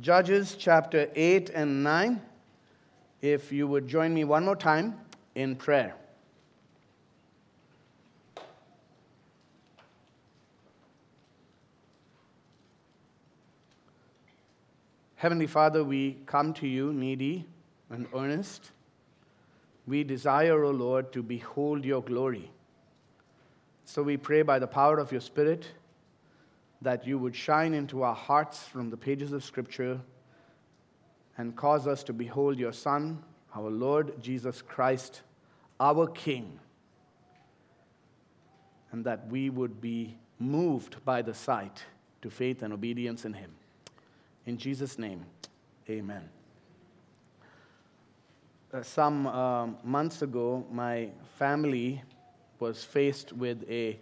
Judges 0.00 0.56
chapter 0.58 1.08
8 1.14 1.50
and 1.50 1.82
9. 1.82 2.20
If 3.22 3.52
you 3.52 3.66
would 3.66 3.86
join 3.88 4.12
me 4.12 4.24
one 4.24 4.44
more 4.44 4.56
time 4.56 4.98
in 5.34 5.56
prayer. 5.56 5.94
Heavenly 15.16 15.46
Father, 15.46 15.82
we 15.82 16.18
come 16.26 16.52
to 16.54 16.66
you 16.66 16.92
needy 16.92 17.46
and 17.88 18.06
earnest. 18.14 18.72
We 19.86 20.04
desire, 20.04 20.62
O 20.64 20.70
Lord, 20.70 21.12
to 21.12 21.22
behold 21.22 21.84
your 21.84 22.02
glory. 22.02 22.50
So 23.84 24.02
we 24.02 24.16
pray 24.16 24.42
by 24.42 24.58
the 24.58 24.66
power 24.66 24.98
of 24.98 25.12
your 25.12 25.20
Spirit 25.20 25.68
that 26.82 27.06
you 27.06 27.18
would 27.18 27.34
shine 27.34 27.74
into 27.74 28.02
our 28.02 28.14
hearts 28.14 28.62
from 28.64 28.90
the 28.90 28.96
pages 28.96 29.32
of 29.32 29.44
Scripture 29.44 30.00
and 31.38 31.56
cause 31.56 31.86
us 31.86 32.02
to 32.04 32.12
behold 32.12 32.58
your 32.58 32.72
Son, 32.72 33.22
our 33.54 33.70
Lord 33.70 34.20
Jesus 34.22 34.62
Christ, 34.62 35.22
our 35.80 36.06
King, 36.06 36.58
and 38.92 39.04
that 39.04 39.26
we 39.28 39.50
would 39.50 39.80
be 39.80 40.16
moved 40.38 41.04
by 41.04 41.22
the 41.22 41.34
sight 41.34 41.84
to 42.22 42.30
faith 42.30 42.62
and 42.62 42.72
obedience 42.72 43.24
in 43.24 43.32
him. 43.32 43.50
In 44.46 44.58
Jesus' 44.58 44.98
name, 44.98 45.24
amen. 45.88 46.28
Uh, 48.72 48.82
some 48.82 49.26
uh, 49.26 49.66
months 49.82 50.22
ago, 50.22 50.66
my 50.70 51.08
family 51.38 52.02
was 52.58 52.84
faced 52.84 53.32
with 53.32 53.64
a 53.70 53.98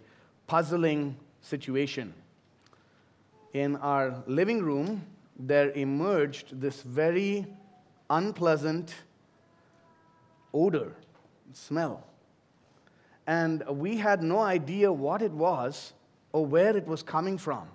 puzzling 0.47 1.15
situation. 1.41 2.13
In 3.55 3.77
our 3.77 4.21
living 4.27 4.61
room, 4.61 5.01
there 5.39 5.71
emerged 5.71 6.59
this 6.59 6.81
very 6.81 7.45
unpleasant 8.09 8.93
odor, 10.53 10.91
smell. 11.53 12.05
And 13.27 13.63
we 13.69 13.95
had 13.95 14.21
no 14.21 14.39
idea 14.39 14.91
what 14.91 15.21
it 15.21 15.31
was 15.31 15.93
or 16.33 16.45
where 16.45 16.75
it 16.75 16.85
was 16.85 17.01
coming 17.01 17.37
from. 17.37 17.69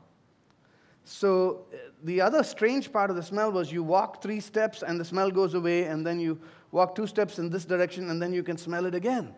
So, 1.04 1.64
the 2.04 2.20
other 2.20 2.42
strange 2.42 2.92
part 2.92 3.08
of 3.08 3.16
the 3.16 3.22
smell 3.22 3.50
was 3.50 3.72
you 3.72 3.82
walk 3.82 4.20
three 4.20 4.40
steps 4.40 4.82
and 4.82 5.00
the 5.00 5.04
smell 5.06 5.30
goes 5.30 5.54
away, 5.54 5.84
and 5.84 6.06
then 6.06 6.20
you 6.20 6.38
walk 6.72 6.94
two 6.94 7.06
steps 7.06 7.38
in 7.38 7.48
this 7.48 7.64
direction 7.64 8.10
and 8.10 8.20
then 8.20 8.34
you 8.34 8.42
can 8.42 8.58
smell 8.58 8.84
it 8.84 8.94
again. 8.94 9.34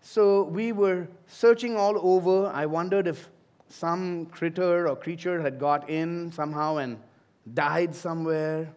So, 0.00 0.42
we 0.42 0.72
were 0.72 1.06
searching 1.28 1.76
all 1.76 1.96
over. 1.96 2.48
I 2.48 2.66
wondered 2.66 3.06
if 3.06 3.30
some 3.68 4.26
critter 4.26 4.88
or 4.88 4.96
creature 4.96 5.40
had 5.40 5.58
got 5.58 5.88
in 5.90 6.32
somehow 6.32 6.76
and 6.76 6.98
died 7.54 7.94
somewhere. 7.94 8.68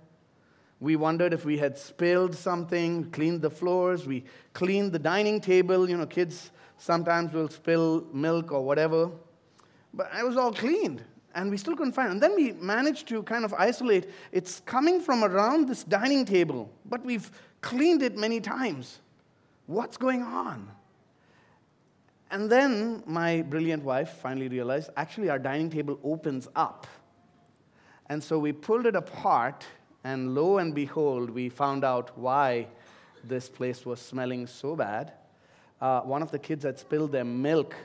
We 0.80 0.96
wondered 0.96 1.34
if 1.34 1.46
we 1.46 1.58
had 1.58 1.78
spilled 1.78 2.36
something, 2.36 3.12
cleaned 3.12 3.42
the 3.42 3.50
floors, 3.50 4.08
we 4.08 4.23
cleaned 4.54 4.92
the 4.92 5.00
dining 5.00 5.42
table. 5.42 5.90
You 5.90 5.98
know, 5.98 6.06
kids 6.06 6.52
sometimes 6.78 7.34
will 7.34 7.50
spill 7.50 8.06
milk 8.14 8.52
or 8.52 8.64
whatever. 8.64 9.12
But 9.94 10.09
it 10.18 10.26
was 10.26 10.38
all 10.38 10.54
cleaned, 10.54 11.03
and 11.36 11.50
we 11.50 11.58
still 11.58 11.76
couldn't 11.76 11.94
find 11.94 12.09
it. 12.09 12.12
And 12.12 12.24
then 12.24 12.36
we 12.36 12.53
managed 12.53 13.08
to 13.09 13.24
kind 13.24 13.44
of 13.44 13.53
isolate 13.56 14.09
it's 14.31 14.62
coming 14.62 15.02
from 15.02 15.24
around 15.24 15.68
this 15.68 15.84
dining 15.84 16.26
table, 16.26 16.72
but 16.86 17.03
we've 17.03 17.30
cleaned 17.62 18.02
it 18.02 18.18
many 18.18 18.40
times. 18.40 19.00
What's 19.66 19.98
going 19.98 20.24
on? 20.24 20.70
And 22.31 22.49
then 22.49 23.03
my 23.08 23.41
brilliant 23.41 23.83
wife 23.83 24.09
finally 24.22 24.47
realized 24.47 24.91
actually, 24.95 25.30
our 25.30 25.39
dining 25.39 25.69
table 25.69 25.99
opens 26.03 26.47
up. 26.55 26.85
And 28.08 28.23
so 28.23 28.39
we 28.39 28.52
pulled 28.52 28.85
it 28.85 28.95
apart, 28.95 29.66
and 30.03 30.33
lo 30.33 30.57
and 30.57 30.73
behold, 30.73 31.30
we 31.30 31.50
found 31.50 31.83
out 31.83 32.17
why 32.17 32.67
this 33.23 33.50
place 33.50 33.85
was 33.85 34.00
smelling 34.00 34.47
so 34.47 34.75
bad. 34.75 35.13
Uh, 35.81 36.02
one 36.02 36.22
of 36.22 36.31
the 36.31 36.39
kids 36.39 36.63
had 36.63 36.78
spilled 36.78 37.12
their 37.12 37.25
milk 37.25 37.75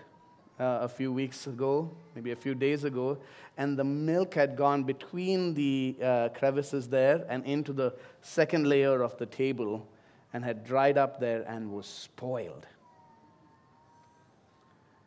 uh, 0.58 0.78
a 0.82 0.88
few 0.88 1.12
weeks 1.12 1.46
ago, 1.46 1.90
maybe 2.14 2.32
a 2.32 2.36
few 2.36 2.54
days 2.54 2.84
ago, 2.84 3.18
and 3.56 3.78
the 3.78 3.84
milk 3.84 4.34
had 4.34 4.56
gone 4.56 4.82
between 4.82 5.54
the 5.54 5.96
uh, 6.02 6.28
crevices 6.30 6.88
there 6.88 7.24
and 7.28 7.44
into 7.44 7.72
the 7.72 7.94
second 8.20 8.66
layer 8.66 9.02
of 9.02 9.16
the 9.18 9.26
table 9.26 9.86
and 10.32 10.44
had 10.44 10.64
dried 10.64 10.98
up 10.98 11.20
there 11.20 11.42
and 11.42 11.70
was 11.70 11.86
spoiled. 11.86 12.66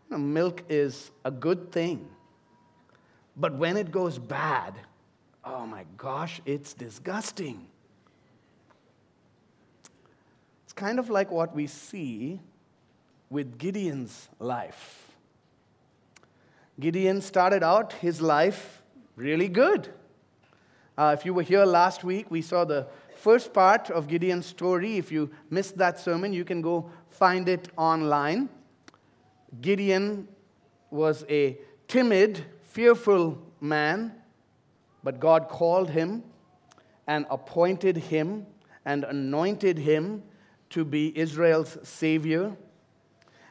You 0.10 0.18
know, 0.18 0.24
milk 0.24 0.64
is 0.70 1.12
a 1.26 1.32
good 1.32 1.72
thing, 1.72 2.08
but 3.36 3.54
when 3.56 3.76
it 3.76 3.92
goes 3.92 4.18
bad, 4.18 4.74
oh 5.44 5.66
my 5.66 5.86
gosh, 5.98 6.42
it's 6.46 6.74
disgusting. 6.74 7.68
It's 10.64 10.74
kind 10.74 10.98
of 10.98 11.10
like 11.10 11.30
what 11.30 11.54
we 11.54 11.68
see 11.68 12.40
with 13.30 13.58
Gideon's 13.58 14.30
life. 14.40 15.12
Gideon 16.80 17.22
started 17.22 17.64
out 17.64 17.94
his 17.94 18.22
life 18.22 18.82
really 19.16 19.50
good. 19.50 19.90
Uh, 20.98 21.16
if 21.18 21.26
you 21.26 21.34
were 21.34 21.44
here 21.44 21.66
last 21.66 22.04
week, 22.04 22.32
we 22.32 22.42
saw 22.42 22.64
the 22.64 22.88
first 23.16 23.54
part 23.54 23.90
of 23.90 24.08
Gideon's 24.08 24.46
story. 24.46 24.98
If 24.98 25.12
you 25.12 25.30
missed 25.50 25.78
that 25.78 26.00
sermon, 26.00 26.34
you 26.34 26.46
can 26.46 26.62
go 26.62 26.90
find 27.10 27.50
it 27.50 27.70
online. 27.78 28.50
Gideon 29.62 30.28
was 30.90 31.26
a 31.30 31.58
timid, 31.88 32.44
fearful 32.62 33.42
man, 33.60 34.14
but 35.04 35.20
God 35.20 35.48
called 35.48 35.90
him 35.90 36.24
and 37.08 37.26
appointed 37.30 37.98
him 37.98 38.46
and 38.86 39.04
anointed 39.04 39.78
him 39.78 40.24
to 40.70 40.84
be 40.84 41.18
Israel's 41.18 41.78
savior. 41.84 42.56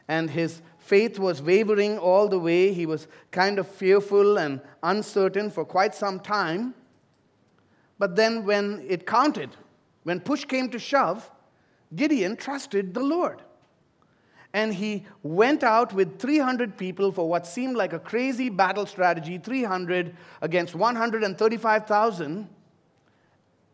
And 0.07 0.29
his 0.29 0.61
faith 0.77 1.19
was 1.19 1.41
wavering 1.41 1.97
all 1.97 2.27
the 2.27 2.39
way. 2.39 2.71
He 2.73 2.85
was 2.85 3.07
kind 3.31 3.59
of 3.59 3.67
fearful 3.67 4.37
and 4.37 4.61
uncertain 4.83 5.49
for 5.49 5.65
quite 5.65 5.93
some 5.93 6.19
time. 6.19 6.73
But 7.99 8.15
then, 8.15 8.45
when 8.45 8.85
it 8.87 9.07
counted, 9.07 9.49
when 10.03 10.19
push 10.19 10.45
came 10.45 10.69
to 10.69 10.79
shove, 10.79 11.29
Gideon 11.95 12.37
trusted 12.37 12.93
the 12.93 13.01
Lord. 13.01 13.41
And 14.53 14.73
he 14.73 15.05
went 15.23 15.63
out 15.63 15.93
with 15.93 16.19
300 16.19 16.77
people 16.77 17.11
for 17.11 17.27
what 17.27 17.45
seemed 17.45 17.75
like 17.75 17.93
a 17.93 17.99
crazy 17.99 18.49
battle 18.49 18.85
strategy 18.85 19.37
300 19.37 20.15
against 20.41 20.73
135,000. 20.73 22.49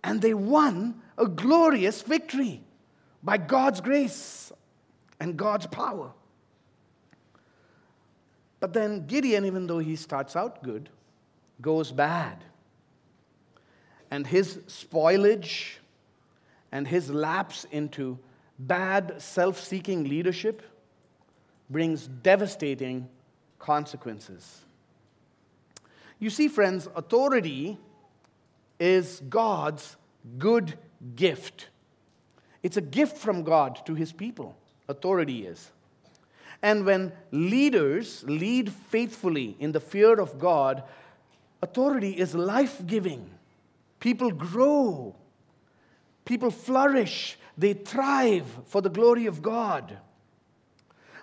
And 0.04 0.22
they 0.22 0.34
won 0.34 1.02
a 1.18 1.28
glorious 1.28 2.02
victory 2.02 2.62
by 3.22 3.38
God's 3.38 3.82
grace 3.82 4.52
and 5.20 5.38
God's 5.38 5.68
power. 5.68 6.12
But 8.60 8.74
then 8.74 9.06
Gideon, 9.08 9.46
even 9.46 9.68
though 9.68 9.80
he 9.80 9.96
starts 9.96 10.36
out 10.36 10.64
good, 10.64 10.90
goes 11.62 11.92
bad. 11.92 12.44
And 14.10 14.26
his 14.26 14.58
spoilage 14.68 15.78
and 16.72 16.88
his 16.88 17.10
lapse 17.10 17.66
into 17.72 18.20
bad 18.68 19.22
self 19.22 19.60
seeking 19.60 20.06
leadership 20.06 20.62
brings 21.70 22.08
devastating 22.08 23.08
consequences. 23.60 24.62
You 26.20 26.30
see, 26.30 26.48
friends, 26.48 26.88
authority 26.96 27.78
is 28.80 29.22
God's 29.30 29.98
good 30.38 30.78
gift. 31.16 31.70
It's 32.62 32.78
a 32.78 32.82
gift 32.82 33.18
from 33.18 33.44
God 33.44 33.86
to 33.86 33.96
his 33.96 34.14
people. 34.14 34.56
Authority 34.88 35.46
is. 35.46 35.72
And 36.62 36.86
when 36.86 37.12
leaders 37.32 38.24
lead 38.26 38.72
faithfully 38.72 39.58
in 39.60 39.74
the 39.74 39.82
fear 39.82 40.20
of 40.20 40.40
God, 40.40 40.84
authority 41.62 42.12
is 42.12 42.34
life 42.34 42.82
giving. 42.88 43.30
People 44.00 44.32
grow, 44.32 45.16
people 46.26 46.52
flourish, 46.52 47.38
they 47.58 47.74
thrive 47.74 48.46
for 48.66 48.82
the 48.82 48.90
glory 48.90 49.26
of 49.26 49.42
God. 49.42 49.98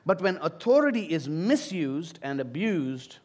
But 0.06 0.22
when 0.22 0.38
authority 0.38 1.04
is 1.04 1.28
misused 1.28 2.18
and 2.22 2.40
abused, 2.40 3.18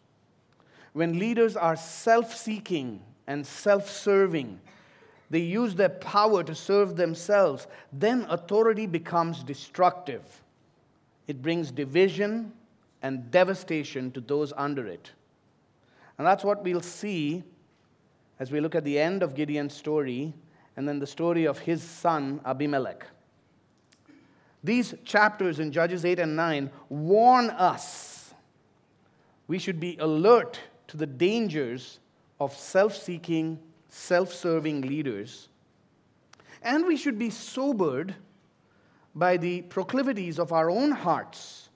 when 0.93 1.19
leaders 1.19 1.55
are 1.55 1.75
self 1.75 2.35
seeking 2.35 3.01
and 3.27 3.45
self 3.45 3.89
serving, 3.89 4.59
they 5.29 5.39
use 5.39 5.75
their 5.75 5.89
power 5.89 6.43
to 6.43 6.53
serve 6.53 6.95
themselves, 6.95 7.67
then 7.91 8.25
authority 8.29 8.85
becomes 8.85 9.43
destructive 9.43 10.21
it 11.27 11.41
brings 11.41 11.71
division 11.71 12.53
and 13.01 13.29
devastation 13.31 14.11
to 14.11 14.21
those 14.21 14.53
under 14.55 14.87
it. 14.87 15.11
And 16.17 16.25
that's 16.25 16.43
what 16.43 16.63
we'll 16.63 16.81
see 16.81 17.43
as 18.39 18.51
we 18.51 18.59
look 18.59 18.75
at 18.75 18.83
the 18.83 18.99
end 18.99 19.23
of 19.23 19.35
Gideon's 19.35 19.73
story 19.73 20.33
and 20.77 20.87
then 20.87 20.99
the 20.99 21.07
story 21.07 21.45
of 21.45 21.59
his 21.59 21.81
son 21.81 22.41
Abimelech. 22.45 23.05
These 24.63 24.95
chapters 25.05 25.59
in 25.59 25.71
Judges 25.71 26.05
8 26.05 26.19
and 26.19 26.35
9 26.35 26.71
warn 26.89 27.49
us 27.51 28.15
we 29.47 29.59
should 29.59 29.79
be 29.79 29.97
alert 29.97 30.59
to 30.87 30.97
the 30.97 31.05
dangers 31.05 31.99
of 32.39 32.55
self 32.55 32.95
seeking, 32.95 33.59
self 33.89 34.33
serving 34.33 34.81
leaders. 34.81 35.49
And 36.61 36.85
we 36.85 36.97
should 36.97 37.19
be 37.19 37.29
sobered 37.29 38.15
by 39.13 39.37
the 39.37 39.61
proclivities 39.63 40.39
of 40.39 40.51
our 40.51 40.69
own 40.69 40.91
hearts 40.91 41.69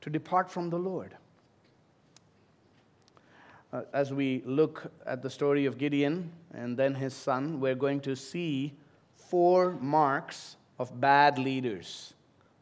to 0.00 0.10
depart 0.10 0.50
from 0.50 0.68
the 0.68 0.78
Lord. 0.78 1.16
Uh, 3.72 3.82
as 3.92 4.12
we 4.12 4.42
look 4.44 4.90
at 5.06 5.22
the 5.22 5.30
story 5.30 5.66
of 5.66 5.78
Gideon 5.78 6.30
and 6.52 6.76
then 6.76 6.94
his 6.94 7.14
son, 7.14 7.60
we're 7.60 7.76
going 7.76 8.00
to 8.00 8.16
see 8.16 8.72
four 9.14 9.72
marks 9.80 10.56
of 10.78 11.00
bad 11.00 11.38
leaders. 11.38 12.14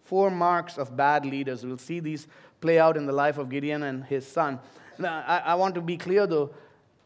Four 0.05 0.31
marks 0.31 0.76
of 0.76 0.96
bad 0.96 1.25
leaders. 1.25 1.64
We'll 1.64 1.78
see 1.78 2.00
these 2.00 2.26
play 2.60 2.78
out 2.78 2.96
in 2.96 3.06
the 3.06 3.12
life 3.12 3.38
of 3.38 3.49
Gideon 3.49 3.84
and 3.84 4.05
his 4.05 4.26
son. 4.26 4.58
Now, 4.99 5.25
I, 5.26 5.38
I 5.38 5.55
want 5.55 5.75
to 5.76 5.81
be 5.81 5.96
clear 5.96 6.26
though, 6.26 6.50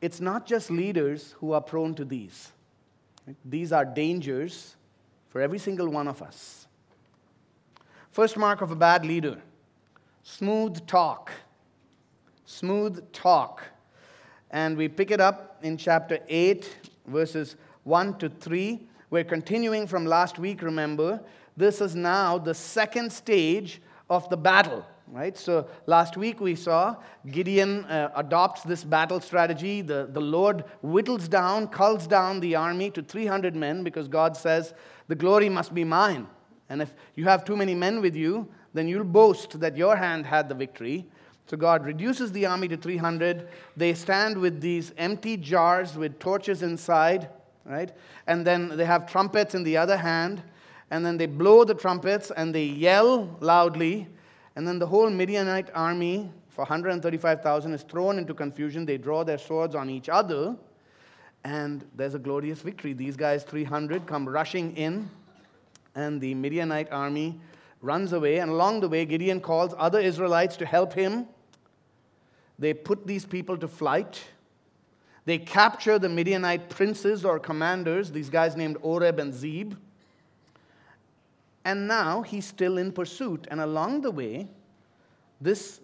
it's 0.01 0.21
not 0.21 0.47
just 0.47 0.71
leaders 0.71 1.37
who 1.39 1.53
are 1.53 1.61
prone 1.61 1.95
to 1.95 2.05
these. 2.05 2.51
These 3.45 3.73
are 3.73 3.85
dangers 3.85 4.75
for 5.29 5.41
every 5.41 5.59
single 5.59 5.89
one 5.89 6.09
of 6.09 6.23
us. 6.23 6.67
First 8.11 8.37
mark 8.37 8.61
of 8.61 8.71
a 8.71 8.77
bad 8.77 9.07
leader 9.07 9.41
smooth 10.25 10.87
talk. 10.87 11.31
Smooth 12.45 13.13
talk. 13.13 13.63
And 14.53 14.77
we 14.77 14.87
pick 14.87 15.11
it 15.11 15.21
up 15.21 15.59
in 15.63 15.79
chapter 15.79 16.19
8, 16.29 16.91
verses 17.07 17.57
1 17.85 18.19
to 18.19 18.29
3. 18.29 18.87
We're 19.09 19.25
continuing 19.25 19.87
from 19.87 20.05
last 20.05 20.39
week, 20.39 20.61
remember. 20.61 21.21
This 21.57 21.81
is 21.81 21.97
now 21.97 22.37
the 22.37 22.55
second 22.55 23.11
stage 23.11 23.81
of 24.11 24.29
the 24.29 24.37
battle, 24.37 24.85
right? 25.09 25.39
So 25.39 25.69
last 25.87 26.19
week 26.19 26.39
we 26.39 26.55
saw 26.55 26.97
Gideon 27.31 27.87
uh, 27.87 28.11
adopts 28.15 28.63
this 28.63 28.85
battle 28.85 29.21
strategy. 29.21 29.81
The, 29.81 30.09
the 30.13 30.21
Lord 30.21 30.65
whittles 30.83 31.29
down, 31.29 31.69
culls 31.69 32.07
down 32.07 32.41
the 32.41 32.55
army 32.55 32.91
to 32.91 33.03
300 33.03 33.57
men 33.57 33.83
because 33.83 34.07
God 34.07 34.37
says, 34.37 34.75
The 35.09 35.15
glory 35.15 35.49
must 35.49 35.73
be 35.73 35.85
mine. 35.85 36.27
And 36.69 36.83
if 36.83 36.93
you 37.15 37.25
have 37.25 37.47
too 37.47 37.57
many 37.57 37.75
men 37.75 38.03
with 38.03 38.17
you, 38.17 38.49
then 38.75 38.87
you'll 38.87 39.05
boast 39.05 39.61
that 39.61 39.79
your 39.79 39.97
hand 39.97 40.27
had 40.27 40.49
the 40.51 40.55
victory. 40.55 41.07
So 41.47 41.57
God 41.57 41.85
reduces 41.85 42.33
the 42.33 42.47
army 42.47 42.69
to 42.69 42.77
300. 42.77 43.49
They 43.77 43.95
stand 43.95 44.39
with 44.39 44.61
these 44.61 44.93
empty 44.97 45.37
jars 45.37 45.97
with 45.97 46.19
torches 46.19 46.63
inside, 46.63 47.29
right? 47.65 47.93
And 48.27 48.47
then 48.47 48.77
they 48.77 48.85
have 48.85 49.11
trumpets 49.11 49.55
in 49.55 49.63
the 49.63 49.77
other 49.77 49.97
hand. 49.97 50.43
And 50.91 51.05
then 51.05 51.17
they 51.17 51.27
blow 51.27 51.65
the 51.65 51.75
trumpets 51.75 52.31
and 52.31 52.55
they 52.55 52.65
yell 52.65 53.37
loudly. 53.41 54.07
And 54.57 54.69
then 54.69 54.79
the 54.79 54.87
whole 54.87 55.09
Midianite 55.09 55.71
army, 55.75 56.31
for 56.51 56.63
135,000, 56.63 57.73
is 57.73 57.83
thrown 57.83 58.19
into 58.19 58.35
confusion. 58.35 58.85
They 58.85 58.99
draw 58.99 59.25
their 59.25 59.39
swords 59.39 59.75
on 59.75 59.89
each 59.89 60.09
other. 60.09 60.55
And 61.45 61.85
there's 61.97 62.15
a 62.15 62.19
glorious 62.19 62.61
victory. 62.61 62.93
These 62.93 63.17
guys, 63.17 63.43
300, 63.43 64.07
come 64.07 64.29
rushing 64.29 64.77
in. 64.77 65.11
And 65.95 66.21
the 66.21 66.35
Midianite 66.35 66.93
army 66.93 67.41
runs 67.83 68.13
away, 68.13 68.39
and 68.39 68.51
along 68.51 68.81
the 68.81 68.89
way, 68.89 69.05
Gideon 69.05 69.41
calls 69.41 69.75
other 69.77 70.01
Israelites 70.01 70.57
to 70.57 70.67
help 70.67 70.95
him. 70.95 71.27
They 72.59 72.73
put 72.73 73.07
these 73.07 73.27
people 73.27 73.59
to 73.59 73.69
flight. 73.69 74.23
They 75.25 75.39
capture 75.39 75.99
the 75.99 76.09
Midianite 76.09 76.69
princes 76.71 77.25
or 77.25 77.39
commanders, 77.39 78.13
these 78.13 78.31
guys 78.31 78.57
named 78.57 78.77
Oreb 78.83 79.19
and 79.19 79.35
Zeb. 79.35 79.75
And 81.65 81.87
now 81.87 82.23
he's 82.23 82.47
still 82.47 82.79
in 82.79 82.93
pursuit. 82.93 83.47
And 83.51 83.61
along 83.61 84.03
the 84.03 84.11
way, 84.11 84.49
this 85.41 85.81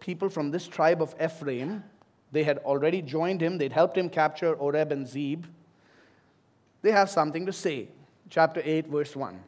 people 0.00 0.28
from 0.28 0.50
this 0.50 0.66
tribe 0.66 1.00
of 1.00 1.14
Ephraim, 1.22 1.84
they 2.32 2.44
had 2.44 2.58
already 2.58 3.02
joined 3.02 3.42
him, 3.42 3.58
they'd 3.58 3.72
helped 3.72 3.96
him 3.96 4.08
capture 4.08 4.54
Oreb 4.54 4.90
and 4.90 5.06
Zeb. 5.06 5.44
They 6.80 6.90
have 6.90 7.10
something 7.10 7.46
to 7.46 7.52
say. 7.52 7.88
Chapter 8.30 8.62
8, 8.64 8.88
verse 8.88 9.14
1. 9.14 9.38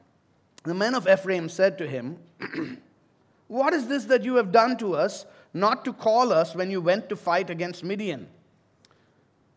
The 0.64 0.74
men 0.74 0.94
of 0.94 1.06
Ephraim 1.06 1.48
said 1.48 1.78
to 1.78 1.86
him, 1.86 2.18
What 3.48 3.74
is 3.74 3.86
this 3.86 4.04
that 4.06 4.24
you 4.24 4.36
have 4.36 4.50
done 4.50 4.76
to 4.78 4.94
us, 4.94 5.26
not 5.52 5.84
to 5.84 5.92
call 5.92 6.32
us 6.32 6.54
when 6.54 6.70
you 6.70 6.80
went 6.80 7.08
to 7.10 7.16
fight 7.16 7.50
against 7.50 7.84
Midian? 7.84 8.26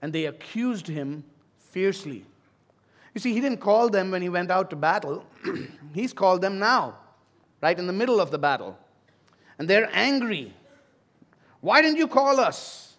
And 0.02 0.14
they 0.14 0.26
accused 0.26 0.88
him 0.88 1.24
fiercely. 1.58 2.26
You 3.16 3.22
see, 3.22 3.34
he 3.34 3.42
didn't 3.42 3.62
call 3.62 3.90
them 3.90 4.12
when 4.12 4.22
he 4.22 4.30
went 4.30 4.52
out 4.52 4.70
to 4.70 4.76
battle, 4.76 5.26
he's 5.94 6.14
called 6.14 6.42
them 6.42 6.60
now, 6.60 6.98
right 7.62 7.78
in 7.78 7.88
the 7.88 7.94
middle 7.94 8.20
of 8.20 8.30
the 8.30 8.38
battle. 8.38 8.78
And 9.58 9.68
they're 9.68 9.90
angry. 9.94 10.54
Why 11.62 11.82
didn't 11.82 11.98
you 11.98 12.08
call 12.08 12.40
us? 12.40 12.96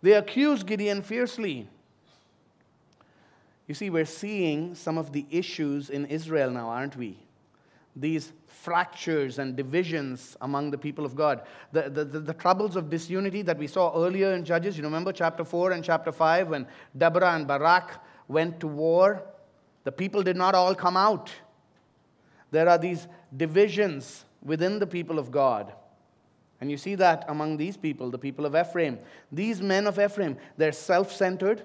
They 0.00 0.12
accused 0.12 0.66
Gideon 0.66 1.02
fiercely. 1.02 1.68
You 3.66 3.74
see, 3.74 3.90
we're 3.90 4.06
seeing 4.06 4.74
some 4.74 4.96
of 4.96 5.12
the 5.12 5.26
issues 5.30 5.90
in 5.90 6.06
Israel 6.06 6.50
now, 6.50 6.68
aren't 6.68 6.96
we? 6.96 7.18
These 7.96 8.32
fractures 8.46 9.38
and 9.38 9.56
divisions 9.56 10.36
among 10.40 10.70
the 10.70 10.78
people 10.78 11.04
of 11.04 11.14
God. 11.14 11.42
The, 11.72 11.88
the, 11.88 12.04
the, 12.04 12.20
the, 12.20 12.34
troubles 12.34 12.76
of 12.76 12.90
disunity 12.90 13.42
that 13.42 13.58
we 13.58 13.66
saw 13.66 13.92
earlier 13.96 14.32
in 14.32 14.44
Judges, 14.44 14.76
you 14.76 14.84
remember 14.84 15.12
chapter 15.12 15.44
4 15.44 15.72
and 15.72 15.84
chapter 15.84 16.12
5 16.12 16.48
when 16.48 16.66
Deborah 16.96 17.34
and 17.34 17.46
Barak 17.46 18.02
went 18.26 18.60
to 18.60 18.66
war? 18.66 19.22
The 19.84 19.92
people 19.92 20.22
did 20.22 20.36
not 20.36 20.54
all 20.54 20.74
come 20.74 20.96
out. 20.96 21.30
There 22.50 22.68
are 22.68 22.78
these 22.78 23.06
divisions 23.36 24.24
within 24.42 24.78
the 24.78 24.86
people 24.86 25.18
of 25.18 25.30
God. 25.30 25.72
And 26.60 26.70
you 26.70 26.76
see 26.76 26.94
that 26.96 27.24
among 27.28 27.56
these 27.56 27.76
people, 27.76 28.10
the 28.10 28.18
people 28.18 28.44
of 28.44 28.56
Ephraim. 28.56 28.98
These 29.30 29.62
men 29.62 29.86
of 29.86 29.98
Ephraim, 29.98 30.36
they're 30.56 30.72
self 30.72 31.12
centered 31.12 31.62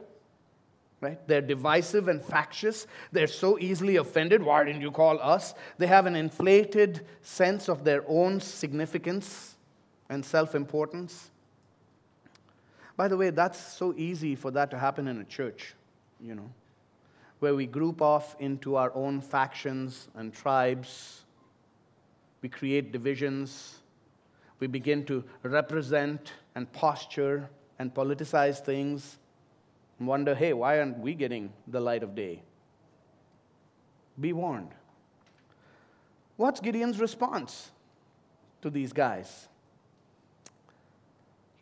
Right? 1.03 1.19
They're 1.27 1.41
divisive 1.41 2.07
and 2.07 2.23
factious. 2.23 2.88
They're 3.11 3.27
so 3.27 3.59
easily 3.59 3.97
offended. 3.97 4.41
Why 4.41 4.63
didn't 4.63 4.79
you 4.79 4.89
call 4.89 5.19
us? 5.19 5.53
They 5.77 5.88
have 5.88 6.05
an 6.05 6.15
inflated 6.15 7.05
sense 7.21 7.67
of 7.67 7.83
their 7.83 8.05
own 8.07 8.39
significance 8.39 9.55
and 10.07 10.23
self 10.23 10.55
importance. 10.55 11.29
By 12.95 13.09
the 13.09 13.17
way, 13.17 13.31
that's 13.31 13.59
so 13.59 13.94
easy 13.97 14.33
for 14.33 14.50
that 14.51 14.71
to 14.71 14.79
happen 14.79 15.09
in 15.09 15.19
a 15.19 15.25
church, 15.25 15.73
you 16.21 16.35
know, 16.35 16.50
where 17.39 17.53
we 17.53 17.65
group 17.65 18.01
off 18.01 18.38
into 18.39 18.77
our 18.77 18.95
own 18.95 19.19
factions 19.19 20.07
and 20.15 20.33
tribes. 20.33 21.25
We 22.41 22.47
create 22.47 22.94
divisions. 22.94 23.79
We 24.61 24.67
begin 24.67 25.03
to 25.07 25.21
represent 25.41 26.31
and 26.56 26.71
posture 26.71 27.49
and 27.77 27.94
politicize 27.94 28.63
things 28.63 29.17
and 30.00 30.07
wonder, 30.07 30.36
hey, 30.36 30.54
why 30.54 30.80
aren't 30.80 31.00
we 31.00 31.13
getting 31.13 31.51
the 31.68 31.80
light 31.80 32.04
of 32.04 32.16
day? 32.16 32.42
Be 34.19 34.33
warned. 34.33 34.71
What's 36.38 36.59
Gideon's 36.59 37.00
response 37.00 37.71
to 38.62 38.69
these 38.69 38.94
guys? 38.94 39.47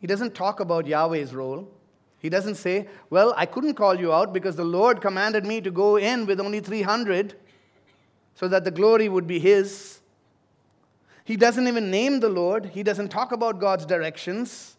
He 0.00 0.06
doesn't 0.06 0.34
talk 0.34 0.60
about 0.60 0.86
Yahweh's 0.86 1.34
role. 1.34 1.68
He 2.18 2.28
doesn't 2.28 2.56
say, 2.56 2.88
Well, 3.10 3.34
I 3.36 3.46
couldn't 3.46 3.74
call 3.74 3.98
you 3.98 4.12
out 4.12 4.32
because 4.32 4.56
the 4.56 4.64
Lord 4.64 5.00
commanded 5.00 5.44
me 5.44 5.60
to 5.60 5.70
go 5.70 5.96
in 5.96 6.26
with 6.26 6.40
only 6.40 6.60
300 6.60 7.34
so 8.34 8.48
that 8.48 8.64
the 8.64 8.70
glory 8.70 9.08
would 9.08 9.26
be 9.26 9.38
His. 9.38 10.00
He 11.24 11.36
doesn't 11.36 11.68
even 11.68 11.90
name 11.90 12.20
the 12.20 12.28
Lord. 12.28 12.66
He 12.66 12.82
doesn't 12.82 13.08
talk 13.08 13.32
about 13.32 13.60
God's 13.60 13.86
directions. 13.86 14.76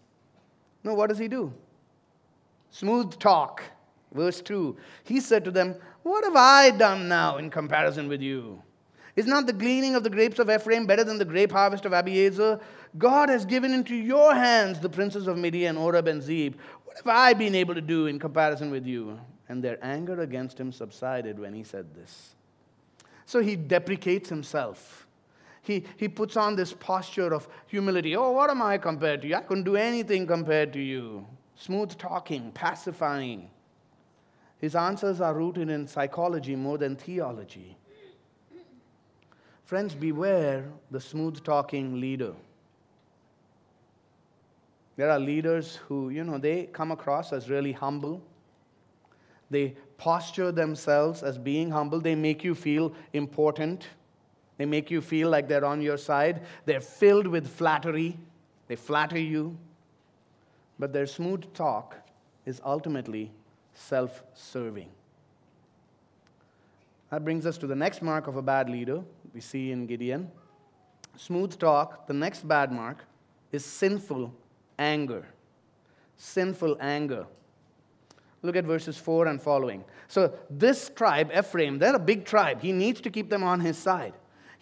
No, 0.84 0.94
what 0.94 1.08
does 1.08 1.18
he 1.18 1.28
do? 1.28 1.54
Smooth 2.74 3.20
talk. 3.20 3.62
Verse 4.14 4.42
2 4.42 4.76
He 5.04 5.20
said 5.20 5.46
to 5.46 5.52
them, 5.52 5.76
What 6.02 6.26
have 6.26 6.36
I 6.36 6.72
done 6.72 7.08
now 7.08 7.38
in 7.38 7.50
comparison 7.50 8.08
with 8.08 8.22
you? 8.22 8.62
Is 9.16 9.28
not 9.28 9.46
the 9.46 9.54
gleaning 9.54 9.94
of 9.94 10.04
the 10.04 10.10
grapes 10.10 10.40
of 10.40 10.50
Ephraim 10.50 10.88
better 10.88 11.04
than 11.04 11.20
the 11.20 11.26
grape 11.26 11.52
harvest 11.52 11.86
of 11.86 11.92
Abiezer? 11.92 12.60
God 12.98 13.30
has 13.30 13.46
given 13.46 13.74
into 13.74 13.96
your 13.96 14.34
hands 14.34 14.80
the 14.80 14.90
princes 14.90 15.28
of 15.28 15.38
Midian, 15.38 15.78
Oreb, 15.78 16.08
and 16.08 16.22
Zeb. 16.22 16.56
What 16.86 16.98
have 16.98 17.08
I 17.08 17.34
been 17.34 17.54
able 17.54 17.76
to 17.76 17.82
do 17.82 18.08
in 18.08 18.18
comparison 18.18 18.72
with 18.72 18.88
you? 18.88 19.20
And 19.50 19.64
their 19.64 19.78
anger 19.86 20.22
against 20.22 20.60
him 20.60 20.72
subsided 20.72 21.38
when 21.38 21.54
he 21.54 21.64
said 21.64 21.94
this. 21.94 22.34
So 23.28 23.40
he 23.40 23.56
deprecates 23.56 24.30
himself. 24.30 25.06
He, 25.62 25.84
he 25.96 26.08
puts 26.08 26.36
on 26.36 26.56
this 26.56 26.74
posture 26.74 27.36
of 27.36 27.48
humility. 27.68 28.16
Oh, 28.16 28.32
what 28.32 28.50
am 28.50 28.64
I 28.64 28.80
compared 28.80 29.22
to 29.22 29.28
you? 29.28 29.36
I 29.36 29.42
couldn't 29.42 29.64
do 29.64 29.76
anything 29.76 30.26
compared 30.26 30.74
to 30.74 30.80
you 30.80 31.28
smooth 31.64 31.98
talking, 31.98 32.52
pacifying. 32.52 33.50
His 34.60 34.76
answers 34.76 35.22
are 35.22 35.34
rooted 35.34 35.70
in 35.70 35.88
psychology 35.88 36.56
more 36.56 36.78
than 36.78 36.98
theology. 36.98 37.78
Friends, 39.64 39.96
beware 39.96 40.66
the 40.92 41.00
smooth 41.00 41.42
talking 41.44 42.02
leader. 42.02 42.34
There 44.98 45.10
are 45.10 45.20
leaders 45.20 45.78
who, 45.88 46.10
you 46.10 46.26
know, 46.26 46.38
they 46.38 46.66
come 46.66 46.92
across 46.92 47.32
as 47.32 47.50
really 47.50 47.72
humble. 47.72 48.22
They 49.50 49.76
posture 49.98 50.52
themselves 50.52 51.24
as 51.24 51.38
being 51.38 51.72
humble. 51.72 52.02
They 52.02 52.16
make 52.16 52.44
you 52.44 52.56
feel 52.56 52.94
important. 53.14 53.88
They 54.58 54.66
make 54.66 54.92
you 54.92 55.00
feel 55.02 55.30
like 55.30 55.48
they're 55.48 55.66
on 55.66 55.82
your 55.82 55.98
side. 55.98 56.42
They're 56.66 56.82
filled 56.82 57.26
with 57.26 57.48
flattery. 57.48 58.18
They 58.68 58.76
flatter 58.76 59.20
you. 59.20 59.58
But 60.80 60.94
their 60.94 61.06
smooth 61.06 61.54
talk 61.54 61.96
is 62.46 62.62
ultimately 62.66 63.32
self 63.74 64.24
serving. 64.34 64.90
That 67.10 67.24
brings 67.24 67.46
us 67.46 67.58
to 67.60 67.68
the 67.68 67.76
next 67.76 68.02
mark 68.02 68.28
of 68.28 68.38
a 68.38 68.42
bad 68.42 68.70
leader 68.70 69.02
we 69.34 69.42
see 69.42 69.72
in 69.72 69.86
Gideon. 69.86 70.32
Smooth 71.16 71.60
talk, 71.60 72.08
the 72.08 72.14
next 72.14 72.48
bad 72.48 72.72
mark 72.72 73.06
is 73.52 73.64
sinful 73.64 74.34
anger. 74.80 75.26
Sinful 76.18 76.78
anger. 76.80 77.26
Look 78.42 78.56
at 78.56 78.66
verses 78.66 78.98
4 78.98 79.28
and 79.28 79.42
following. 79.42 79.86
So, 80.08 80.34
this 80.50 80.90
tribe, 80.94 81.32
Ephraim, 81.36 81.80
they're 81.80 81.96
a 81.96 82.00
big 82.00 82.26
tribe. 82.26 82.62
He 82.62 82.72
needs 82.72 83.00
to 83.02 83.10
keep 83.10 83.30
them 83.30 83.44
on 83.44 83.62
his 83.62 83.78
side. 83.78 84.14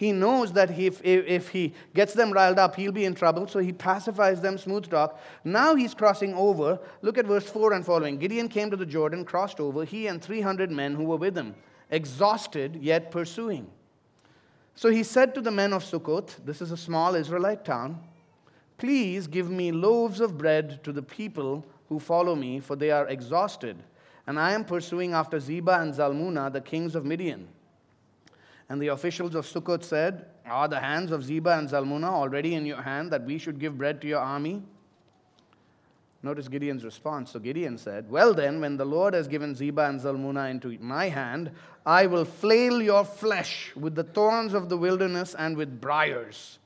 He 0.01 0.12
knows 0.12 0.51
that 0.53 0.75
if, 0.79 1.00
if 1.05 1.50
he 1.50 1.75
gets 1.93 2.13
them 2.13 2.31
riled 2.31 2.58
up, 2.58 2.75
he'll 2.75 2.91
be 2.91 3.05
in 3.05 3.13
trouble, 3.13 3.46
so 3.46 3.60
he 3.60 3.72
pacifies 3.72 4.41
them, 4.41 4.58
smooth 4.58 4.89
talk. 4.89 5.22
Now 5.43 5.75
he's 5.75 5.93
crossing 5.93 6.34
over. 6.34 6.79
Look 7.03 7.20
at 7.20 7.27
verse 7.27 7.48
4 7.48 7.74
and 7.74 7.86
following. 7.86 8.17
Gideon 8.17 8.50
came 8.50 8.72
to 8.72 8.75
the 8.75 8.84
Jordan, 8.84 9.24
crossed 9.24 9.60
over, 9.60 9.86
he 9.86 10.08
and 10.08 10.20
300 10.20 10.72
men 10.72 10.96
who 10.96 11.03
were 11.03 11.17
with 11.17 11.38
him, 11.38 11.53
exhausted 11.91 12.79
yet 12.81 13.12
pursuing. 13.12 13.70
So 14.74 14.89
he 14.89 15.03
said 15.03 15.36
to 15.36 15.41
the 15.41 15.51
men 15.51 15.72
of 15.72 15.84
Sukkot, 15.84 16.36
this 16.46 16.63
is 16.63 16.72
a 16.72 16.77
small 16.77 17.13
Israelite 17.13 17.63
town, 17.63 18.00
please 18.79 19.27
give 19.27 19.51
me 19.51 19.72
loaves 19.72 20.20
of 20.20 20.36
bread 20.36 20.84
to 20.84 20.91
the 20.91 21.03
people 21.03 21.63
who 21.89 22.00
follow 22.00 22.34
me, 22.34 22.60
for 22.60 22.75
they 22.75 22.89
are 22.89 23.08
exhausted, 23.08 23.77
and 24.25 24.39
I 24.39 24.53
am 24.53 24.65
pursuing 24.65 25.13
after 25.13 25.38
Zebah 25.38 25.84
and 25.84 25.93
Zalmunna, 25.93 26.51
the 26.51 26.60
kings 26.60 26.96
of 26.96 27.05
Midian. 27.05 27.48
And 28.71 28.81
the 28.81 28.87
officials 28.87 29.35
of 29.35 29.45
Sukkot 29.45 29.83
said, 29.83 30.27
Are 30.45 30.69
the 30.69 30.79
hands 30.79 31.11
of 31.11 31.25
Zebah 31.25 31.59
and 31.59 31.67
Zalmunna 31.67 32.07
already 32.07 32.55
in 32.55 32.65
your 32.65 32.81
hand 32.81 33.11
that 33.11 33.25
we 33.25 33.37
should 33.37 33.59
give 33.59 33.77
bread 33.77 33.99
to 33.99 34.07
your 34.07 34.21
army? 34.21 34.63
Notice 36.23 36.47
Gideon's 36.47 36.85
response. 36.85 37.31
So 37.31 37.39
Gideon 37.39 37.77
said, 37.77 38.09
Well 38.09 38.33
then, 38.33 38.61
when 38.61 38.77
the 38.77 38.85
Lord 38.85 39.13
has 39.13 39.27
given 39.27 39.55
Zebah 39.55 39.89
and 39.89 39.99
Zalmunna 39.99 40.49
into 40.49 40.77
my 40.79 41.09
hand, 41.09 41.51
I 41.85 42.05
will 42.05 42.23
flail 42.23 42.81
your 42.81 43.03
flesh 43.03 43.73
with 43.75 43.93
the 43.93 44.05
thorns 44.05 44.53
of 44.53 44.69
the 44.69 44.77
wilderness 44.77 45.35
and 45.37 45.57
with 45.57 45.81
briars. 45.81 46.57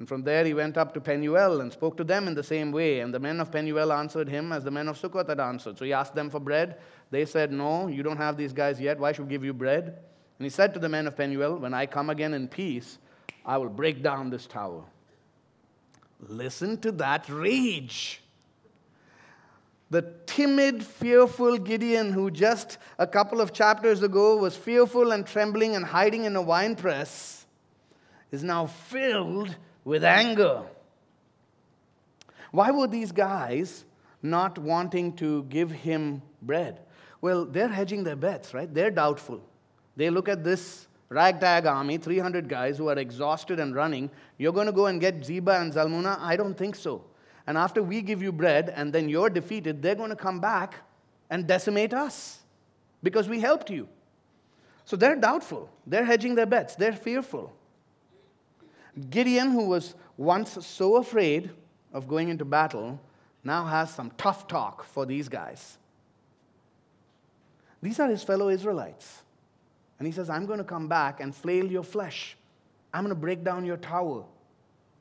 And 0.00 0.08
from 0.08 0.24
there 0.24 0.44
he 0.44 0.54
went 0.54 0.76
up 0.76 0.92
to 0.94 1.00
Penuel 1.00 1.60
and 1.60 1.72
spoke 1.72 1.96
to 1.98 2.04
them 2.04 2.26
in 2.26 2.34
the 2.34 2.42
same 2.42 2.72
way. 2.72 2.98
And 2.98 3.14
the 3.14 3.20
men 3.20 3.38
of 3.38 3.52
Penuel 3.52 3.92
answered 3.92 4.28
him 4.28 4.50
as 4.50 4.64
the 4.64 4.72
men 4.72 4.88
of 4.88 5.00
Sukkot 5.00 5.28
had 5.28 5.38
answered. 5.38 5.78
So 5.78 5.84
he 5.84 5.92
asked 5.92 6.16
them 6.16 6.30
for 6.30 6.40
bread. 6.40 6.78
They 7.12 7.26
said, 7.26 7.52
No, 7.52 7.86
you 7.86 8.02
don't 8.02 8.16
have 8.16 8.36
these 8.36 8.52
guys 8.52 8.80
yet. 8.80 8.98
Why 8.98 9.12
should 9.12 9.26
we 9.26 9.30
give 9.30 9.44
you 9.44 9.52
bread? 9.52 9.98
And 10.38 10.44
he 10.44 10.50
said 10.50 10.74
to 10.74 10.80
the 10.80 10.88
men 10.88 11.06
of 11.06 11.16
Penuel, 11.16 11.56
When 11.56 11.72
I 11.72 11.86
come 11.86 12.10
again 12.10 12.34
in 12.34 12.48
peace, 12.48 12.98
I 13.44 13.56
will 13.58 13.68
break 13.68 14.02
down 14.02 14.30
this 14.30 14.46
tower. 14.46 14.82
Listen 16.28 16.78
to 16.78 16.92
that 16.92 17.28
rage. 17.28 18.22
The 19.88 20.02
timid, 20.26 20.84
fearful 20.84 21.58
Gideon, 21.58 22.12
who 22.12 22.30
just 22.30 22.78
a 22.98 23.06
couple 23.06 23.40
of 23.40 23.52
chapters 23.52 24.02
ago 24.02 24.36
was 24.36 24.56
fearful 24.56 25.12
and 25.12 25.24
trembling 25.26 25.76
and 25.76 25.84
hiding 25.84 26.24
in 26.24 26.34
a 26.34 26.42
wine 26.42 26.74
press, 26.74 27.46
is 28.32 28.42
now 28.42 28.66
filled 28.66 29.54
with 29.84 30.02
anger. 30.02 30.62
Why 32.50 32.72
were 32.72 32.88
these 32.88 33.12
guys 33.12 33.84
not 34.22 34.58
wanting 34.58 35.14
to 35.16 35.44
give 35.44 35.70
him 35.70 36.22
bread? 36.42 36.80
Well, 37.20 37.44
they're 37.44 37.68
hedging 37.68 38.02
their 38.02 38.16
bets, 38.16 38.52
right? 38.52 38.72
They're 38.72 38.90
doubtful. 38.90 39.42
They 39.96 40.10
look 40.10 40.28
at 40.28 40.44
this 40.44 40.86
ragtag 41.08 41.66
army, 41.66 41.98
300 41.98 42.48
guys 42.48 42.78
who 42.78 42.88
are 42.88 42.98
exhausted 42.98 43.60
and 43.60 43.74
running. 43.74 44.10
You're 44.38 44.52
going 44.52 44.66
to 44.66 44.72
go 44.72 44.86
and 44.86 45.00
get 45.00 45.20
Zebah 45.20 45.60
and 45.60 45.72
Zalmunna? 45.72 46.18
I 46.20 46.36
don't 46.36 46.56
think 46.56 46.76
so. 46.76 47.04
And 47.46 47.56
after 47.56 47.82
we 47.82 48.02
give 48.02 48.22
you 48.22 48.32
bread 48.32 48.72
and 48.74 48.92
then 48.92 49.08
you're 49.08 49.30
defeated, 49.30 49.80
they're 49.80 49.94
going 49.94 50.10
to 50.10 50.16
come 50.16 50.40
back 50.40 50.74
and 51.30 51.46
decimate 51.46 51.94
us 51.94 52.40
because 53.02 53.28
we 53.28 53.40
helped 53.40 53.70
you. 53.70 53.88
So 54.84 54.96
they're 54.96 55.16
doubtful. 55.16 55.70
They're 55.86 56.04
hedging 56.04 56.34
their 56.34 56.46
bets. 56.46 56.76
They're 56.76 56.92
fearful. 56.92 57.52
Gideon, 59.10 59.50
who 59.50 59.66
was 59.68 59.94
once 60.16 60.64
so 60.66 60.96
afraid 60.96 61.50
of 61.92 62.08
going 62.08 62.28
into 62.28 62.44
battle, 62.44 63.00
now 63.44 63.64
has 63.64 63.92
some 63.92 64.10
tough 64.16 64.48
talk 64.48 64.84
for 64.84 65.06
these 65.06 65.28
guys. 65.28 65.78
These 67.82 68.00
are 68.00 68.08
his 68.08 68.22
fellow 68.22 68.48
Israelites. 68.48 69.22
And 69.98 70.06
he 70.06 70.12
says, 70.12 70.28
I'm 70.28 70.46
going 70.46 70.58
to 70.58 70.64
come 70.64 70.88
back 70.88 71.20
and 71.20 71.34
flail 71.34 71.64
your 71.64 71.82
flesh. 71.82 72.36
I'm 72.92 73.02
going 73.02 73.14
to 73.14 73.20
break 73.20 73.44
down 73.44 73.64
your 73.64 73.76
tower. 73.76 74.24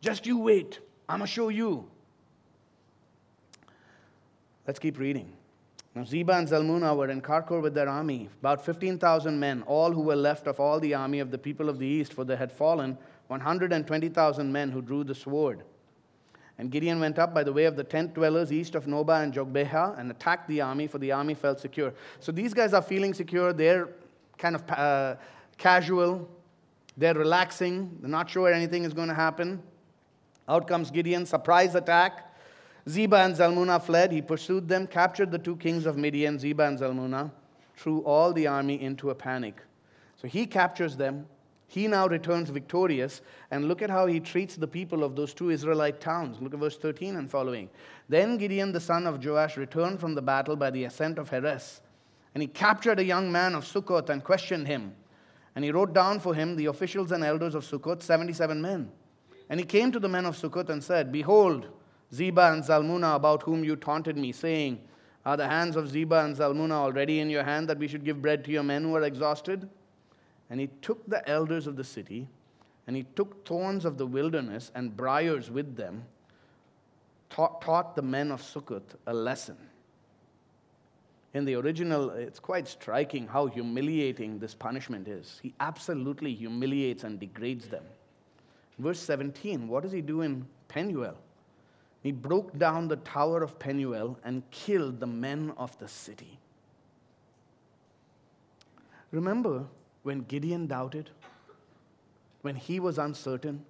Just 0.01 0.25
you 0.25 0.37
wait. 0.37 0.79
I'm 1.09 1.19
going 1.19 1.27
to 1.27 1.33
show 1.33 1.49
you. 1.49 1.87
Let's 4.65 4.79
keep 4.79 4.97
reading. 4.97 5.31
Now, 5.93 6.03
Zebah 6.03 6.39
and 6.39 6.47
Zalmunna 6.47 6.95
were 6.95 7.09
in 7.09 7.21
Karkor 7.21 7.61
with 7.61 7.73
their 7.73 7.87
army, 7.87 8.29
about 8.41 8.65
15,000 8.65 9.39
men, 9.39 9.63
all 9.65 9.91
who 9.91 10.01
were 10.01 10.15
left 10.15 10.45
of 10.47 10.59
all 10.59 10.79
the 10.79 10.93
army 10.93 11.19
of 11.19 11.31
the 11.31 11.37
people 11.37 11.69
of 11.69 11.79
the 11.79 11.87
east, 11.87 12.13
for 12.13 12.25
there 12.25 12.35
had 12.35 12.51
fallen 12.51 12.97
120,000 13.27 14.51
men 14.51 14.71
who 14.71 14.81
drew 14.81 15.05
the 15.05 15.15
sword. 15.15 15.63
And 16.57 16.71
Gideon 16.71 16.99
went 16.99 17.19
up 17.19 17.33
by 17.33 17.43
the 17.43 17.53
way 17.53 17.65
of 17.65 17.75
the 17.75 17.83
tent 17.83 18.13
dwellers 18.13 18.51
east 18.51 18.75
of 18.75 18.85
Nobah 18.85 19.23
and 19.23 19.33
Jogbehah 19.33 19.99
and 19.99 20.09
attacked 20.11 20.47
the 20.47 20.61
army, 20.61 20.87
for 20.87 20.97
the 20.97 21.11
army 21.11 21.33
felt 21.33 21.59
secure. 21.59 21.93
So 22.19 22.31
these 22.31 22.53
guys 22.53 22.73
are 22.73 22.81
feeling 22.81 23.13
secure. 23.13 23.53
They're 23.53 23.89
kind 24.37 24.55
of 24.55 24.69
uh, 24.71 25.15
casual. 25.57 26.29
They're 26.97 27.13
relaxing. 27.13 27.97
They're 28.01 28.09
not 28.09 28.29
sure 28.29 28.51
anything 28.51 28.83
is 28.83 28.93
going 28.93 29.09
to 29.09 29.15
happen. 29.15 29.61
Out 30.47 30.67
comes 30.67 30.91
Gideon, 30.91 31.25
surprise 31.25 31.75
attack. 31.75 32.35
Zebah 32.87 33.25
and 33.25 33.35
Zalmunna 33.35 33.81
fled. 33.81 34.11
He 34.11 34.21
pursued 34.21 34.67
them, 34.67 34.85
captured 34.85 35.31
the 35.31 35.39
two 35.39 35.55
kings 35.55 35.85
of 35.85 35.97
Midian, 35.97 36.37
Zebah 36.37 36.67
and 36.67 36.79
Zalmunna, 36.79 37.31
threw 37.75 38.01
all 38.01 38.31
the 38.31 38.45
army 38.45 38.81
into 38.81 39.09
a 39.09 39.15
panic. 39.15 39.61
So 40.17 40.27
he 40.27 40.45
captures 40.45 40.95
them. 40.95 41.25
He 41.67 41.87
now 41.87 42.07
returns 42.07 42.51
victorious. 42.51 43.21
And 43.49 43.67
look 43.67 43.81
at 43.81 43.89
how 43.89 44.05
he 44.05 44.19
treats 44.19 44.55
the 44.55 44.67
people 44.67 45.03
of 45.03 45.15
those 45.15 45.33
two 45.33 45.49
Israelite 45.49 45.99
towns. 45.99 46.39
Look 46.39 46.53
at 46.53 46.59
verse 46.59 46.77
13 46.77 47.15
and 47.15 47.29
following. 47.29 47.69
Then 48.07 48.37
Gideon, 48.37 48.71
the 48.71 48.79
son 48.79 49.07
of 49.07 49.23
Joash, 49.23 49.57
returned 49.57 49.99
from 49.99 50.13
the 50.13 50.21
battle 50.21 50.55
by 50.55 50.69
the 50.69 50.83
ascent 50.83 51.17
of 51.17 51.29
Heres. 51.29 51.81
And 52.35 52.41
he 52.41 52.47
captured 52.47 52.99
a 52.99 53.03
young 53.03 53.31
man 53.31 53.55
of 53.55 53.63
Sukkot 53.63 54.09
and 54.09 54.21
questioned 54.21 54.67
him. 54.67 54.93
And 55.55 55.63
he 55.63 55.71
wrote 55.71 55.93
down 55.93 56.19
for 56.19 56.35
him 56.35 56.57
the 56.57 56.65
officials 56.65 57.13
and 57.13 57.23
elders 57.23 57.55
of 57.55 57.63
Sukkot, 57.63 58.03
77 58.03 58.61
men. 58.61 58.91
And 59.49 59.57
he 59.57 59.65
came 59.65 59.89
to 59.93 59.99
the 60.01 60.09
men 60.09 60.25
of 60.25 60.35
Sukkot 60.35 60.69
and 60.69 60.83
said, 60.83 61.13
Behold, 61.13 61.69
Zebah 62.13 62.51
and 62.51 62.63
Zalmunna, 62.63 63.15
about 63.15 63.43
whom 63.43 63.63
you 63.63 63.77
taunted 63.77 64.17
me, 64.17 64.33
saying, 64.33 64.81
Are 65.25 65.37
the 65.37 65.47
hands 65.47 65.77
of 65.77 65.87
Zebah 65.87 66.25
and 66.25 66.35
Zalmunna 66.35 66.73
already 66.73 67.21
in 67.21 67.29
your 67.29 67.43
hand 67.43 67.69
that 67.69 67.79
we 67.79 67.87
should 67.87 68.03
give 68.03 68.21
bread 68.21 68.43
to 68.43 68.51
your 68.51 68.63
men 68.63 68.83
who 68.83 68.95
are 68.95 69.03
exhausted? 69.03 69.69
And 70.49 70.59
he 70.59 70.67
took 70.81 71.07
the 71.09 71.27
elders 71.29 71.67
of 71.67 71.77
the 71.77 71.85
city, 71.85 72.27
and 72.85 72.97
he 72.97 73.03
took 73.15 73.45
thorns 73.47 73.85
of 73.85 73.97
the 73.97 74.05
wilderness 74.05 74.71
and 74.75 74.95
briars 74.95 75.49
with 75.49 75.77
them, 75.77 76.03
taught, 77.29 77.61
taught 77.61 77.95
the 77.95 78.01
men 78.01 78.29
of 78.29 78.41
Sukkot 78.41 78.83
a 79.07 79.13
lesson. 79.13 79.57
In 81.35 81.43
the 81.43 81.55
original, 81.55 82.11
it's 82.11 82.39
quite 82.39 82.65
striking 82.65 83.27
how 83.27 83.47
humiliating 83.47 84.39
this 84.39 84.55
punishment 84.55 85.09
is. 85.09 85.37
He 85.43 85.53
absolutely 85.59 86.33
humiliates 86.33 87.03
and 87.03 87.19
degrades 87.19 87.67
them. 87.67 87.83
Verse 88.79 89.01
17, 89.01 89.67
what 89.67 89.83
does 89.83 89.91
he 89.91 89.99
do 89.99 90.21
in 90.21 90.45
Penuel? 90.69 91.17
He 92.01 92.13
broke 92.13 92.57
down 92.57 92.87
the 92.87 92.95
tower 92.95 93.43
of 93.43 93.59
Penuel 93.59 94.17
and 94.23 94.49
killed 94.49 95.01
the 95.01 95.07
men 95.07 95.51
of 95.57 95.77
the 95.77 95.89
city. 95.89 96.39
Remember 99.11 99.65
when 100.03 100.21
Gideon 100.21 100.67
doubted? 100.67 101.09
When 102.43 102.55
he 102.55 102.79
was 102.79 102.97
uncertain? 102.97 103.65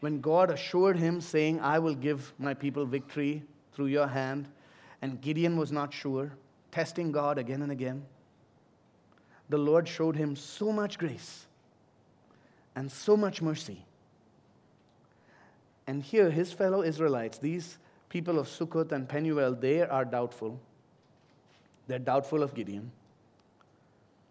When 0.00 0.22
God 0.22 0.50
assured 0.50 0.96
him, 0.96 1.20
saying, 1.20 1.60
I 1.60 1.80
will 1.80 1.94
give 1.94 2.32
my 2.38 2.54
people 2.54 2.86
victory 2.86 3.42
through 3.74 3.86
your 3.86 4.06
hand, 4.06 4.48
and 5.02 5.20
Gideon 5.20 5.58
was 5.58 5.70
not 5.70 5.92
sure, 5.92 6.32
testing 6.76 7.12
God 7.12 7.38
again 7.38 7.62
and 7.62 7.72
again? 7.72 8.04
The 9.48 9.58
Lord 9.58 9.88
showed 9.88 10.16
him 10.16 10.36
so 10.36 10.72
much 10.72 10.98
grace 10.98 11.46
and 12.74 12.90
so 12.90 13.16
much 13.16 13.42
mercy 13.42 13.86
and 15.86 16.02
here, 16.02 16.30
his 16.30 16.52
fellow 16.52 16.82
Israelites, 16.82 17.38
these 17.38 17.78
people 18.08 18.38
of 18.38 18.48
Sukkot 18.48 18.92
and 18.92 19.08
Penuel, 19.08 19.54
they 19.54 19.82
are 19.82 20.04
doubtful. 20.04 20.60
They're 21.86 21.98
doubtful 21.98 22.42
of 22.42 22.54
Gideon. 22.54 22.90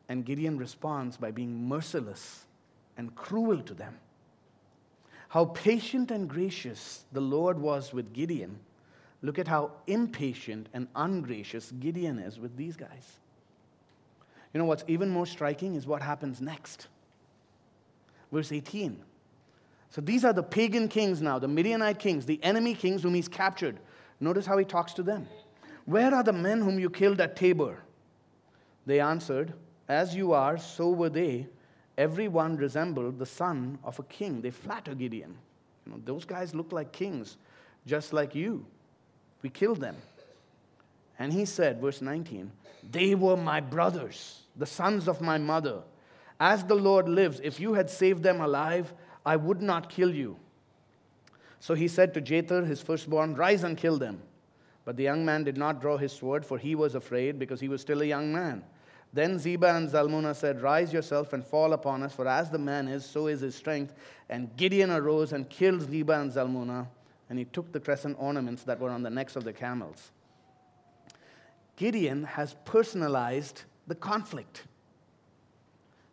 And 0.09 0.25
Gideon 0.25 0.57
responds 0.57 1.17
by 1.17 1.31
being 1.31 1.67
merciless 1.67 2.45
and 2.97 3.15
cruel 3.15 3.61
to 3.61 3.73
them. 3.73 3.97
How 5.29 5.45
patient 5.45 6.11
and 6.11 6.29
gracious 6.29 7.05
the 7.11 7.21
Lord 7.21 7.57
was 7.57 7.93
with 7.93 8.13
Gideon. 8.13 8.59
Look 9.25 9.39
at 9.39 9.47
how 9.47 9.71
impatient 9.87 10.69
and 10.71 10.87
ungracious 10.95 11.71
Gideon 11.79 12.19
is 12.19 12.39
with 12.39 12.55
these 12.55 12.75
guys. 12.75 13.17
You 14.53 14.59
know 14.59 14.65
what's 14.65 14.83
even 14.87 15.09
more 15.09 15.25
striking 15.25 15.73
is 15.73 15.87
what 15.87 16.03
happens 16.03 16.41
next. 16.41 16.89
Verse 18.31 18.51
18. 18.51 19.01
So 19.89 19.99
these 19.99 20.23
are 20.23 20.31
the 20.31 20.43
pagan 20.43 20.87
kings 20.87 21.23
now, 21.23 21.39
the 21.39 21.47
Midianite 21.47 21.97
kings, 21.97 22.27
the 22.27 22.39
enemy 22.43 22.75
kings 22.75 23.01
whom 23.01 23.15
he's 23.15 23.27
captured. 23.27 23.79
Notice 24.19 24.45
how 24.45 24.59
he 24.59 24.65
talks 24.65 24.93
to 24.93 25.01
them. 25.01 25.27
Where 25.85 26.13
are 26.13 26.23
the 26.23 26.31
men 26.31 26.61
whom 26.61 26.77
you 26.77 26.91
killed 26.91 27.19
at 27.19 27.35
Tabor? 27.35 27.79
They 28.85 28.99
answered, 28.99 29.53
As 29.89 30.13
you 30.13 30.33
are, 30.33 30.59
so 30.59 30.91
were 30.91 31.09
they. 31.09 31.47
Every 31.97 32.27
one 32.27 32.57
resembled 32.57 33.17
the 33.17 33.25
son 33.25 33.79
of 33.83 33.97
a 33.97 34.03
king. 34.03 34.41
They 34.41 34.51
flatter 34.51 34.93
Gideon. 34.93 35.35
You 35.87 35.93
know, 35.93 36.01
those 36.05 36.25
guys 36.25 36.53
look 36.53 36.71
like 36.71 36.91
kings, 36.91 37.37
just 37.87 38.13
like 38.13 38.35
you. 38.35 38.67
We 39.45 39.51
killed 39.51 39.79
them. 39.79 39.95
And 41.19 41.31
he 41.31 41.45
said, 41.45 41.79
verse 41.79 42.01
19, 42.01 42.51
They 42.91 43.13
were 43.13 43.37
my 43.37 43.59
brothers, 43.59 44.41
the 44.55 44.65
sons 44.65 45.07
of 45.07 45.21
my 45.21 45.37
mother. 45.37 45.83
As 46.39 46.63
the 46.63 46.73
Lord 46.73 47.07
lives, 47.07 47.39
if 47.43 47.59
you 47.59 47.75
had 47.75 47.91
saved 47.91 48.23
them 48.23 48.41
alive, 48.41 48.91
I 49.23 49.35
would 49.35 49.61
not 49.61 49.91
kill 49.91 50.15
you. 50.15 50.37
So 51.59 51.75
he 51.75 51.87
said 51.87 52.11
to 52.15 52.21
Jether, 52.21 52.65
his 52.65 52.81
firstborn, 52.81 53.35
Rise 53.35 53.63
and 53.63 53.77
kill 53.77 53.99
them. 53.99 54.19
But 54.83 54.97
the 54.97 55.03
young 55.03 55.23
man 55.23 55.43
did 55.43 55.57
not 55.57 55.79
draw 55.79 55.97
his 55.97 56.11
sword, 56.11 56.43
for 56.43 56.57
he 56.57 56.73
was 56.73 56.95
afraid, 56.95 57.37
because 57.37 57.59
he 57.59 57.69
was 57.69 57.81
still 57.81 58.01
a 58.01 58.05
young 58.05 58.33
man. 58.33 58.63
Then 59.13 59.37
Zebah 59.37 59.77
and 59.77 59.87
Zalmunna 59.87 60.35
said, 60.35 60.63
Rise 60.63 60.91
yourself 60.91 61.33
and 61.33 61.45
fall 61.45 61.73
upon 61.73 62.01
us, 62.01 62.15
for 62.15 62.27
as 62.27 62.49
the 62.49 62.57
man 62.57 62.87
is, 62.87 63.05
so 63.05 63.27
is 63.27 63.41
his 63.41 63.53
strength. 63.53 63.93
And 64.27 64.57
Gideon 64.57 64.89
arose 64.89 65.33
and 65.33 65.47
killed 65.47 65.81
Zebah 65.81 66.19
and 66.19 66.31
Zalmunna, 66.31 66.87
and 67.29 67.39
he 67.39 67.45
took 67.45 67.71
the 67.71 67.79
crescent 67.79 68.17
ornaments 68.19 68.63
that 68.63 68.79
were 68.79 68.89
on 68.89 69.03
the 69.03 69.09
necks 69.09 69.35
of 69.35 69.43
the 69.43 69.53
camels. 69.53 70.11
Gideon 71.75 72.23
has 72.23 72.55
personalized 72.65 73.63
the 73.87 73.95
conflict. 73.95 74.63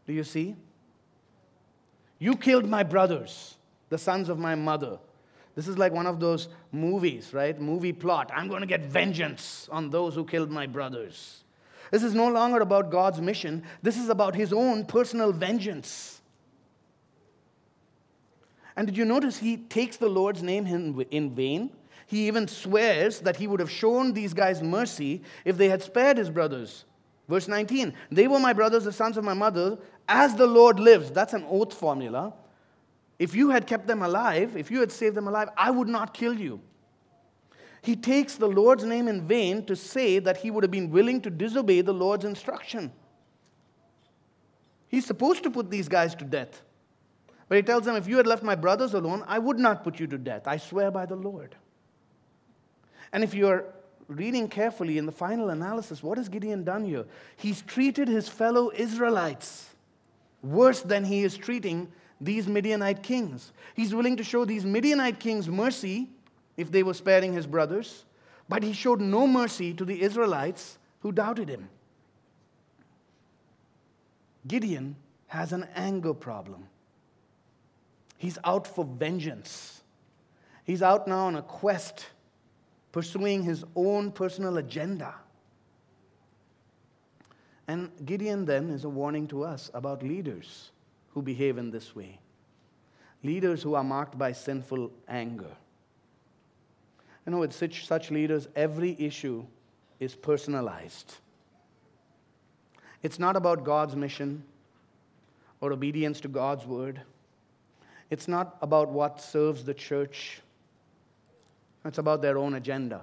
Do 0.07 0.13
you 0.13 0.25
see? 0.25 0.57
You 2.19 2.37
killed 2.37 2.67
my 2.67 2.83
brothers, 2.83 3.57
the 3.89 3.99
sons 3.99 4.29
of 4.29 4.39
my 4.39 4.55
mother. 4.55 4.99
This 5.55 5.69
is 5.69 5.77
like 5.77 5.93
one 5.93 6.07
of 6.07 6.19
those 6.19 6.49
movies, 6.73 7.35
right? 7.35 7.61
Movie 7.61 7.93
plot. 7.93 8.31
I'm 8.35 8.49
going 8.49 8.63
to 8.63 8.67
get 8.67 8.83
vengeance 8.83 9.69
on 9.71 9.91
those 9.91 10.15
who 10.15 10.25
killed 10.25 10.51
my 10.51 10.67
brothers. 10.67 11.45
This 11.91 12.03
is 12.03 12.15
no 12.15 12.29
longer 12.29 12.61
about 12.61 12.91
God's 12.91 13.21
mission, 13.21 13.63
this 13.83 13.99
is 13.99 14.09
about 14.09 14.35
his 14.35 14.53
own 14.53 14.87
personal 14.87 15.31
vengeance. 15.31 16.22
And 18.77 18.87
did 18.87 18.97
you 18.97 19.05
notice 19.05 19.39
he 19.39 19.57
takes 19.57 19.97
the 19.97 20.09
Lord's 20.09 20.43
name 20.43 20.67
in 21.11 21.35
vain? 21.35 21.71
He 22.07 22.27
even 22.27 22.49
swears 22.49 23.21
that 23.21 23.37
he 23.37 23.47
would 23.47 23.61
have 23.61 23.71
shown 23.71 24.13
these 24.13 24.35
guys 24.35 24.63
mercy 24.63 25.23
if 25.45 25.57
they 25.57 25.69
had 25.69 25.83
spared 25.83 26.19
his 26.19 26.31
brothers. 26.31 26.85
Verse 27.29 27.49
19 27.49 27.95
They 28.11 28.29
were 28.29 28.39
my 28.39 28.53
brothers, 28.53 28.85
the 28.85 28.93
sons 28.93 29.17
of 29.17 29.25
my 29.25 29.35
mother, 29.35 29.79
as 30.09 30.35
the 30.35 30.47
Lord 30.47 30.79
lives. 30.79 31.11
That's 31.11 31.33
an 31.33 31.47
oath 31.49 31.73
formula. 31.73 32.35
If 33.19 33.35
you 33.35 33.51
had 33.51 33.67
kept 33.67 33.87
them 33.87 34.03
alive, 34.03 34.57
if 34.57 34.71
you 34.71 34.81
had 34.81 34.91
saved 34.91 35.17
them 35.17 35.29
alive, 35.29 35.49
I 35.57 35.71
would 35.71 35.89
not 35.89 36.13
kill 36.13 36.35
you. 36.35 36.61
He 37.83 37.97
takes 37.97 38.37
the 38.37 38.47
Lord's 38.47 38.85
name 38.85 39.09
in 39.09 39.27
vain 39.27 39.65
to 39.67 39.75
say 39.75 40.19
that 40.21 40.37
he 40.37 40.51
would 40.51 40.65
have 40.65 40.71
been 40.71 40.91
willing 40.91 41.21
to 41.23 41.31
disobey 41.31 41.81
the 41.81 41.95
Lord's 41.95 42.25
instruction. 42.25 42.93
He's 44.89 45.07
supposed 45.07 45.43
to 45.45 45.51
put 45.51 45.71
these 45.71 45.89
guys 45.89 46.15
to 46.17 46.25
death. 46.25 46.63
But 47.53 47.57
he 47.57 47.63
tells 47.65 47.85
them, 47.85 47.97
If 47.97 48.09
you 48.09 48.17
had 48.17 48.27
left 48.27 48.43
my 48.43 48.55
brothers 48.55 48.95
alone, 48.95 49.25
I 49.27 49.39
would 49.39 49.59
not 49.59 49.85
put 49.85 50.01
you 50.01 50.07
to 50.07 50.17
death. 50.17 50.49
I 50.49 50.57
swear 50.57 50.91
by 50.91 51.05
the 51.05 51.17
Lord. 51.17 51.55
And 53.13 53.23
if 53.23 53.35
you're 53.35 53.67
reading 54.09 54.49
carefully 54.49 54.97
in 54.97 55.05
the 55.05 55.13
final 55.13 55.51
analysis, 55.51 56.03
what 56.03 56.17
has 56.17 56.31
Gideon 56.31 56.65
done 56.65 56.83
here? 56.83 57.05
He's 57.37 57.61
treated 57.61 58.09
his 58.09 58.27
fellow 58.27 58.73
Israelites 58.75 59.69
worse 60.43 60.81
than 60.81 61.05
he 61.05 61.25
is 61.25 61.37
treating 61.37 61.93
these 62.23 62.49
Midianite 62.49 63.03
kings. 63.03 63.53
He's 63.75 63.95
willing 63.95 64.17
to 64.17 64.25
show 64.25 64.47
these 64.47 64.65
Midianite 64.65 65.21
kings 65.21 65.47
mercy 65.47 66.09
if 66.57 66.73
they 66.73 66.83
were 66.83 66.95
sparing 66.95 67.35
his 67.35 67.47
brothers, 67.47 68.07
but 68.49 68.63
he 68.63 68.73
showed 68.73 69.03
no 69.03 69.27
mercy 69.27 69.75
to 69.75 69.85
the 69.85 70.01
Israelites 70.01 70.79
who 71.01 71.13
doubted 71.13 71.51
him. 71.51 71.69
Gideon 74.49 74.97
has 75.27 75.53
an 75.53 75.69
anger 75.75 76.15
problem. 76.15 76.69
He's 78.23 78.39
out 78.45 78.69
for 78.69 78.85
vengeance. 78.85 79.83
He's 80.63 80.81
out 80.81 81.09
now 81.09 81.27
on 81.27 81.35
a 81.35 81.43
quest 81.43 82.07
pursuing 82.93 83.43
his 83.43 83.65
own 83.75 84.13
personal 84.13 84.59
agenda. 84.59 85.17
And 87.67 87.91
Gideon 88.05 88.45
then 88.45 88.71
is 88.71 88.85
a 88.85 88.89
warning 88.89 89.27
to 89.27 89.43
us 89.43 89.73
about 89.75 90.05
leaders 90.05 90.71
who 91.15 91.21
behave 91.21 91.59
in 91.59 91.73
this 91.73 91.97
way. 91.97 92.21
Leaders 93.25 93.61
who 93.61 93.75
are 93.75 93.83
marked 93.83 94.17
by 94.17 94.31
sinful 94.31 94.93
anger. 95.09 95.57
You 97.27 97.33
know, 97.33 97.41
with 97.41 97.53
such, 97.53 97.89
such 97.89 98.13
leaders, 98.13 98.47
every 98.55 98.95
issue 99.01 99.45
is 99.99 100.15
personalized. 100.15 101.17
It's 103.03 103.19
not 103.19 103.35
about 103.35 103.65
God's 103.65 103.97
mission 103.97 104.45
or 105.61 105.73
obedience 105.73 106.21
to 106.21 106.29
God's 106.29 106.65
word. 106.65 107.01
It's 108.13 108.29
not 108.29 108.59
about 108.61 108.91
what 108.91 109.23
serves 109.23 109.65
the 109.65 109.73
church 109.73 110.43
it's 111.85 111.99
about 111.99 112.23
their 112.23 112.39
own 112.39 112.55
agenda. 112.55 113.03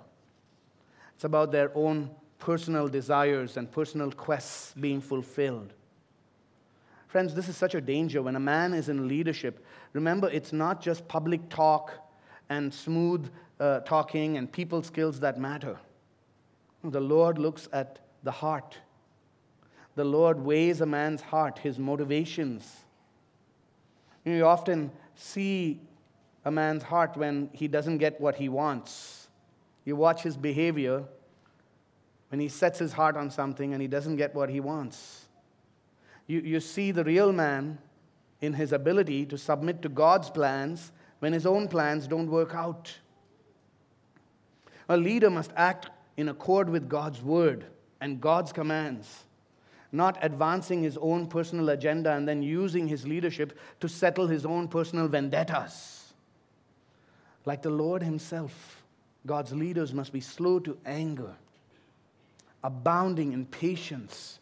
It's 1.15 1.23
about 1.23 1.51
their 1.51 1.71
own 1.75 2.09
personal 2.37 2.87
desires 2.87 3.57
and 3.57 3.69
personal 3.69 4.11
quests 4.11 4.73
being 4.79 5.01
fulfilled. 5.01 5.73
Friends, 7.07 7.33
this 7.33 7.49
is 7.49 7.57
such 7.57 7.75
a 7.75 7.81
danger 7.81 8.21
when 8.21 8.35
a 8.35 8.39
man 8.39 8.73
is 8.73 8.87
in 8.87 9.07
leadership. 9.07 9.65
Remember, 9.93 10.29
it's 10.29 10.53
not 10.53 10.81
just 10.81 11.07
public 11.07 11.49
talk 11.49 11.91
and 12.49 12.73
smooth 12.73 13.29
uh, 13.59 13.79
talking 13.81 14.37
and 14.37 14.51
people 14.51 14.83
skills 14.83 15.19
that 15.19 15.39
matter. 15.39 15.77
The 16.83 17.01
Lord 17.01 17.37
looks 17.37 17.67
at 17.73 17.99
the 18.23 18.31
heart. 18.31 18.77
The 19.95 20.05
Lord 20.05 20.39
weighs 20.39 20.79
a 20.81 20.85
man's 20.85 21.21
heart, 21.21 21.59
his 21.59 21.77
motivations. 21.77 22.85
You, 24.25 24.45
often 24.45 24.91
see 25.15 25.79
a 26.45 26.51
man's 26.51 26.83
heart 26.83 27.17
when 27.17 27.49
he 27.53 27.67
doesn't 27.67 27.97
get 27.97 28.19
what 28.19 28.35
he 28.35 28.49
wants. 28.49 29.27
You 29.85 29.95
watch 29.95 30.21
his 30.21 30.37
behavior 30.37 31.03
when 32.29 32.39
he 32.39 32.47
sets 32.47 32.79
his 32.79 32.93
heart 32.93 33.17
on 33.17 33.29
something 33.31 33.73
and 33.73 33.81
he 33.81 33.87
doesn't 33.87 34.17
get 34.17 34.35
what 34.35 34.49
he 34.49 34.59
wants. 34.59 35.25
You, 36.27 36.41
you 36.41 36.59
see 36.59 36.91
the 36.91 37.03
real 37.03 37.31
man 37.33 37.79
in 38.41 38.53
his 38.53 38.71
ability 38.71 39.25
to 39.25 39.37
submit 39.37 39.81
to 39.81 39.89
God's 39.89 40.29
plans 40.29 40.91
when 41.19 41.33
his 41.33 41.45
own 41.45 41.67
plans 41.67 42.07
don't 42.07 42.29
work 42.29 42.53
out. 42.55 42.95
A 44.87 44.97
leader 44.97 45.29
must 45.29 45.51
act 45.55 45.89
in 46.17 46.29
accord 46.29 46.69
with 46.69 46.89
God's 46.89 47.21
word 47.21 47.65
and 48.01 48.21
God's 48.21 48.51
commands, 48.51 49.25
not 49.91 50.17
advancing 50.21 50.83
his 50.83 50.97
own 50.97 51.27
personal 51.27 51.69
agenda 51.69 52.13
and 52.13 52.27
then 52.27 52.43
using 52.43 52.87
his 52.87 53.07
leadership 53.07 53.57
to 53.79 53.87
settle 53.87 54.27
his 54.27 54.45
own 54.45 54.67
personal 54.67 55.07
vendettas. 55.07 56.13
Like 57.45 57.61
the 57.61 57.69
Lord 57.69 58.03
Himself, 58.03 58.83
God's 59.25 59.53
leaders 59.53 59.93
must 59.93 60.13
be 60.13 60.19
slow 60.19 60.59
to 60.59 60.77
anger, 60.85 61.33
abounding 62.63 63.33
in 63.33 63.45
patience 63.45 64.39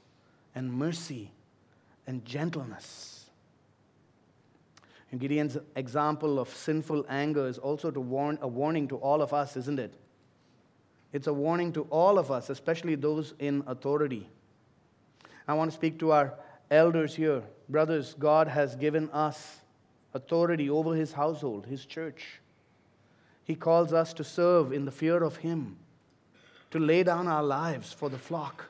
and 0.56 0.72
mercy 0.72 1.32
and 2.06 2.26
gentleness. 2.26 3.30
And 5.12 5.22
Gideon's 5.22 5.58
example 5.76 6.40
of 6.40 6.50
sinful 6.50 7.06
anger 7.08 7.48
is 7.48 7.58
also 7.58 7.92
to 7.92 8.02
warn, 8.02 8.38
a 8.42 8.48
warning 8.48 8.88
to 8.90 8.98
all 8.98 9.22
of 9.22 9.34
us, 9.34 9.56
isn't 9.56 9.80
it? 9.80 9.94
It's 11.14 11.28
a 11.28 11.34
warning 11.34 11.72
to 11.74 11.84
all 11.84 12.20
of 12.20 12.30
us, 12.30 12.50
especially 12.50 12.96
those 12.96 13.34
in 13.40 13.64
authority. 13.68 14.28
I 15.48 15.54
want 15.54 15.72
to 15.72 15.76
speak 15.76 15.98
to 16.00 16.12
our 16.12 16.34
elders 16.70 17.16
here. 17.16 17.44
Brothers, 17.70 18.16
God 18.20 18.48
has 18.48 18.76
given 18.76 19.10
us 19.12 19.62
authority 20.14 20.70
over 20.70 20.94
His 20.94 21.14
household, 21.14 21.66
His 21.66 21.86
church. 21.86 22.40
He 23.46 23.56
calls 23.56 23.94
us 23.94 24.14
to 24.14 24.24
serve 24.24 24.74
in 24.74 24.84
the 24.84 24.92
fear 24.92 25.24
of 25.24 25.38
Him, 25.38 25.78
to 26.72 26.80
lay 26.80 27.04
down 27.04 27.28
our 27.28 27.44
lives 27.44 27.94
for 27.94 28.10
the 28.10 28.18
flock, 28.18 28.66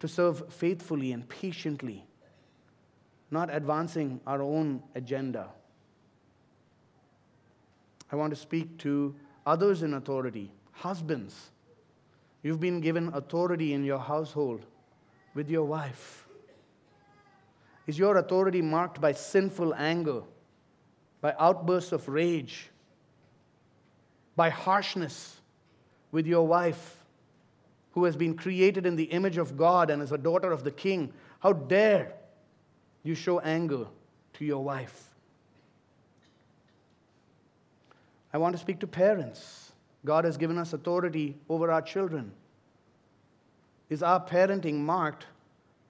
to 0.00 0.08
serve 0.08 0.52
faithfully 0.52 1.12
and 1.12 1.28
patiently, 1.28 2.04
not 3.30 3.54
advancing 3.54 4.20
our 4.26 4.42
own 4.42 4.82
agenda. 4.96 5.48
I 8.10 8.16
want 8.16 8.30
to 8.34 8.38
speak 8.38 8.76
to 8.78 9.14
others 9.46 9.82
in 9.82 9.94
authority, 9.94 10.50
husbands. 10.72 11.50
You've 12.42 12.60
been 12.60 12.80
given 12.80 13.08
authority 13.14 13.72
in 13.72 13.84
your 13.84 14.00
household 14.00 14.66
with 15.34 15.48
your 15.48 15.64
wife. 15.64 16.26
Is 17.86 17.98
your 17.98 18.16
authority 18.16 18.62
marked 18.62 19.00
by 19.00 19.12
sinful 19.12 19.74
anger, 19.74 20.22
by 21.20 21.34
outbursts 21.38 21.92
of 21.92 22.08
rage? 22.08 22.70
by 24.36 24.50
harshness 24.50 25.40
with 26.10 26.26
your 26.26 26.46
wife, 26.46 26.98
who 27.92 28.04
has 28.04 28.16
been 28.16 28.34
created 28.34 28.86
in 28.86 28.96
the 28.96 29.04
image 29.04 29.36
of 29.36 29.56
God 29.56 29.90
and 29.90 30.02
is 30.02 30.12
a 30.12 30.18
daughter 30.18 30.50
of 30.50 30.64
the 30.64 30.70
king. 30.70 31.12
How 31.40 31.52
dare 31.52 32.14
you 33.02 33.14
show 33.14 33.38
anger 33.40 33.86
to 34.34 34.44
your 34.44 34.64
wife? 34.64 35.10
I 38.32 38.38
want 38.38 38.54
to 38.54 38.58
speak 38.58 38.80
to 38.80 38.86
parents. 38.86 39.72
God 40.04 40.24
has 40.24 40.38
given 40.38 40.56
us 40.56 40.72
authority 40.72 41.36
over 41.50 41.70
our 41.70 41.82
children. 41.82 42.32
Is 43.92 44.02
our 44.02 44.24
parenting 44.24 44.76
marked 44.76 45.26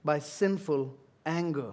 by 0.03 0.19
sinful 0.19 0.93
anger? 1.25 1.71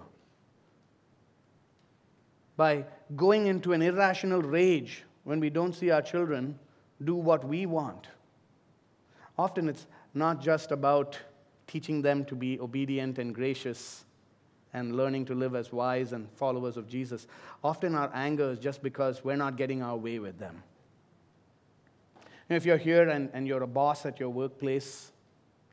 By 2.55 2.85
going 3.17 3.47
into 3.47 3.73
an 3.73 3.81
irrational 3.81 4.41
rage 4.41 5.03
when 5.25 5.41
we 5.41 5.49
don't 5.49 5.73
see 5.73 5.91
our 5.91 6.01
children 6.01 6.57
do 7.03 7.15
what 7.15 7.45
we 7.45 7.65
want? 7.65 8.07
Often 9.37 9.67
it's 9.67 9.87
not 10.13 10.41
just 10.41 10.71
about 10.71 11.19
teaching 11.67 12.01
them 12.01 12.23
to 12.23 12.35
be 12.35 12.57
obedient 12.61 13.19
and 13.19 13.35
gracious 13.35 14.05
and 14.73 14.95
learning 14.95 15.25
to 15.25 15.35
live 15.35 15.53
as 15.53 15.73
wise 15.73 16.13
and 16.13 16.31
followers 16.31 16.77
of 16.77 16.87
Jesus. 16.87 17.27
Often 17.61 17.93
our 17.93 18.09
anger 18.13 18.51
is 18.51 18.59
just 18.59 18.81
because 18.81 19.21
we're 19.25 19.35
not 19.35 19.57
getting 19.57 19.83
our 19.83 19.97
way 19.97 20.17
with 20.19 20.39
them. 20.39 20.63
if 22.47 22.65
you're 22.65 22.77
here 22.77 23.09
and, 23.09 23.29
and 23.33 23.45
you're 23.45 23.63
a 23.63 23.67
boss 23.67 24.05
at 24.05 24.17
your 24.17 24.29
workplace, 24.29 25.11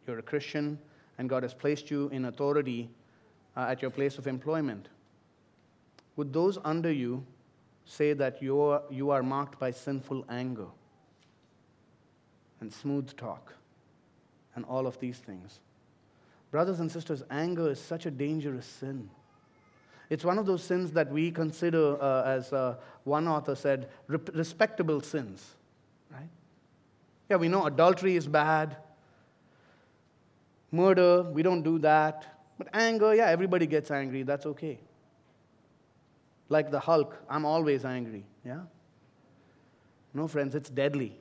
you're 0.09 0.19
a 0.19 0.23
Christian, 0.23 0.79
and 1.19 1.29
God 1.29 1.43
has 1.43 1.55
placed 1.55 1.91
you 1.91 2.09
in 2.09 2.25
authority 2.25 2.89
uh, 3.57 3.67
at 3.69 3.83
your 3.83 3.91
place 3.91 4.19
of 4.19 4.27
employment, 4.27 4.89
would 6.17 6.33
those 6.33 6.59
under 6.65 6.91
you 6.91 7.25
say 7.85 8.13
that 8.15 8.43
you're, 8.43 8.83
you 8.91 9.11
are 9.11 9.23
marked 9.23 9.59
by 9.59 9.71
sinful 9.71 10.25
anger 10.29 10.67
and 12.61 12.73
smooth 12.73 13.15
talk 13.17 13.55
and 14.57 14.65
all 14.65 14.87
of 14.87 14.99
these 14.99 15.19
things? 15.19 15.61
Brothers 16.51 16.81
and 16.81 16.91
sisters, 16.91 17.23
anger 17.31 17.71
is 17.71 17.81
such 17.81 18.07
a 18.07 18.11
dangerous 18.11 18.67
sin. 18.67 19.11
It's 20.11 20.25
one 20.25 20.39
of 20.39 20.47
those 20.47 20.63
sins 20.63 20.93
that 20.93 21.11
we 21.13 21.31
consider, 21.31 22.03
uh, 22.03 22.23
as 22.25 22.53
uh, 22.53 22.77
one 23.05 23.29
author 23.29 23.55
said, 23.55 23.91
respectable 24.09 25.03
sins, 25.03 25.55
right? 26.11 26.29
Yeah, 27.29 27.37
we 27.37 27.49
know 27.49 27.67
adultery 27.67 28.17
is 28.17 28.27
bad, 28.27 28.79
murder, 30.71 31.23
we 31.23 31.43
don't 31.43 31.63
do 31.63 31.79
that. 31.81 32.39
But 32.59 32.69
anger, 32.73 33.15
yeah, 33.15 33.27
everybody 33.27 33.67
gets 33.67 33.91
angry, 33.91 34.23
that's 34.23 34.47
okay. 34.47 34.81
Like 36.49 36.71
the 36.71 36.81
Hulk, 36.81 37.17
I'm 37.29 37.45
always 37.45 37.85
angry, 37.85 38.25
yeah? 38.45 38.61
No, 40.15 40.27
friends, 40.27 40.55
it's 40.55 40.71
deadly, 40.71 41.17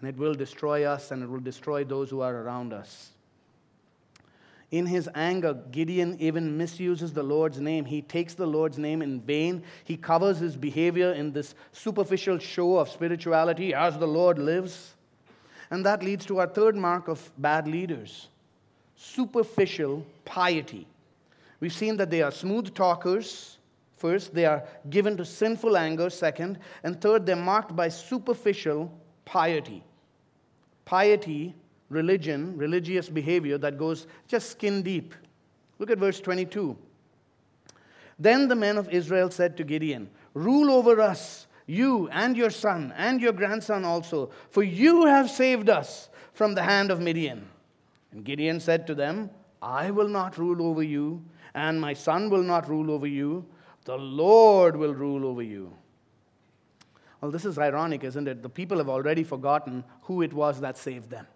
and 0.00 0.08
it 0.08 0.16
will 0.16 0.34
destroy 0.34 0.84
us 0.84 1.10
and 1.10 1.22
it 1.22 1.28
will 1.28 1.40
destroy 1.40 1.84
those 1.84 2.10
who 2.10 2.20
are 2.20 2.34
around 2.34 2.72
us. 2.72 3.10
In 4.72 4.86
his 4.86 5.08
anger, 5.14 5.54
Gideon 5.70 6.16
even 6.18 6.56
misuses 6.56 7.12
the 7.12 7.22
Lord's 7.22 7.60
name. 7.60 7.84
He 7.84 8.00
takes 8.00 8.32
the 8.32 8.46
Lord's 8.46 8.78
name 8.78 9.02
in 9.02 9.20
vain. 9.20 9.62
He 9.84 9.98
covers 9.98 10.38
his 10.38 10.56
behavior 10.56 11.12
in 11.12 11.30
this 11.30 11.54
superficial 11.72 12.38
show 12.38 12.78
of 12.78 12.88
spirituality 12.88 13.74
as 13.74 13.98
the 13.98 14.06
Lord 14.08 14.38
lives. 14.38 14.94
And 15.70 15.84
that 15.84 16.02
leads 16.02 16.24
to 16.26 16.38
our 16.38 16.46
third 16.46 16.74
mark 16.74 17.08
of 17.08 17.30
bad 17.36 17.68
leaders 17.68 18.28
superficial 18.96 20.06
piety. 20.24 20.86
We've 21.60 21.72
seen 21.72 21.96
that 21.98 22.10
they 22.10 22.22
are 22.22 22.30
smooth 22.30 22.74
talkers. 22.74 23.58
First, 23.96 24.34
they 24.34 24.46
are 24.46 24.64
given 24.90 25.16
to 25.16 25.24
sinful 25.24 25.76
anger. 25.76 26.10
Second, 26.10 26.58
and 26.82 27.00
third, 27.00 27.24
they're 27.24 27.36
marked 27.36 27.76
by 27.76 27.88
superficial 27.88 28.92
piety. 29.24 29.84
Piety 30.84 31.54
religion, 31.88 32.56
religious 32.56 33.08
behavior 33.08 33.58
that 33.58 33.78
goes 33.78 34.06
just 34.26 34.50
skin 34.50 34.82
deep. 34.82 35.14
Look 35.78 35.90
at 35.90 35.98
verse 35.98 36.20
22. 36.20 36.76
Then 38.18 38.48
the 38.48 38.56
men 38.56 38.78
of 38.78 38.88
Israel 38.88 39.30
said 39.30 39.56
to 39.56 39.64
Gideon, 39.64 40.08
Rule 40.34 40.70
over 40.70 41.00
us, 41.00 41.46
you 41.66 42.08
and 42.08 42.36
your 42.36 42.50
son 42.50 42.92
and 42.96 43.20
your 43.20 43.32
grandson 43.32 43.84
also, 43.84 44.30
for 44.50 44.62
you 44.62 45.06
have 45.06 45.30
saved 45.30 45.68
us 45.68 46.08
from 46.32 46.54
the 46.54 46.62
hand 46.62 46.90
of 46.90 47.00
Midian. 47.00 47.48
And 48.12 48.24
Gideon 48.24 48.60
said 48.60 48.86
to 48.86 48.94
them, 48.94 49.30
I 49.60 49.90
will 49.90 50.08
not 50.08 50.38
rule 50.38 50.62
over 50.62 50.82
you, 50.82 51.24
and 51.54 51.80
my 51.80 51.94
son 51.94 52.30
will 52.30 52.42
not 52.42 52.68
rule 52.68 52.90
over 52.90 53.06
you. 53.06 53.46
The 53.84 53.96
Lord 53.96 54.76
will 54.76 54.94
rule 54.94 55.26
over 55.26 55.42
you. 55.42 55.72
Well, 57.20 57.30
this 57.30 57.44
is 57.44 57.58
ironic, 57.58 58.04
isn't 58.04 58.26
it? 58.26 58.42
The 58.42 58.48
people 58.48 58.78
have 58.78 58.88
already 58.88 59.22
forgotten 59.22 59.84
who 60.02 60.22
it 60.22 60.32
was 60.32 60.60
that 60.60 60.76
saved 60.76 61.10
them. 61.10 61.26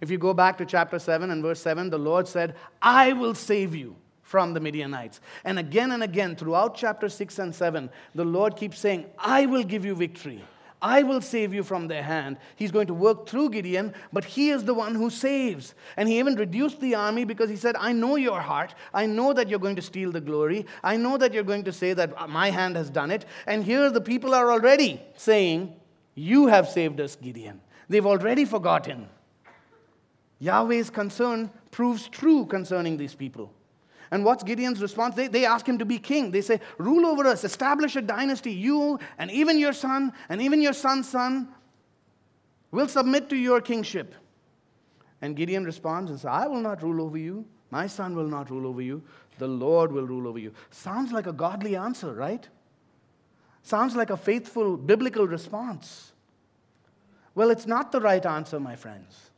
If 0.00 0.10
you 0.10 0.18
go 0.18 0.32
back 0.32 0.58
to 0.58 0.66
chapter 0.66 0.98
7 0.98 1.30
and 1.30 1.42
verse 1.42 1.60
7, 1.60 1.90
the 1.90 1.98
Lord 1.98 2.28
said, 2.28 2.54
I 2.80 3.12
will 3.12 3.34
save 3.34 3.74
you 3.74 3.96
from 4.22 4.54
the 4.54 4.60
Midianites. 4.60 5.20
And 5.44 5.58
again 5.58 5.90
and 5.90 6.02
again, 6.02 6.36
throughout 6.36 6.76
chapter 6.76 7.08
6 7.08 7.38
and 7.38 7.54
7, 7.54 7.90
the 8.14 8.24
Lord 8.24 8.56
keeps 8.56 8.78
saying, 8.78 9.06
I 9.18 9.46
will 9.46 9.64
give 9.64 9.84
you 9.84 9.94
victory. 9.94 10.42
I 10.82 11.02
will 11.02 11.20
save 11.20 11.52
you 11.52 11.62
from 11.62 11.88
their 11.88 12.02
hand. 12.02 12.38
He's 12.56 12.70
going 12.70 12.86
to 12.86 12.94
work 12.94 13.28
through 13.28 13.50
Gideon, 13.50 13.94
but 14.12 14.24
he 14.24 14.50
is 14.50 14.64
the 14.64 14.72
one 14.72 14.94
who 14.94 15.10
saves. 15.10 15.74
And 15.96 16.08
he 16.08 16.18
even 16.18 16.36
reduced 16.36 16.80
the 16.80 16.94
army 16.94 17.24
because 17.24 17.50
he 17.50 17.56
said, 17.56 17.76
I 17.78 17.92
know 17.92 18.16
your 18.16 18.40
heart. 18.40 18.74
I 18.94 19.06
know 19.06 19.32
that 19.34 19.48
you're 19.48 19.58
going 19.58 19.76
to 19.76 19.82
steal 19.82 20.10
the 20.10 20.20
glory. 20.20 20.66
I 20.82 20.96
know 20.96 21.18
that 21.18 21.34
you're 21.34 21.42
going 21.42 21.64
to 21.64 21.72
say 21.72 21.92
that 21.92 22.30
my 22.30 22.50
hand 22.50 22.76
has 22.76 22.88
done 22.88 23.10
it. 23.10 23.26
And 23.46 23.62
here 23.62 23.90
the 23.90 24.00
people 24.00 24.34
are 24.34 24.50
already 24.50 25.02
saying, 25.16 25.74
You 26.14 26.46
have 26.46 26.68
saved 26.68 27.00
us, 27.00 27.14
Gideon. 27.16 27.60
They've 27.88 28.06
already 28.06 28.46
forgotten. 28.46 29.08
Yahweh's 30.38 30.88
concern 30.88 31.50
proves 31.70 32.08
true 32.08 32.46
concerning 32.46 32.96
these 32.96 33.14
people. 33.14 33.52
And 34.10 34.24
what's 34.24 34.42
Gideon's 34.42 34.82
response? 34.82 35.14
They, 35.14 35.28
they 35.28 35.46
ask 35.46 35.66
him 35.66 35.78
to 35.78 35.84
be 35.84 35.98
king. 35.98 36.30
They 36.30 36.40
say, 36.40 36.60
Rule 36.78 37.06
over 37.06 37.26
us, 37.26 37.44
establish 37.44 37.94
a 37.96 38.02
dynasty. 38.02 38.52
You 38.52 38.98
and 39.18 39.30
even 39.30 39.58
your 39.58 39.72
son 39.72 40.12
and 40.28 40.42
even 40.42 40.60
your 40.60 40.72
son's 40.72 41.08
son 41.08 41.48
will 42.72 42.88
submit 42.88 43.28
to 43.30 43.36
your 43.36 43.60
kingship. 43.60 44.14
And 45.22 45.36
Gideon 45.36 45.64
responds 45.64 46.10
and 46.10 46.18
says, 46.18 46.26
I 46.26 46.46
will 46.46 46.60
not 46.60 46.82
rule 46.82 47.02
over 47.02 47.18
you. 47.18 47.44
My 47.70 47.86
son 47.86 48.16
will 48.16 48.26
not 48.26 48.50
rule 48.50 48.66
over 48.66 48.82
you. 48.82 49.02
The 49.38 49.46
Lord 49.46 49.92
will 49.92 50.06
rule 50.06 50.26
over 50.26 50.38
you. 50.38 50.52
Sounds 50.70 51.12
like 51.12 51.26
a 51.26 51.32
godly 51.32 51.76
answer, 51.76 52.12
right? 52.12 52.48
Sounds 53.62 53.94
like 53.94 54.10
a 54.10 54.16
faithful 54.16 54.76
biblical 54.76 55.26
response. 55.26 56.12
Well, 57.34 57.50
it's 57.50 57.66
not 57.66 57.92
the 57.92 58.00
right 58.00 58.24
answer, 58.24 58.58
my 58.58 58.74
friends. 58.74 59.29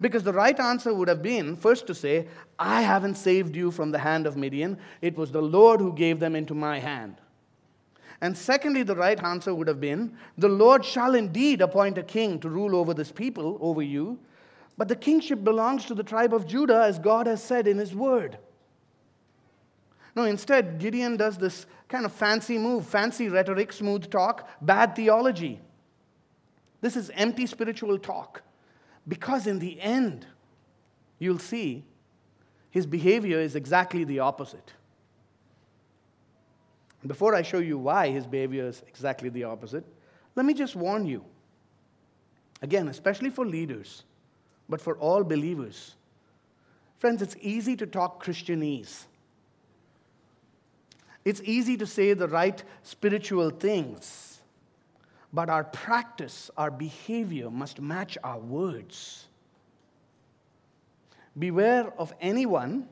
Because 0.00 0.22
the 0.22 0.32
right 0.32 0.58
answer 0.58 0.94
would 0.94 1.08
have 1.08 1.22
been 1.22 1.56
first 1.56 1.86
to 1.88 1.94
say, 1.94 2.28
I 2.58 2.82
haven't 2.82 3.16
saved 3.16 3.56
you 3.56 3.70
from 3.70 3.90
the 3.90 3.98
hand 3.98 4.26
of 4.26 4.36
Midian. 4.36 4.78
It 5.02 5.16
was 5.16 5.32
the 5.32 5.42
Lord 5.42 5.80
who 5.80 5.92
gave 5.92 6.20
them 6.20 6.36
into 6.36 6.54
my 6.54 6.78
hand. 6.78 7.16
And 8.20 8.36
secondly, 8.36 8.82
the 8.82 8.96
right 8.96 9.22
answer 9.22 9.54
would 9.54 9.68
have 9.68 9.80
been, 9.80 10.16
The 10.36 10.48
Lord 10.48 10.84
shall 10.84 11.14
indeed 11.14 11.60
appoint 11.60 11.98
a 11.98 12.02
king 12.02 12.40
to 12.40 12.48
rule 12.48 12.74
over 12.74 12.94
this 12.94 13.12
people, 13.12 13.58
over 13.60 13.82
you, 13.82 14.18
but 14.76 14.88
the 14.88 14.96
kingship 14.96 15.42
belongs 15.42 15.84
to 15.86 15.94
the 15.94 16.04
tribe 16.04 16.32
of 16.32 16.46
Judah, 16.46 16.82
as 16.84 16.98
God 16.98 17.26
has 17.26 17.42
said 17.42 17.66
in 17.66 17.78
his 17.78 17.94
word. 17.94 18.38
No, 20.14 20.24
instead, 20.24 20.78
Gideon 20.78 21.16
does 21.16 21.38
this 21.38 21.66
kind 21.88 22.04
of 22.04 22.12
fancy 22.12 22.58
move, 22.58 22.86
fancy 22.86 23.28
rhetoric, 23.28 23.72
smooth 23.72 24.10
talk, 24.10 24.48
bad 24.60 24.94
theology. 24.94 25.60
This 26.80 26.96
is 26.96 27.10
empty 27.14 27.46
spiritual 27.46 27.98
talk. 27.98 28.42
Because 29.08 29.46
in 29.46 29.58
the 29.58 29.80
end, 29.80 30.26
you'll 31.18 31.38
see 31.38 31.84
his 32.70 32.86
behavior 32.86 33.40
is 33.40 33.56
exactly 33.56 34.04
the 34.04 34.20
opposite. 34.20 34.72
Before 37.06 37.34
I 37.34 37.42
show 37.42 37.58
you 37.58 37.78
why 37.78 38.10
his 38.10 38.26
behavior 38.26 38.66
is 38.66 38.82
exactly 38.86 39.30
the 39.30 39.44
opposite, 39.44 39.84
let 40.36 40.44
me 40.44 40.52
just 40.52 40.76
warn 40.76 41.06
you. 41.06 41.24
Again, 42.60 42.88
especially 42.88 43.30
for 43.30 43.46
leaders, 43.46 44.04
but 44.68 44.80
for 44.80 44.98
all 44.98 45.24
believers. 45.24 45.94
Friends, 46.98 47.22
it's 47.22 47.36
easy 47.40 47.76
to 47.76 47.86
talk 47.86 48.22
Christianese. 48.22 49.04
It's 51.24 51.40
easy 51.44 51.76
to 51.76 51.86
say 51.86 52.12
the 52.14 52.28
right 52.28 52.62
spiritual 52.82 53.50
things 53.50 54.37
but 55.32 55.50
our 55.50 55.64
practice, 55.64 56.50
our 56.56 56.70
behavior 56.70 57.50
must 57.50 57.80
match 57.80 58.16
our 58.24 58.38
words. 58.38 59.26
Beware 61.38 61.92
of 61.98 62.14
anyone 62.20 62.88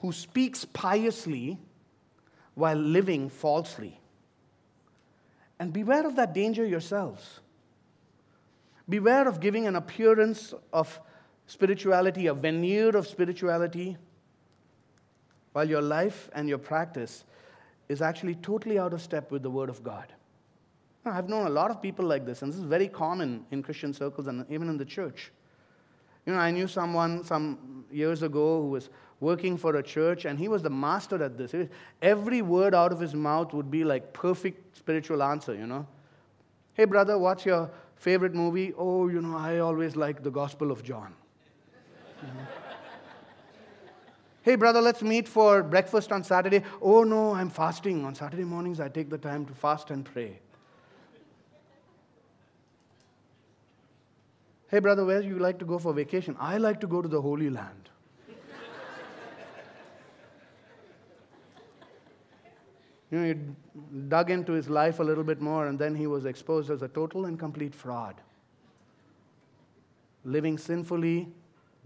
who 0.00 0.12
speaks 0.12 0.64
piously 0.64 1.58
while 2.54 2.76
living 2.76 3.28
falsely. 3.28 4.00
And 5.58 5.72
beware 5.72 6.06
of 6.06 6.16
that 6.16 6.32
danger 6.32 6.64
yourselves. 6.64 7.40
Beware 8.88 9.26
of 9.26 9.40
giving 9.40 9.66
an 9.66 9.76
appearance 9.76 10.54
of 10.72 11.00
spirituality, 11.46 12.26
a 12.26 12.34
veneer 12.34 12.96
of 12.96 13.06
spirituality, 13.06 13.96
while 15.52 15.68
your 15.68 15.82
life 15.82 16.28
and 16.34 16.48
your 16.48 16.58
practice 16.58 17.24
is 17.88 18.02
actually 18.02 18.34
totally 18.36 18.78
out 18.78 18.92
of 18.92 19.00
step 19.00 19.30
with 19.30 19.42
the 19.42 19.50
Word 19.50 19.68
of 19.68 19.82
God. 19.82 20.12
I've 21.06 21.28
known 21.28 21.46
a 21.46 21.50
lot 21.50 21.70
of 21.70 21.82
people 21.82 22.04
like 22.04 22.24
this, 22.24 22.42
and 22.42 22.52
this 22.52 22.58
is 22.58 22.64
very 22.64 22.88
common 22.88 23.44
in 23.50 23.62
Christian 23.62 23.92
circles 23.92 24.26
and 24.26 24.46
even 24.50 24.68
in 24.68 24.78
the 24.78 24.84
church. 24.84 25.32
You 26.26 26.32
know, 26.32 26.38
I 26.38 26.50
knew 26.50 26.66
someone 26.66 27.22
some 27.24 27.84
years 27.90 28.22
ago 28.22 28.62
who 28.62 28.68
was 28.68 28.88
working 29.20 29.58
for 29.58 29.76
a 29.76 29.82
church, 29.82 30.24
and 30.24 30.38
he 30.38 30.48
was 30.48 30.62
the 30.62 30.70
master 30.70 31.22
at 31.22 31.36
this. 31.36 31.54
Every 32.00 32.40
word 32.40 32.74
out 32.74 32.92
of 32.92 33.00
his 33.00 33.14
mouth 33.14 33.52
would 33.52 33.70
be 33.70 33.84
like 33.84 34.12
perfect 34.12 34.76
spiritual 34.76 35.22
answer, 35.22 35.54
you 35.54 35.66
know. 35.66 35.86
Hey, 36.72 36.86
brother, 36.86 37.18
what's 37.18 37.44
your 37.44 37.70
favorite 37.96 38.34
movie? 38.34 38.72
Oh, 38.76 39.08
you 39.08 39.20
know, 39.20 39.36
I 39.36 39.58
always 39.58 39.96
like 39.96 40.22
the 40.22 40.30
Gospel 40.30 40.70
of 40.70 40.82
John. 40.82 41.14
hey, 44.42 44.56
brother, 44.56 44.80
let's 44.80 45.02
meet 45.02 45.28
for 45.28 45.62
breakfast 45.62 46.10
on 46.10 46.24
Saturday. 46.24 46.62
Oh, 46.80 47.04
no, 47.04 47.34
I'm 47.34 47.50
fasting. 47.50 48.04
On 48.04 48.14
Saturday 48.14 48.44
mornings, 48.44 48.80
I 48.80 48.88
take 48.88 49.10
the 49.10 49.18
time 49.18 49.44
to 49.46 49.52
fast 49.52 49.90
and 49.90 50.04
pray. 50.04 50.40
Hey, 54.68 54.78
brother, 54.78 55.04
where 55.04 55.20
do 55.20 55.28
you 55.28 55.38
like 55.38 55.58
to 55.58 55.64
go 55.64 55.78
for 55.78 55.92
vacation? 55.92 56.36
I 56.40 56.56
like 56.58 56.80
to 56.80 56.86
go 56.86 57.02
to 57.02 57.08
the 57.08 57.20
Holy 57.20 57.50
Land. 57.50 57.90
you 63.10 63.18
know, 63.18 63.24
he 63.24 63.34
dug 64.08 64.30
into 64.30 64.52
his 64.52 64.68
life 64.68 65.00
a 65.00 65.02
little 65.02 65.24
bit 65.24 65.40
more, 65.40 65.66
and 65.66 65.78
then 65.78 65.94
he 65.94 66.06
was 66.06 66.24
exposed 66.24 66.70
as 66.70 66.82
a 66.82 66.88
total 66.88 67.26
and 67.26 67.38
complete 67.38 67.74
fraud. 67.74 68.14
Living 70.24 70.56
sinfully, 70.56 71.28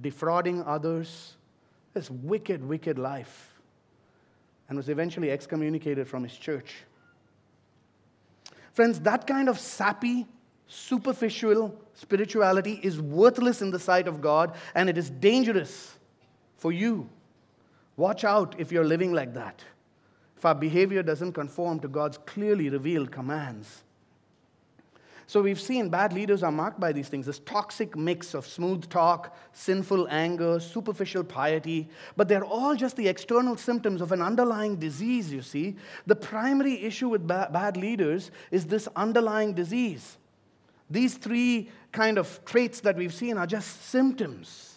defrauding 0.01 0.62
others, 0.62 1.35
this 1.95 2.11
wicked, 2.11 2.64
wicked 2.64 2.99
life, 2.99 3.55
and 4.69 4.77
was 4.77 4.88
eventually 4.88 5.31
excommunicated 5.31 6.07
from 6.07 6.23
his 6.23 6.37
church. 6.37 6.77
Friends, 8.73 9.01
that 9.01 9.27
kind 9.27 9.49
of 9.49 9.59
sappy, 9.59 10.27
superficial 10.68 11.74
spirituality 11.94 12.78
is 12.83 13.00
worthless 13.00 13.62
in 13.62 13.70
the 13.70 13.78
sight 13.78 14.07
of 14.07 14.20
God 14.20 14.54
and 14.74 14.88
it 14.88 14.96
is 14.96 15.11
dangerous 15.11 15.96
for 16.57 16.70
you. 16.70 17.09
Watch 17.96 18.22
out 18.22 18.54
if 18.59 18.70
you're 18.70 18.85
living 18.85 19.12
like 19.12 19.35
that. 19.35 19.64
If 20.37 20.44
our 20.44 20.54
behavior 20.54 21.02
doesn't 21.02 21.33
conform 21.33 21.81
to 21.81 21.88
God's 21.88 22.18
clearly 22.18 22.68
revealed 22.68 23.11
commands. 23.11 23.83
So 25.26 25.42
we've 25.42 25.61
seen 25.61 25.88
bad 25.88 26.12
leaders 26.12 26.42
are 26.42 26.52
marked 26.52 26.78
by 26.81 26.92
these 26.92 27.09
things 27.09 27.26
this 27.26 27.40
toxic 27.40 27.96
mix 27.96 28.35
of 28.35 28.46
smooth 28.46 28.88
talk, 28.88 29.37
sinful 29.52 30.07
anger, 30.09 30.61
superficial 30.61 31.24
piety, 31.24 31.88
but 32.16 32.28
they're 32.28 32.44
all 32.44 32.76
just 32.76 32.96
the 32.96 33.09
external 33.09 33.57
symptoms 33.57 34.00
of 34.00 34.12
an 34.12 34.22
underlying 34.22 34.76
disease, 34.76 35.33
you 35.33 35.42
see. 35.42 35.76
The 36.07 36.16
primary 36.16 36.83
issue 36.83 37.09
with 37.09 37.26
ba- 37.26 37.50
bad 37.52 37.76
leaders 37.76 38.31
is 38.50 38.66
this 38.66 38.87
underlying 38.96 39.54
disease. 39.54 40.17
These 40.90 41.16
three 41.16 41.70
kind 41.92 42.18
of 42.18 42.44
traits 42.44 42.81
that 42.81 42.96
we've 42.96 43.14
seen 43.14 43.37
are 43.37 43.46
just 43.46 43.85
symptoms. 43.87 44.77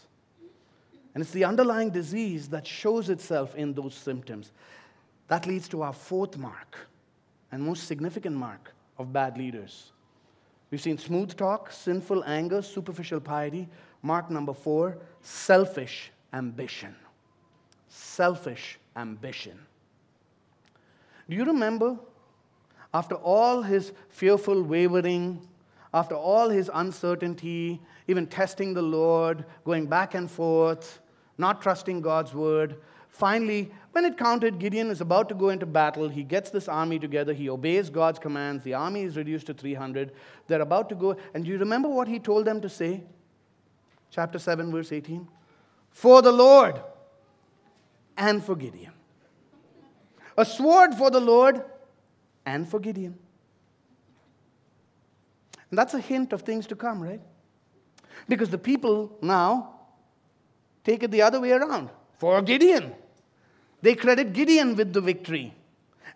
And 1.14 1.22
it's 1.22 1.32
the 1.32 1.46
underlying 1.46 1.90
disease 1.90 2.50
that 2.50 2.66
shows 2.66 3.10
itself 3.10 3.56
in 3.56 3.74
those 3.74 3.94
symptoms. 3.94 4.52
That 5.28 5.46
leads 5.46 5.68
to 5.70 5.82
our 5.82 5.94
fourth 5.94 6.38
mark 6.38 6.78
and 7.52 7.64
most 7.64 7.86
significant 7.86 8.36
mark 8.36 8.74
of 8.98 9.12
bad 9.12 9.38
leaders. 9.38 9.92
We've 10.70 10.82
seen 10.82 10.98
smooth 10.98 11.36
talk, 11.36 11.72
sinful 11.72 12.24
anger, 12.24 12.62
superficial 12.62 13.20
piety. 13.20 13.68
Mark 14.02 14.30
number 14.30 14.54
four 14.54 14.98
selfish 15.22 16.12
ambition. 16.34 16.96
Selfish 17.90 18.80
ambition. 18.96 19.60
Do 21.30 21.36
you 21.36 21.44
remember 21.44 21.98
after 22.94 23.16
all 23.16 23.62
his 23.62 23.94
fearful 24.10 24.62
wavering, 24.62 25.48
after 25.94 26.16
all 26.16 26.50
his 26.50 26.70
uncertainty, 26.74 27.82
even 28.08 28.28
testing 28.28 28.74
the 28.74 28.82
Lord, 28.82 29.46
going 29.66 29.88
back 29.88 30.14
and 30.14 30.30
forth, 30.30 31.02
not 31.38 31.62
trusting 31.62 32.02
God's 32.02 32.34
word, 32.34 32.78
finally, 33.10 33.72
when 33.92 34.06
it 34.06 34.18
counted, 34.18 34.58
Gideon 34.58 34.90
is 34.90 35.02
about 35.02 35.28
to 35.30 35.36
go 35.36 35.50
into 35.50 35.66
battle. 35.66 36.08
He 36.08 36.24
gets 36.24 36.50
this 36.50 36.70
army 36.70 36.98
together. 36.98 37.34
He 37.34 37.50
obeys 37.50 37.90
God's 37.90 38.20
commands. 38.20 38.64
The 38.64 38.74
army 38.74 39.02
is 39.02 39.18
reduced 39.18 39.48
to 39.48 39.54
300. 39.54 40.14
They're 40.48 40.62
about 40.62 40.88
to 40.90 40.96
go. 40.96 41.18
And 41.34 41.44
do 41.44 41.52
you 41.52 41.58
remember 41.58 41.90
what 41.90 42.08
he 42.08 42.20
told 42.20 42.46
them 42.46 42.62
to 42.62 42.70
say? 42.70 43.04
Chapter 44.10 44.40
7, 44.40 44.72
verse 44.72 44.92
18. 44.92 45.28
For 45.90 46.22
the 46.22 46.32
Lord 46.32 46.82
and 48.18 48.44
for 48.44 48.56
Gideon. 48.56 48.94
A 50.38 50.46
sword 50.46 50.96
for 50.96 51.12
the 51.12 51.20
Lord 51.20 51.64
and 52.46 52.68
for 52.68 52.80
Gideon. 52.80 53.18
And 55.72 55.78
that's 55.78 55.94
a 55.94 56.00
hint 56.00 56.34
of 56.34 56.42
things 56.42 56.68
to 56.68 56.76
come, 56.76 57.02
right? 57.02 57.22
Because 58.28 58.50
the 58.50 58.58
people 58.58 59.18
now 59.22 59.80
take 60.84 61.02
it 61.02 61.12
the 61.12 61.22
other 61.22 61.40
way 61.40 61.52
around 61.52 61.90
for 62.20 62.42
Gideon. 62.42 62.94
They 63.82 63.96
credit 63.96 64.34
Gideon 64.34 64.76
with 64.76 64.94
the 64.94 65.02
victory. 65.02 65.56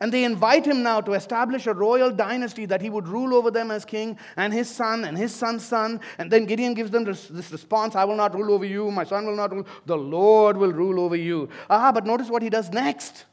And 0.02 0.12
they 0.12 0.26
invite 0.26 0.66
him 0.66 0.84
now 0.84 1.00
to 1.02 1.14
establish 1.14 1.68
a 1.68 1.74
royal 1.74 2.12
dynasty 2.12 2.66
that 2.66 2.82
he 2.82 2.90
would 2.90 3.08
rule 3.08 3.34
over 3.34 3.50
them 3.50 3.72
as 3.72 3.86
king 3.86 4.18
and 4.36 4.54
his 4.54 4.70
son 4.70 5.06
and 5.06 5.18
his 5.18 5.34
son's 5.34 5.66
son. 5.66 6.02
And 6.18 6.30
then 6.30 6.46
Gideon 6.46 6.74
gives 6.74 6.92
them 6.92 7.06
this, 7.06 7.30
this, 7.30 7.50
response 7.50 7.96
I 7.96 8.04
will 8.04 8.18
not 8.18 8.36
rule 8.36 8.54
over 8.54 8.66
you, 8.66 8.92
my 8.92 9.06
son 9.06 9.26
will 9.26 9.38
not 9.38 9.54
rule, 9.54 9.66
the 9.86 9.98
Lord 9.98 10.58
will 10.58 10.74
rule 10.74 11.00
over 11.00 11.16
you. 11.16 11.48
Ah, 11.70 11.94
but 11.94 12.06
notice 12.06 12.30
what 12.30 12.42
he 12.42 12.50
does 12.50 12.70
next. 12.72 13.24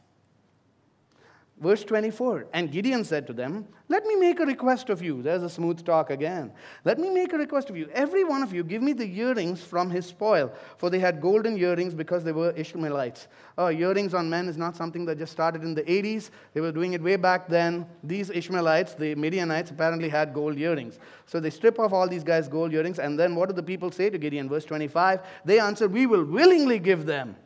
Verse 1.62 1.84
24 1.84 2.48
And 2.52 2.72
Gideon 2.72 3.04
said 3.04 3.24
to 3.28 3.32
them, 3.32 3.68
Let 3.88 4.04
me 4.04 4.16
make 4.16 4.40
a 4.40 4.44
request 4.44 4.90
of 4.90 5.00
you. 5.00 5.22
There's 5.22 5.44
a 5.44 5.48
smooth 5.48 5.84
talk 5.84 6.10
again. 6.10 6.52
Let 6.84 6.98
me 6.98 7.08
make 7.08 7.32
a 7.32 7.38
request 7.38 7.70
of 7.70 7.76
you. 7.76 7.88
Every 7.92 8.24
one 8.24 8.42
of 8.42 8.52
you, 8.52 8.64
give 8.64 8.82
me 8.82 8.92
the 8.92 9.06
earrings 9.20 9.62
from 9.62 9.88
his 9.88 10.04
spoil. 10.04 10.52
For 10.78 10.90
they 10.90 10.98
had 10.98 11.20
golden 11.20 11.56
earrings 11.56 11.94
because 11.94 12.24
they 12.24 12.32
were 12.32 12.50
Ishmaelites. 12.56 13.28
Oh, 13.56 13.70
earrings 13.70 14.12
on 14.12 14.28
men 14.28 14.48
is 14.48 14.56
not 14.56 14.74
something 14.74 15.04
that 15.04 15.18
just 15.18 15.30
started 15.30 15.62
in 15.62 15.72
the 15.72 15.84
80s. 15.84 16.30
They 16.52 16.60
were 16.60 16.72
doing 16.72 16.94
it 16.94 17.02
way 17.02 17.14
back 17.14 17.46
then. 17.46 17.86
These 18.02 18.30
Ishmaelites, 18.30 18.94
the 18.94 19.14
Midianites, 19.14 19.70
apparently 19.70 20.08
had 20.08 20.34
gold 20.34 20.58
earrings. 20.58 20.98
So 21.26 21.38
they 21.38 21.50
strip 21.50 21.78
off 21.78 21.92
all 21.92 22.08
these 22.08 22.24
guys' 22.24 22.48
gold 22.48 22.72
earrings. 22.72 22.98
And 22.98 23.16
then 23.16 23.36
what 23.36 23.48
do 23.48 23.54
the 23.54 23.62
people 23.62 23.92
say 23.92 24.10
to 24.10 24.18
Gideon? 24.18 24.48
Verse 24.48 24.64
25 24.64 25.20
They 25.44 25.60
answer, 25.60 25.86
We 25.86 26.06
will 26.06 26.24
willingly 26.24 26.80
give 26.80 27.06
them. 27.06 27.36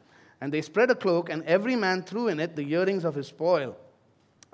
And 0.41 0.51
they 0.51 0.63
spread 0.63 0.91
a 0.91 0.95
cloak, 0.95 1.29
and 1.29 1.43
every 1.45 1.77
man 1.77 2.03
threw 2.03 2.29
in 2.29 2.41
it 2.41 2.57
the 2.57 2.73
earrings 2.73 3.05
of 3.05 3.15
his 3.15 3.27
spoil. 3.27 3.77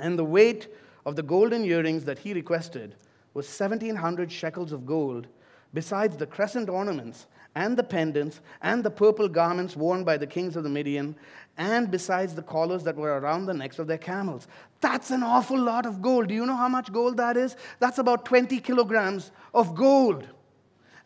And 0.02 0.18
the 0.18 0.24
weight 0.24 0.66
of 1.06 1.14
the 1.14 1.22
golden 1.22 1.64
earrings 1.64 2.04
that 2.06 2.18
he 2.18 2.34
requested 2.34 2.96
was 3.34 3.46
1700 3.46 4.32
shekels 4.32 4.72
of 4.72 4.84
gold, 4.84 5.28
besides 5.72 6.16
the 6.16 6.26
crescent 6.26 6.68
ornaments 6.68 7.28
and 7.54 7.76
the 7.76 7.84
pendants 7.84 8.40
and 8.62 8.82
the 8.82 8.90
purple 8.90 9.28
garments 9.28 9.76
worn 9.76 10.02
by 10.02 10.16
the 10.16 10.26
kings 10.26 10.56
of 10.56 10.64
the 10.64 10.68
Midian, 10.68 11.14
and 11.56 11.88
besides 11.88 12.34
the 12.34 12.42
collars 12.42 12.82
that 12.82 12.96
were 12.96 13.20
around 13.20 13.46
the 13.46 13.54
necks 13.54 13.78
of 13.78 13.86
their 13.86 13.96
camels. 13.96 14.48
That's 14.80 15.12
an 15.12 15.22
awful 15.22 15.60
lot 15.60 15.86
of 15.86 16.02
gold. 16.02 16.26
Do 16.26 16.34
you 16.34 16.46
know 16.46 16.56
how 16.56 16.68
much 16.68 16.92
gold 16.92 17.16
that 17.18 17.36
is? 17.36 17.54
That's 17.78 17.98
about 17.98 18.24
20 18.24 18.58
kilograms 18.58 19.30
of 19.54 19.76
gold. 19.76 20.26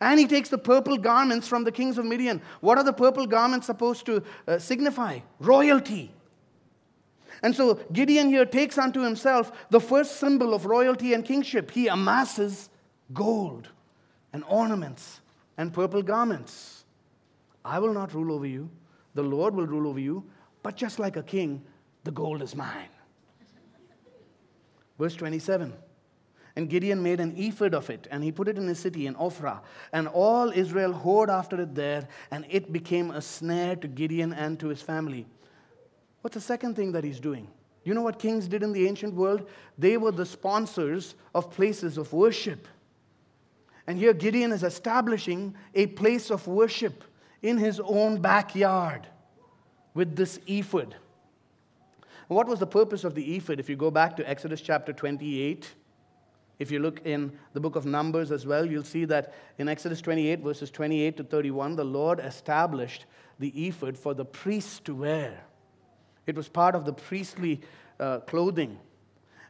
And 0.01 0.19
he 0.19 0.25
takes 0.25 0.49
the 0.49 0.57
purple 0.57 0.97
garments 0.97 1.47
from 1.47 1.65
the 1.65 1.71
kings 1.71 1.99
of 1.99 2.05
Midian. 2.05 2.41
What 2.61 2.79
are 2.79 2.83
the 2.83 2.93
purple 2.93 3.27
garments 3.27 3.67
supposed 3.67 4.07
to 4.07 4.23
uh, 4.47 4.57
signify? 4.57 5.19
Royalty. 5.39 6.11
And 7.43 7.55
so 7.55 7.75
Gideon 7.93 8.29
here 8.29 8.45
takes 8.45 8.77
unto 8.77 9.01
himself 9.01 9.51
the 9.69 9.79
first 9.79 10.17
symbol 10.17 10.53
of 10.53 10.65
royalty 10.65 11.13
and 11.13 11.23
kingship. 11.23 11.71
He 11.71 11.87
amasses 11.87 12.69
gold 13.13 13.69
and 14.33 14.43
ornaments 14.47 15.21
and 15.57 15.73
purple 15.73 16.01
garments. 16.01 16.85
I 17.63 17.79
will 17.79 17.93
not 17.93 18.13
rule 18.13 18.31
over 18.33 18.45
you, 18.45 18.69
the 19.13 19.23
Lord 19.23 19.55
will 19.55 19.67
rule 19.67 19.87
over 19.87 19.99
you, 19.99 20.23
but 20.63 20.75
just 20.75 20.99
like 20.99 21.17
a 21.17 21.23
king, 21.23 21.63
the 22.03 22.11
gold 22.11 22.41
is 22.41 22.55
mine. 22.55 22.89
Verse 24.97 25.15
27. 25.15 25.73
And 26.55 26.69
Gideon 26.69 27.03
made 27.03 27.19
an 27.19 27.35
ephod 27.37 27.75
of 27.75 27.89
it, 27.91 28.07
and 28.09 28.23
he 28.23 28.31
put 28.31 28.47
it 28.47 28.57
in 28.57 28.67
his 28.67 28.79
city 28.79 29.05
in 29.05 29.13
Ophrah. 29.13 29.59
And 29.93 30.07
all 30.07 30.49
Israel 30.51 30.91
whored 30.91 31.29
after 31.29 31.61
it 31.61 31.75
there, 31.75 32.07
and 32.31 32.45
it 32.49 32.73
became 32.73 33.11
a 33.11 33.21
snare 33.21 33.75
to 33.75 33.87
Gideon 33.87 34.33
and 34.33 34.59
to 34.59 34.69
his 34.69 34.81
family. 34.81 35.27
What's 36.27 36.35
the 36.35 36.41
second 36.41 36.75
thing 36.75 36.91
that 36.91 37.05
he's 37.05 37.21
doing? 37.21 37.47
You 37.85 37.93
know 37.93 38.01
what 38.01 38.19
kings 38.19 38.49
did 38.49 38.61
in 38.61 38.73
the 38.73 38.85
ancient 38.85 39.13
world? 39.13 39.47
They 39.77 39.95
were 39.95 40.11
the 40.11 40.25
sponsors 40.25 41.15
of 41.33 41.49
places 41.51 41.97
of 41.97 42.11
worship. 42.11 42.67
And 43.87 43.97
here 43.97 44.11
Gideon 44.11 44.51
is 44.51 44.61
establishing 44.61 45.55
a 45.73 45.87
place 45.87 46.29
of 46.29 46.45
worship 46.45 47.05
in 47.41 47.57
his 47.57 47.79
own 47.79 48.19
backyard 48.19 49.07
with 49.93 50.17
this 50.17 50.41
ephod. 50.47 50.97
What 52.27 52.49
was 52.49 52.59
the 52.59 52.67
purpose 52.67 53.05
of 53.05 53.15
the 53.15 53.37
ephod? 53.37 53.61
If 53.61 53.69
you 53.69 53.77
go 53.77 53.89
back 53.89 54.17
to 54.17 54.29
Exodus 54.29 54.59
chapter 54.59 54.91
28, 54.91 55.75
if 56.59 56.71
you 56.71 56.79
look 56.79 56.99
in 57.05 57.31
the 57.53 57.61
book 57.61 57.77
of 57.77 57.85
Numbers 57.85 58.33
as 58.33 58.45
well, 58.45 58.65
you'll 58.65 58.83
see 58.83 59.05
that 59.05 59.33
in 59.59 59.69
Exodus 59.69 60.01
28, 60.01 60.41
verses 60.41 60.71
28 60.71 61.15
to 61.15 61.23
31, 61.23 61.77
the 61.77 61.85
Lord 61.85 62.19
established 62.19 63.05
the 63.39 63.47
ephod 63.65 63.97
for 63.97 64.13
the 64.13 64.25
priests 64.25 64.81
to 64.81 64.93
wear. 64.93 65.46
It 66.27 66.35
was 66.35 66.47
part 66.47 66.75
of 66.75 66.85
the 66.85 66.93
priestly 66.93 67.61
uh, 67.99 68.19
clothing. 68.19 68.77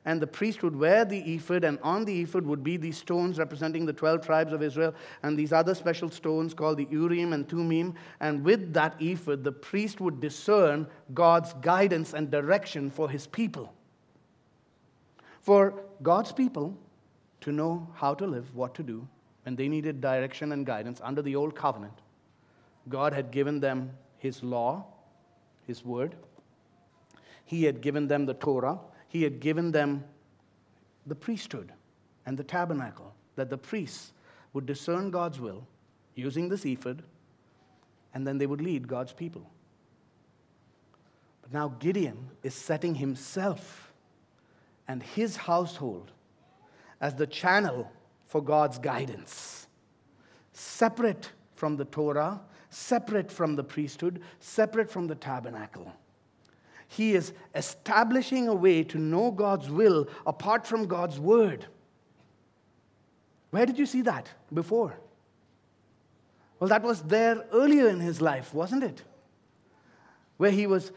And 0.05 0.21
the 0.21 0.27
priest 0.27 0.63
would 0.63 0.75
wear 0.75 1.03
the 1.03 1.19
ephod, 1.35 1.65
and 1.65 1.77
on 1.83 2.05
the 2.05 2.21
ephod 2.21 2.45
would 2.45 2.63
be 2.63 2.77
these 2.77 2.97
stones 2.97 3.37
representing 3.37 3.85
the 3.85 3.91
12 3.91 4.25
tribes 4.25 4.53
of 4.53 4.63
Israel, 4.63 4.95
and 5.21 5.37
these 5.37 5.51
other 5.51 5.75
special 5.75 6.09
stones 6.09 6.53
called 6.53 6.77
the 6.77 6.87
Urim 6.89 7.33
and 7.33 7.49
Thummim. 7.49 7.93
And 8.21 8.45
with 8.45 8.73
that 8.73 8.95
ephod, 9.01 9.43
the 9.43 9.51
priest 9.51 9.99
would 9.99 10.21
discern 10.21 10.87
God's 11.13 11.51
guidance 11.55 12.13
and 12.13 12.31
direction 12.31 12.89
for 12.89 13.09
his 13.09 13.27
people. 13.27 13.73
For 15.41 15.83
God's 16.01 16.31
people 16.31 16.77
to 17.41 17.51
know 17.51 17.87
how 17.95 18.13
to 18.13 18.25
live, 18.25 18.55
what 18.55 18.75
to 18.75 18.83
do, 18.83 19.07
when 19.43 19.55
they 19.55 19.69
needed 19.69 20.01
direction 20.01 20.51
and 20.51 20.65
guidance 20.65 20.99
under 21.01 21.21
the 21.21 21.35
old 21.35 21.55
covenant, 21.55 21.93
God 22.89 23.13
had 23.13 23.31
given 23.31 23.61
them 23.61 23.91
His 24.17 24.43
law, 24.43 24.85
His 25.65 25.85
word. 25.85 26.15
He 27.47 27.63
had 27.63 27.81
given 27.81 28.07
them 28.07 28.25
the 28.25 28.33
Torah. 28.33 28.77
He 29.07 29.23
had 29.23 29.39
given 29.39 29.71
them 29.71 30.03
the 31.07 31.15
priesthood 31.15 31.71
and 32.25 32.37
the 32.37 32.43
tabernacle, 32.43 33.15
that 33.37 33.49
the 33.49 33.57
priests 33.57 34.11
would 34.51 34.65
discern 34.65 35.09
God's 35.09 35.39
will 35.39 35.65
using 36.13 36.49
this 36.49 36.65
ephod, 36.65 37.03
and 38.13 38.27
then 38.27 38.37
they 38.37 38.45
would 38.45 38.59
lead 38.59 38.87
God's 38.87 39.13
people. 39.13 39.49
But 41.41 41.53
now 41.53 41.69
Gideon 41.79 42.31
is 42.43 42.53
setting 42.53 42.95
himself 42.95 43.93
and 44.89 45.01
his 45.01 45.37
household 45.37 46.11
as 46.99 47.15
the 47.15 47.27
channel 47.27 47.89
for 48.25 48.43
God's 48.43 48.77
guidance, 48.77 49.67
separate 50.51 51.31
from 51.55 51.77
the 51.77 51.85
Torah, 51.85 52.41
separate 52.69 53.31
from 53.31 53.55
the 53.55 53.63
priesthood, 53.63 54.21
separate 54.41 54.91
from 54.91 55.07
the 55.07 55.15
tabernacle. 55.15 55.93
He 56.87 57.13
is 57.15 57.33
establishing 57.53 58.47
a 58.47 58.55
way 58.55 58.83
to 58.85 58.97
know 58.97 59.31
God's 59.31 59.69
will 59.69 60.07
apart 60.25 60.65
from 60.65 60.87
God's 60.87 61.19
word. 61.19 61.65
Where 63.51 63.65
did 63.65 63.77
you 63.77 63.85
see 63.85 64.01
that 64.01 64.29
before? 64.53 64.97
Well, 66.59 66.69
that 66.69 66.83
was 66.83 67.01
there 67.03 67.45
earlier 67.51 67.87
in 67.87 67.99
his 67.99 68.21
life, 68.21 68.53
wasn't 68.53 68.83
it? 68.83 69.03
Where 70.37 70.51
he 70.51 70.67
was 70.67 70.91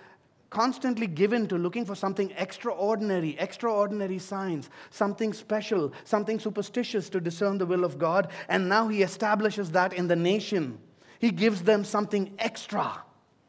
constantly 0.48 1.06
given 1.06 1.46
to 1.48 1.56
looking 1.56 1.84
for 1.84 1.94
something 1.94 2.32
extraordinary, 2.36 3.36
extraordinary 3.38 4.18
signs, 4.18 4.68
something 4.90 5.32
special, 5.32 5.92
something 6.04 6.40
superstitious 6.40 7.08
to 7.10 7.20
discern 7.20 7.58
the 7.58 7.66
will 7.66 7.84
of 7.84 7.98
God. 7.98 8.30
And 8.48 8.68
now 8.68 8.88
he 8.88 9.02
establishes 9.02 9.70
that 9.72 9.92
in 9.92 10.08
the 10.08 10.16
nation. 10.16 10.78
He 11.18 11.30
gives 11.30 11.62
them 11.62 11.84
something 11.84 12.34
extra 12.38 13.02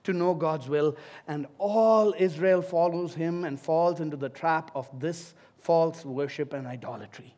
to 0.04 0.14
know 0.14 0.34
God's 0.34 0.68
will, 0.68 0.98
and 1.28 1.46
all 1.58 2.14
Israel 2.18 2.62
follows 2.62 3.14
him 3.14 3.46
and 3.46 3.60
falls 3.60 4.00
into 4.00 4.18
the 4.18 4.30
trap 4.30 4.72
of 4.76 4.88
this 5.00 5.34
false 5.60 6.04
worship 6.04 6.54
and 6.54 6.66
idolatry. 6.68 7.36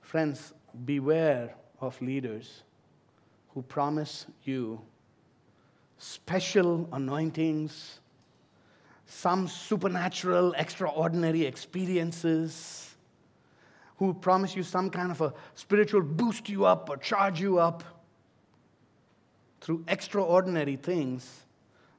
Friends, 0.00 0.52
beware 0.84 1.54
of 1.80 2.00
leaders 2.02 2.62
who 3.52 3.62
promise 3.62 4.26
you 4.44 4.80
special 5.98 6.88
anointings, 6.92 8.00
some 9.06 9.46
supernatural, 9.46 10.52
extraordinary 10.54 11.44
experiences, 11.44 12.94
who 13.98 14.12
promise 14.12 14.56
you 14.56 14.62
some 14.62 14.90
kind 14.90 15.10
of 15.10 15.20
a 15.20 15.32
spiritual 15.54 16.02
boost 16.02 16.48
you 16.48 16.64
up 16.64 16.90
or 16.90 16.96
charge 16.96 17.40
you 17.40 17.58
up 17.58 17.84
through 19.64 19.82
extraordinary 19.88 20.76
things 20.76 21.40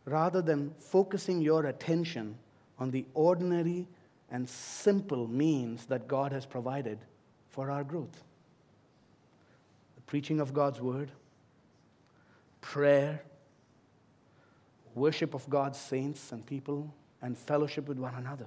rather 0.05 0.39
than 0.39 0.71
focusing 0.77 1.41
your 1.41 1.65
attention 1.65 2.37
on 2.77 2.91
the 2.91 3.03
ordinary 3.15 3.87
and 4.29 4.47
simple 4.47 5.27
means 5.27 5.87
that 5.87 6.07
God 6.07 6.31
has 6.31 6.45
provided 6.45 6.99
for 7.49 7.71
our 7.71 7.83
growth. 7.83 8.23
The 9.95 10.01
preaching 10.03 10.39
of 10.39 10.53
God's 10.53 10.79
word, 10.79 11.09
prayer, 12.61 13.19
worship 14.93 15.33
of 15.33 15.49
God's 15.49 15.79
saints 15.79 16.31
and 16.31 16.45
people, 16.45 16.93
and 17.23 17.35
fellowship 17.35 17.87
with 17.87 17.97
one 17.97 18.13
another. 18.13 18.45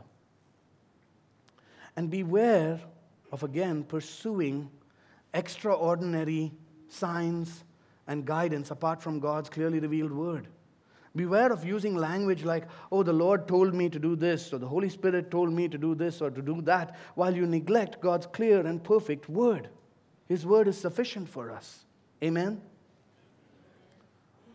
And 1.97 2.09
beware 2.09 2.79
of 3.33 3.43
again 3.43 3.83
pursuing 3.83 4.71
extraordinary 5.35 6.53
signs 6.89 7.65
and 8.09 8.25
guidance 8.25 8.73
apart 8.73 9.01
from 9.01 9.21
God's 9.21 9.49
clearly 9.49 9.79
revealed 9.79 10.12
word. 10.12 10.49
Beware 11.14 11.53
of 11.53 11.64
using 11.64 11.94
language 11.94 12.44
like, 12.44 12.66
oh, 12.90 13.03
the 13.03 13.12
Lord 13.12 13.47
told 13.47 13.75
me 13.75 13.88
to 13.88 13.99
do 13.99 14.16
this, 14.16 14.53
or 14.53 14.59
the 14.59 14.66
Holy 14.66 14.88
Spirit 14.88 15.31
told 15.31 15.53
me 15.53 15.68
to 15.68 15.79
do 15.79 15.94
this 15.94 16.21
or 16.21 16.31
to 16.31 16.42
do 16.42 16.61
that, 16.62 16.97
while 17.14 17.35
you 17.35 17.47
neglect 17.47 18.01
God's 18.01 18.27
clear 18.27 18.66
and 18.66 18.83
perfect 18.83 19.29
word. 19.29 19.68
His 20.29 20.44
word 20.44 20.68
is 20.68 20.79
sufficient 20.79 21.29
for 21.29 21.51
us. 21.51 21.85
Amen? 22.23 22.61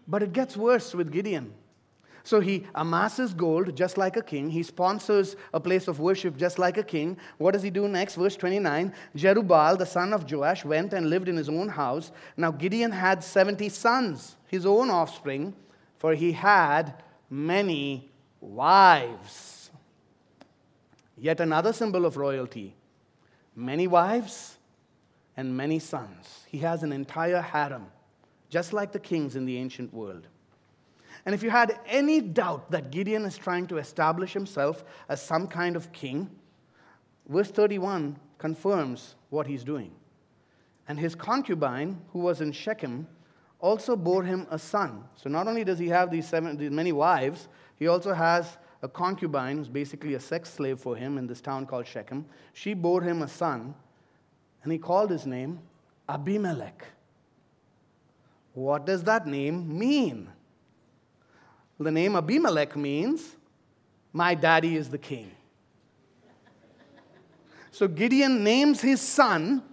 But 0.08 0.24
it 0.24 0.34
gets 0.34 0.58
worse 0.58 0.94
with 0.94 1.12
Gideon. 1.12 1.54
So 2.26 2.40
he 2.40 2.66
amasses 2.74 3.34
gold 3.34 3.76
just 3.76 3.98
like 3.98 4.16
a 4.16 4.22
king. 4.22 4.50
He 4.50 4.64
sponsors 4.64 5.36
a 5.54 5.60
place 5.60 5.90
of 5.90 6.00
worship 6.00 6.38
just 6.38 6.58
like 6.58 6.78
a 6.78 6.84
king. 6.84 7.18
What 7.38 7.52
does 7.52 7.64
he 7.64 7.70
do 7.70 7.88
next? 7.90 8.16
Verse 8.16 8.38
29 8.38 8.94
Jerubbaal, 9.16 9.78
the 9.78 9.86
son 9.86 10.14
of 10.14 10.32
Joash, 10.32 10.64
went 10.64 10.94
and 10.94 11.10
lived 11.10 11.28
in 11.28 11.36
his 11.36 11.50
own 11.50 11.68
house. 11.68 12.12
Now 12.38 12.52
Gideon 12.52 12.92
had 12.92 13.24
70 13.24 13.68
sons, 13.70 14.38
his 14.48 14.66
own 14.66 14.90
offspring, 14.90 15.54
for 15.98 16.14
he 16.14 16.32
had 16.32 17.04
many 17.30 18.10
wives. 18.40 19.70
Yet 21.18 21.42
another 21.42 21.74
symbol 21.74 22.06
of 22.06 22.18
royalty 22.18 22.76
many 23.56 23.86
wives 23.86 24.58
and 25.38 25.56
many 25.56 25.78
sons. 25.78 26.46
He 26.48 26.60
has 26.60 26.84
an 26.84 26.92
entire 26.92 27.42
harem, 27.42 27.88
just 28.50 28.74
like 28.74 28.92
the 28.92 29.00
kings 29.00 29.36
in 29.36 29.46
the 29.46 29.58
ancient 29.58 29.94
world. 29.94 30.28
And 31.26 31.34
if 31.34 31.42
you 31.42 31.50
had 31.50 31.80
any 31.88 32.20
doubt 32.20 32.72
that 32.72 32.92
Gideon 32.92 33.26
is 33.26 33.38
trying 33.38 33.68
to 33.68 33.78
establish 33.78 34.34
himself 34.34 34.84
as 35.08 35.22
some 35.22 35.48
kind 35.48 35.76
of 35.76 35.92
king, 35.92 36.30
verse 37.28 37.50
31 37.50 38.18
confirms 38.38 39.16
what 39.30 39.48
he's 39.48 39.64
doing. 39.64 39.92
And 40.88 41.00
his 41.00 41.16
concubine, 41.16 42.02
who 42.12 42.20
was 42.20 42.42
in 42.42 42.52
Shechem, 42.52 43.08
also 43.60 43.96
bore 43.96 44.24
him 44.24 44.46
a 44.52 44.60
son. 44.60 45.06
So 45.16 45.30
not 45.30 45.48
only 45.48 45.64
does 45.64 45.80
he 45.80 45.88
have 45.88 46.12
these, 46.12 46.28
seven, 46.28 46.58
these 46.58 46.72
many 46.72 46.92
wives, 46.92 47.48
he 47.78 47.88
also 47.88 48.14
has 48.14 48.58
a 48.82 48.90
concubine 48.90 49.58
who's 49.58 49.70
basically 49.70 50.16
a 50.16 50.20
sex 50.20 50.54
slave 50.54 50.78
for 50.78 50.98
him 50.98 51.18
in 51.18 51.26
this 51.26 51.40
town 51.40 51.66
called 51.66 51.88
Shechem. 51.88 52.26
She 52.52 52.74
bore 52.74 53.02
him 53.02 53.22
a 53.22 53.28
son, 53.30 53.74
and 54.64 54.72
he 54.74 54.78
called 54.78 55.10
his 55.10 55.26
name 55.26 55.62
Abimelech. 56.10 56.86
What 58.54 58.86
does 58.86 59.04
that 59.06 59.26
name 59.26 59.80
mean? 59.80 60.30
The 61.84 61.92
name 61.92 62.16
Abimelech 62.16 62.76
means, 62.76 63.36
My 64.12 64.36
daddy 64.36 64.76
is 64.76 64.90
the 64.90 64.98
king. 64.98 65.32
So 67.72 67.88
Gideon 67.88 68.44
names 68.44 68.82
his 68.82 69.02
son, 69.02 69.64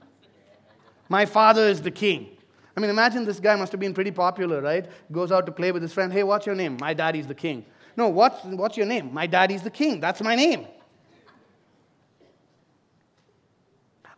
My 1.08 1.26
father 1.26 1.62
is 1.62 1.82
the 1.82 1.90
king. 1.90 2.36
I 2.76 2.80
mean, 2.80 2.90
imagine 2.90 3.24
this 3.24 3.40
guy 3.40 3.56
must 3.56 3.72
have 3.72 3.80
been 3.80 3.92
pretty 3.92 4.10
popular, 4.10 4.62
right? 4.62 4.86
Goes 5.12 5.32
out 5.32 5.44
to 5.46 5.52
play 5.52 5.72
with 5.72 5.82
his 5.82 5.92
friend. 5.92 6.12
Hey, 6.12 6.22
what's 6.22 6.46
your 6.46 6.54
name? 6.54 6.78
My 6.80 6.94
daddy's 6.94 7.26
the 7.26 7.34
king. 7.34 7.64
No, 7.96 8.08
what's, 8.08 8.42
what's 8.44 8.76
your 8.76 8.86
name? 8.86 9.12
My 9.12 9.26
daddy's 9.26 9.62
the 9.62 9.70
king. 9.70 10.00
That's 10.00 10.22
my 10.22 10.34
name. 10.34 10.66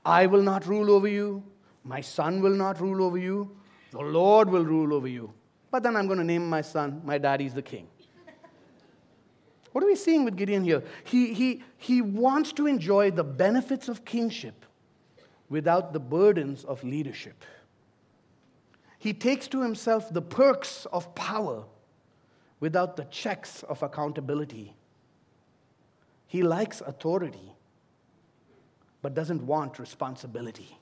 I 0.05 0.26
will 0.26 0.42
not 0.42 0.66
rule 0.66 0.90
over 0.90 1.09
you. 1.09 1.42
My 1.85 2.00
son 2.00 2.40
will 2.40 2.55
not 2.55 2.81
rule 2.81 3.02
over 3.02 3.18
you. 3.18 3.57
The 3.90 3.98
Lord 3.98 4.48
will 4.48 4.64
rule 4.64 4.94
over 4.94 5.09
you. 5.09 5.33
But 5.73 5.83
then 5.83 5.97
I'm 5.97 6.07
going 6.07 6.19
to 6.19 6.25
name 6.25 6.49
my 6.49 6.61
son, 6.61 7.01
my 7.03 7.19
daddy's 7.19 7.55
the 7.55 7.63
king. 7.63 7.89
What 9.73 9.83
are 9.83 9.87
we 9.87 9.97
seeing 9.97 10.23
with 10.23 10.37
Gideon 10.37 10.63
here? 10.63 10.85
He, 11.03 11.33
he, 11.33 11.65
he 11.79 12.03
wants 12.03 12.53
to 12.53 12.67
enjoy 12.67 13.11
the 13.11 13.25
benefits 13.25 13.89
of 13.89 14.05
kingship 14.05 14.67
without 15.49 15.95
the 15.95 15.99
burdens 15.99 16.63
of 16.63 16.85
leadership. 16.85 17.43
He 18.99 19.15
takes 19.15 19.49
to 19.49 19.63
himself 19.63 20.13
the 20.13 20.21
perks 20.21 20.87
of 20.93 21.15
power 21.15 21.65
without 22.61 22.97
the 22.97 23.05
checks 23.05 23.63
of 23.63 23.83
accountability. 23.83 24.75
He 26.27 26.43
likes 26.43 26.83
authority, 26.83 27.55
but 29.01 29.14
doesn't 29.14 29.47
want 29.47 29.79
responsibility. 29.79 30.77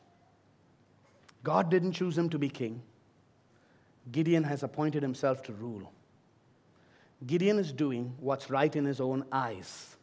God 1.44 1.70
didn't 1.70 1.92
choose 1.92 2.18
him 2.18 2.28
to 2.30 2.40
be 2.40 2.48
king. 2.48 2.82
Gideon 4.12 4.44
has 4.44 4.62
appointed 4.62 5.02
himself 5.02 5.42
to 5.44 5.52
rule. 5.52 5.92
Gideon 7.26 7.58
is 7.58 7.72
doing 7.72 8.14
what's 8.18 8.50
right 8.50 8.74
in 8.74 8.84
his 8.84 9.00
own 9.00 9.24
eyes, 9.30 9.96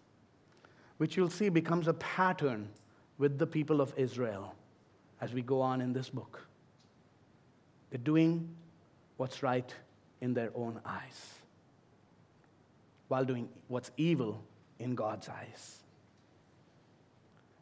which 0.97 1.17
you'll 1.17 1.29
see 1.29 1.49
becomes 1.49 1.87
a 1.87 1.93
pattern 1.93 2.69
with 3.17 3.39
the 3.39 3.47
people 3.47 3.81
of 3.81 3.93
Israel 3.97 4.53
as 5.19 5.33
we 5.33 5.41
go 5.41 5.61
on 5.61 5.81
in 5.81 5.93
this 5.93 6.09
book. 6.09 6.47
They're 7.89 7.97
doing 7.97 8.49
what's 9.17 9.41
right 9.41 9.73
in 10.21 10.33
their 10.33 10.51
own 10.55 10.79
eyes 10.85 11.33
while 13.07 13.25
doing 13.25 13.49
what's 13.67 13.91
evil 13.97 14.43
in 14.79 14.93
God's 14.93 15.29
eyes. 15.29 15.77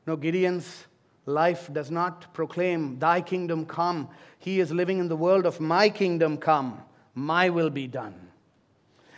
Now, 0.05 0.15
Gideon's 0.15 0.85
life 1.25 1.69
does 1.73 1.91
not 1.91 2.33
proclaim, 2.33 2.99
Thy 2.99 3.21
kingdom 3.21 3.65
come. 3.65 4.09
He 4.39 4.59
is 4.59 4.71
living 4.71 4.99
in 4.99 5.07
the 5.07 5.15
world 5.15 5.45
of 5.45 5.59
my 5.59 5.89
kingdom 5.89 6.37
come, 6.37 6.81
my 7.13 7.49
will 7.49 7.69
be 7.69 7.87
done. 7.87 8.15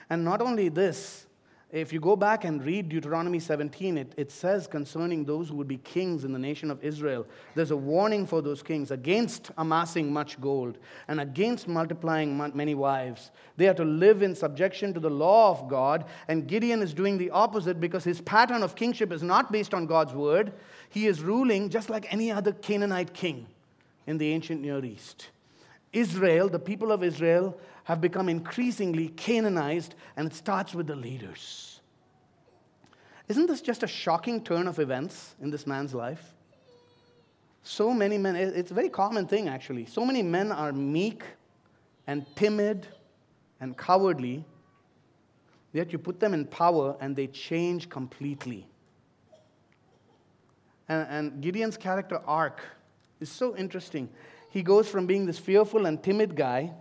And 0.09 0.23
not 0.23 0.41
only 0.41 0.69
this, 0.69 1.26
If 1.69 1.91
you 1.91 1.99
go 1.99 2.15
back 2.15 2.45
and 2.45 2.65
read 2.65 2.87
Deuteronomy 2.87 3.39
17, 3.39 3.97
it, 3.97 4.13
it 4.15 4.31
says 4.31 4.67
concerning 4.67 5.25
those 5.25 5.49
who 5.49 5.55
would 5.57 5.67
be 5.67 5.79
kings 5.79 6.23
in 6.23 6.31
the 6.31 6.39
nation 6.39 6.71
of 6.71 6.81
Israel, 6.81 7.27
there's 7.55 7.71
a 7.71 7.77
warning 7.77 8.25
for 8.25 8.41
those 8.41 8.63
kings 8.63 8.89
against 8.89 9.51
amassing 9.57 10.13
much 10.13 10.39
gold 10.39 10.77
and 11.09 11.19
against 11.19 11.67
multiplying 11.67 12.37
many 12.55 12.73
wives. 12.73 13.31
They 13.57 13.67
are 13.67 13.73
to 13.73 13.83
live 13.83 14.21
in 14.21 14.33
subjection 14.33 14.93
to 14.93 15.01
the 15.01 15.09
law 15.09 15.51
of 15.51 15.67
God, 15.67 16.05
and 16.29 16.47
Gideon 16.47 16.81
is 16.81 16.93
doing 16.93 17.17
the 17.17 17.31
opposite 17.31 17.81
because 17.81 18.05
his 18.05 18.21
pattern 18.21 18.63
of 18.63 18.75
kingship 18.75 19.11
is 19.11 19.21
not 19.21 19.51
based 19.51 19.73
on 19.73 19.87
God's 19.87 20.13
word. 20.13 20.53
He 20.89 21.05
is 21.05 21.21
ruling 21.21 21.69
just 21.69 21.89
like 21.89 22.11
any 22.13 22.31
other 22.31 22.53
Canaanite 22.53 23.13
king 23.13 23.45
in 24.05 24.17
the 24.17 24.31
ancient 24.31 24.61
Near 24.61 24.85
East. 24.85 25.31
Israel, 25.91 26.47
the 26.47 26.59
people 26.59 26.91
of 26.91 27.03
Israel, 27.03 27.59
have 27.87 28.01
become 28.01 28.27
increasingly 28.27 29.07
Canaanized, 29.07 29.95
and 30.17 30.27
it 30.27 30.35
starts 30.35 30.75
with 30.75 30.87
the 30.87 30.95
leaders. 30.95 31.79
Isn't 33.29 33.47
this 33.47 33.61
just 33.61 33.81
a 33.81 33.87
shocking 33.87 34.43
turn 34.43 34.67
of 34.67 34.77
events 34.79 35.35
in 35.41 35.51
this 35.51 35.65
man's 35.65 35.93
life? 35.93 36.33
So 37.63 37.93
many 37.93 38.17
men, 38.17 38.35
it's 38.35 38.71
a 38.71 38.73
very 38.73 38.89
common 38.89 39.25
thing 39.25 39.47
actually. 39.47 39.85
So 39.85 40.05
many 40.05 40.21
men 40.21 40.51
are 40.51 40.73
meek 40.73 41.23
and 42.07 42.25
timid 42.35 42.87
and 43.61 43.77
cowardly, 43.77 44.43
yet 45.71 45.93
you 45.93 45.97
put 45.97 46.19
them 46.19 46.33
in 46.33 46.43
power 46.43 46.97
and 46.99 47.15
they 47.15 47.27
change 47.27 47.89
completely. 47.89 48.67
And, 50.89 51.07
and 51.09 51.41
Gideon's 51.41 51.77
character 51.77 52.19
arc 52.27 52.59
is 53.21 53.31
so 53.31 53.55
interesting. 53.55 54.09
He 54.49 54.61
goes 54.61 54.89
from 54.89 55.07
being 55.07 55.25
this 55.25 55.39
fearful 55.39 55.85
and 55.85 56.03
timid 56.03 56.35
guy 56.35 56.73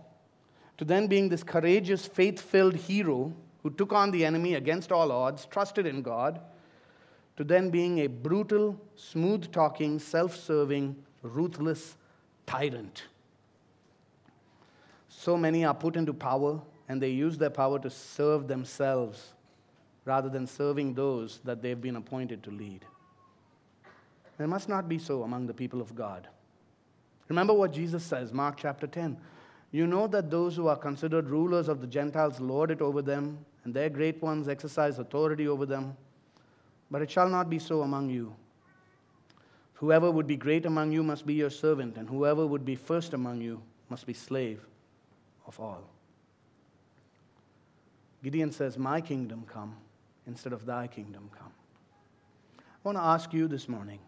to 0.77 0.85
then 0.85 1.07
being 1.07 1.29
this 1.29 1.43
courageous, 1.43 2.05
faith 2.05 2.39
filled 2.39 2.75
hero 2.75 3.33
who 3.63 3.69
took 3.69 3.91
on 3.93 4.11
the 4.11 4.25
enemy 4.25 4.55
against 4.55 4.91
all 4.91 5.11
odds, 5.11 5.45
trusted 5.45 5.85
in 5.85 6.01
God, 6.01 6.39
to 7.35 7.43
then 7.43 7.69
being 7.69 7.99
a 7.99 8.07
brutal, 8.07 8.79
smooth 8.95 9.51
talking, 9.51 9.99
self 9.99 10.35
serving, 10.35 10.95
ruthless 11.21 11.95
tyrant. 12.45 13.03
So 15.09 15.37
many 15.37 15.65
are 15.65 15.73
put 15.73 15.95
into 15.95 16.13
power 16.13 16.61
and 16.87 17.01
they 17.01 17.09
use 17.09 17.37
their 17.37 17.49
power 17.49 17.79
to 17.79 17.89
serve 17.89 18.47
themselves 18.47 19.33
rather 20.05 20.29
than 20.29 20.47
serving 20.47 20.93
those 20.93 21.39
that 21.43 21.61
they've 21.61 21.81
been 21.81 21.97
appointed 21.97 22.43
to 22.43 22.51
lead. 22.51 22.85
There 24.37 24.47
must 24.47 24.69
not 24.69 24.87
be 24.87 24.97
so 24.97 25.23
among 25.23 25.47
the 25.47 25.53
people 25.53 25.81
of 25.81 25.95
God. 25.95 26.27
Remember 27.27 27.53
what 27.53 27.73
Jesus 27.73 28.03
says, 28.03 28.31
Mark 28.31 28.55
chapter 28.57 28.87
10. 28.87 29.17
You 29.71 29.85
know 29.85 30.07
that 30.07 30.31
those 30.31 30.55
who 30.55 30.67
are 30.67 30.77
considered 30.77 31.29
rulers 31.29 31.67
of 31.67 31.81
the 31.81 31.87
Gentiles 31.87 32.39
lord 32.39 32.71
it 32.71 32.81
over 32.81 33.01
them, 33.01 33.45
and 33.63 33.73
their 33.73 33.89
great 33.89 34.21
ones 34.21 34.47
exercise 34.47 34.97
authority 34.97 35.47
over 35.47 35.65
them. 35.65 35.97
But 36.89 37.01
it 37.01 37.11
shall 37.11 37.27
not 37.27 37.49
be 37.49 37.59
so 37.59 37.81
among 37.81 38.09
you. 38.09 38.33
Whoever 39.75 40.09
would 40.09 40.25
be 40.25 40.37
great 40.37 40.65
among 40.65 40.91
you 40.91 41.03
must 41.03 41.25
be 41.25 41.33
your 41.33 41.49
servant, 41.49 41.97
and 41.97 42.09
whoever 42.09 42.47
would 42.47 42.65
be 42.65 42.75
first 42.75 43.13
among 43.13 43.41
you 43.41 43.61
must 43.89 44.07
be 44.07 44.13
slave 44.13 44.65
of 45.45 45.59
all. 45.59 45.83
Gideon 48.23 48.51
says, 48.51 48.77
My 48.77 49.01
kingdom 49.01 49.45
come 49.51 49.75
instead 50.25 50.53
of 50.53 50.65
thy 50.65 50.87
kingdom 50.87 51.29
come. 51.37 51.51
I 52.59 52.63
want 52.83 52.97
to 52.97 53.03
ask 53.03 53.33
you 53.33 53.47
this 53.47 53.67
morning 53.67 53.99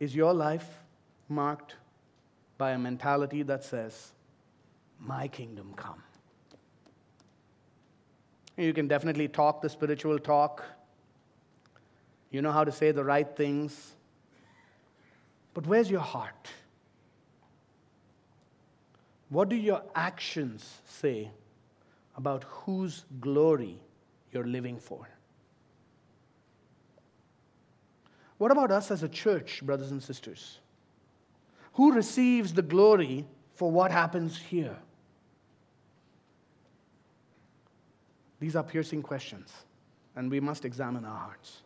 is 0.00 0.16
your 0.16 0.34
life 0.34 0.66
marked 1.28 1.76
by 2.62 2.70
a 2.70 2.78
mentality 2.78 3.42
that 3.42 3.64
says, 3.64 4.12
My 5.00 5.26
kingdom 5.26 5.72
come. 5.74 6.00
You 8.56 8.72
can 8.72 8.86
definitely 8.86 9.26
talk 9.26 9.62
the 9.62 9.68
spiritual 9.68 10.20
talk. 10.20 10.62
You 12.30 12.40
know 12.40 12.52
how 12.52 12.62
to 12.62 12.70
say 12.70 12.92
the 12.92 13.02
right 13.02 13.28
things. 13.36 13.96
But 15.54 15.66
where's 15.66 15.90
your 15.90 16.06
heart? 16.12 16.52
What 19.28 19.48
do 19.48 19.56
your 19.56 19.82
actions 19.96 20.64
say 20.86 21.32
about 22.16 22.44
whose 22.44 23.04
glory 23.20 23.76
you're 24.30 24.46
living 24.46 24.78
for? 24.78 25.08
What 28.38 28.52
about 28.52 28.70
us 28.70 28.92
as 28.92 29.02
a 29.02 29.08
church, 29.08 29.62
brothers 29.64 29.90
and 29.90 30.00
sisters? 30.00 30.60
Who 31.74 31.92
receives 31.92 32.52
the 32.52 32.62
glory 32.62 33.26
for 33.54 33.70
what 33.70 33.90
happens 33.90 34.38
here? 34.38 34.76
These 38.40 38.56
are 38.56 38.62
piercing 38.62 39.02
questions, 39.02 39.52
and 40.16 40.30
we 40.30 40.40
must 40.40 40.64
examine 40.64 41.04
our 41.04 41.16
hearts. 41.16 41.62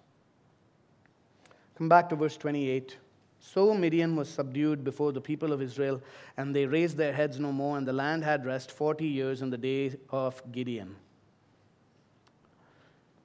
Come 1.76 1.88
back 1.88 2.08
to 2.10 2.16
verse 2.16 2.36
28. 2.36 2.98
So 3.40 3.72
Midian 3.74 4.16
was 4.16 4.28
subdued 4.28 4.84
before 4.84 5.12
the 5.12 5.20
people 5.20 5.52
of 5.52 5.62
Israel, 5.62 6.02
and 6.36 6.54
they 6.54 6.66
raised 6.66 6.96
their 6.96 7.12
heads 7.12 7.38
no 7.38 7.52
more, 7.52 7.78
and 7.78 7.86
the 7.86 7.92
land 7.92 8.24
had 8.24 8.44
rest 8.44 8.72
40 8.72 9.06
years 9.06 9.40
in 9.40 9.50
the 9.50 9.58
days 9.58 9.96
of 10.10 10.42
Gideon. 10.52 10.94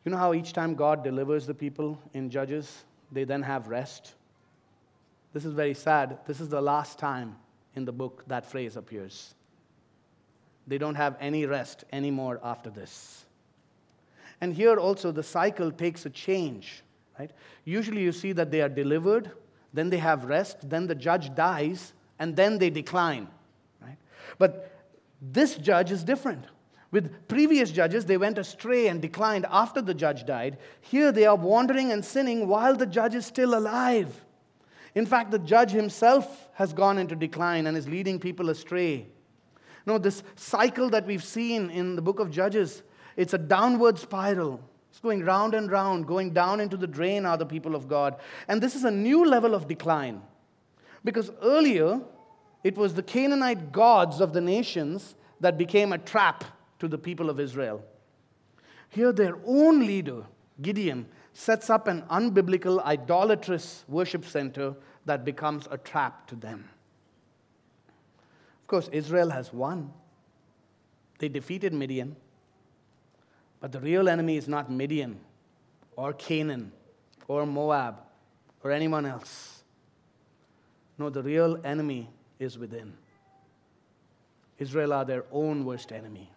You 0.06 0.12
know 0.12 0.18
how 0.18 0.34
each 0.34 0.54
time 0.54 0.76
God 0.76 1.04
delivers 1.04 1.46
the 1.46 1.54
people 1.54 2.00
in 2.14 2.30
Judges, 2.30 2.86
they 3.12 3.24
then 3.24 3.42
have 3.44 3.68
rest? 3.68 4.14
This 5.34 5.46
is 5.46 5.54
very 5.54 5.74
sad. 5.74 6.20
This 6.26 6.42
is 6.42 6.50
the 6.50 6.62
last 6.62 7.00
time 7.00 7.38
in 7.76 7.86
the 7.86 7.92
book 7.92 8.24
that 8.28 8.46
phrase 8.46 8.76
appears. 8.76 9.34
They 10.68 10.78
don't 10.78 10.96
have 10.96 11.16
any 11.20 11.46
rest 11.46 11.86
anymore 11.92 12.40
after 12.44 12.70
this. 12.70 13.26
And 14.42 14.54
here 14.54 14.78
also 14.78 15.12
the 15.12 15.24
cycle 15.24 15.72
takes 15.72 16.06
a 16.06 16.10
change, 16.10 16.84
right? 17.18 17.32
Usually 17.64 18.02
you 18.02 18.12
see 18.12 18.32
that 18.34 18.52
they 18.52 18.62
are 18.62 18.70
delivered, 18.70 19.32
then 19.74 19.90
they 19.90 19.98
have 19.98 20.26
rest, 20.26 20.70
then 20.70 20.88
the 20.88 20.96
judge 20.96 21.34
dies, 21.36 21.94
and 22.20 22.36
then 22.36 22.58
they 22.58 22.70
decline, 22.70 23.28
right? 23.82 23.98
But 24.38 24.72
this 25.22 25.56
judge 25.56 25.92
is 25.92 26.04
different. 26.04 26.46
With 26.92 27.28
previous 27.30 27.72
judges, 27.72 28.06
they 28.06 28.18
went 28.18 28.38
astray 28.38 28.88
and 28.88 29.02
declined 29.02 29.46
after 29.50 29.82
the 29.82 29.94
judge 29.94 30.26
died. 30.26 30.58
Here 30.82 31.12
they 31.12 31.26
are 31.26 31.38
wandering 31.38 31.92
and 31.92 32.04
sinning 32.04 32.48
while 32.48 32.76
the 32.76 32.86
judge 32.86 33.16
is 33.16 33.26
still 33.26 33.58
alive. 33.58 34.26
In 34.96 35.06
fact, 35.06 35.32
the 35.32 35.40
judge 35.40 35.72
himself 35.72 36.50
has 36.54 36.74
gone 36.74 36.98
into 36.98 37.16
decline 37.16 37.68
and 37.68 37.78
is 37.78 37.88
leading 37.88 38.20
people 38.20 38.50
astray. 38.50 39.08
No, 39.86 39.98
this 39.98 40.24
cycle 40.36 40.90
that 40.90 41.06
we've 41.06 41.24
seen 41.24 41.70
in 41.70 41.96
the 41.96 42.02
book 42.02 42.20
of 42.20 42.30
Judges, 42.30 42.84
it's 43.16 43.34
a 43.34 43.38
downward 43.38 43.98
spiral. 43.98 44.62
It's 44.90 45.00
going 45.00 45.24
round 45.24 45.54
and 45.54 45.72
round, 45.72 46.06
going 46.06 46.34
down 46.34 46.60
into 46.60 46.76
the 46.76 46.88
drain 46.88 47.26
are 47.26 47.38
the 47.38 47.46
people 47.46 47.76
of 47.76 47.88
God. 47.88 48.18
And 48.48 48.62
this 48.62 48.76
is 48.76 48.84
a 48.84 48.92
new 48.92 49.26
level 49.26 49.56
of 49.56 49.68
decline. 49.68 50.22
Because 51.04 51.32
earlier, 51.42 52.02
it 52.64 52.78
was 52.78 52.94
the 52.94 53.04
Canaanite 53.04 53.72
gods 53.72 54.20
of 54.20 54.34
the 54.34 54.42
nations 54.42 55.16
that 55.40 55.58
became 55.58 55.94
a 55.94 55.98
trap 55.98 56.44
to 56.80 56.88
the 56.88 56.98
people 56.98 57.30
of 57.30 57.40
Israel. 57.40 57.84
Here, 58.90 59.14
their 59.14 59.38
own 59.46 59.80
leader, 59.80 60.24
Gideon, 60.62 61.08
sets 61.34 61.70
up 61.70 61.88
an 61.88 62.04
unbiblical, 62.04 62.84
idolatrous 62.84 63.84
worship 63.88 64.26
center 64.26 64.76
that 65.06 65.26
becomes 65.26 65.68
a 65.72 65.78
trap 65.78 66.28
to 66.28 66.36
them. 66.36 66.70
Of 68.62 68.68
course, 68.68 68.90
Israel 68.92 69.30
has 69.30 69.54
won. 69.54 69.92
They 71.20 71.30
defeated 71.30 71.74
Midian. 71.74 72.16
But 73.60 73.72
the 73.72 73.80
real 73.80 74.10
enemy 74.10 74.38
is 74.38 74.48
not 74.48 74.72
Midian 74.72 75.20
or 75.96 76.14
Canaan 76.14 76.72
or 77.28 77.46
Moab 77.46 78.00
or 78.64 78.72
anyone 78.72 79.06
else. 79.06 79.64
No, 80.98 81.10
the 81.10 81.22
real 81.22 81.60
enemy 81.64 82.10
is 82.40 82.58
within. 82.58 82.94
Israel 84.58 84.94
are 84.94 85.06
their 85.06 85.26
own 85.32 85.66
worst 85.66 85.92
enemy. 85.92 86.32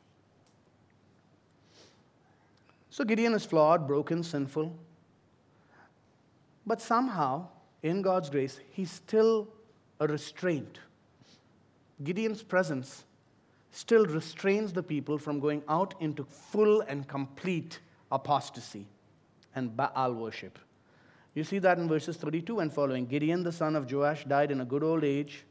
So 2.94 3.02
Gideon 3.02 3.34
is 3.34 3.44
flawed, 3.44 3.88
broken, 3.88 4.22
sinful. 4.22 4.72
But 6.64 6.80
somehow, 6.80 7.48
in 7.82 8.02
God's 8.02 8.30
grace, 8.30 8.60
he's 8.70 8.92
still 8.92 9.48
a 9.98 10.06
restraint. 10.06 10.78
Gideon's 12.04 12.44
presence 12.44 13.02
still 13.72 14.06
restrains 14.06 14.72
the 14.72 14.82
people 14.84 15.18
from 15.18 15.40
going 15.40 15.64
out 15.68 15.94
into 15.98 16.22
full 16.22 16.82
and 16.82 17.08
complete 17.08 17.80
apostasy 18.12 18.86
and 19.56 19.76
Baal 19.76 20.12
worship. 20.12 20.56
You 21.34 21.42
see 21.42 21.58
that 21.58 21.78
in 21.78 21.88
verses 21.88 22.16
32 22.16 22.60
and 22.60 22.72
following. 22.72 23.06
Gideon, 23.06 23.42
the 23.42 23.50
son 23.50 23.74
of 23.74 23.90
Joash, 23.90 24.24
died 24.24 24.52
in 24.52 24.60
a 24.60 24.64
good 24.64 24.84
old 24.84 25.02
age 25.02 25.42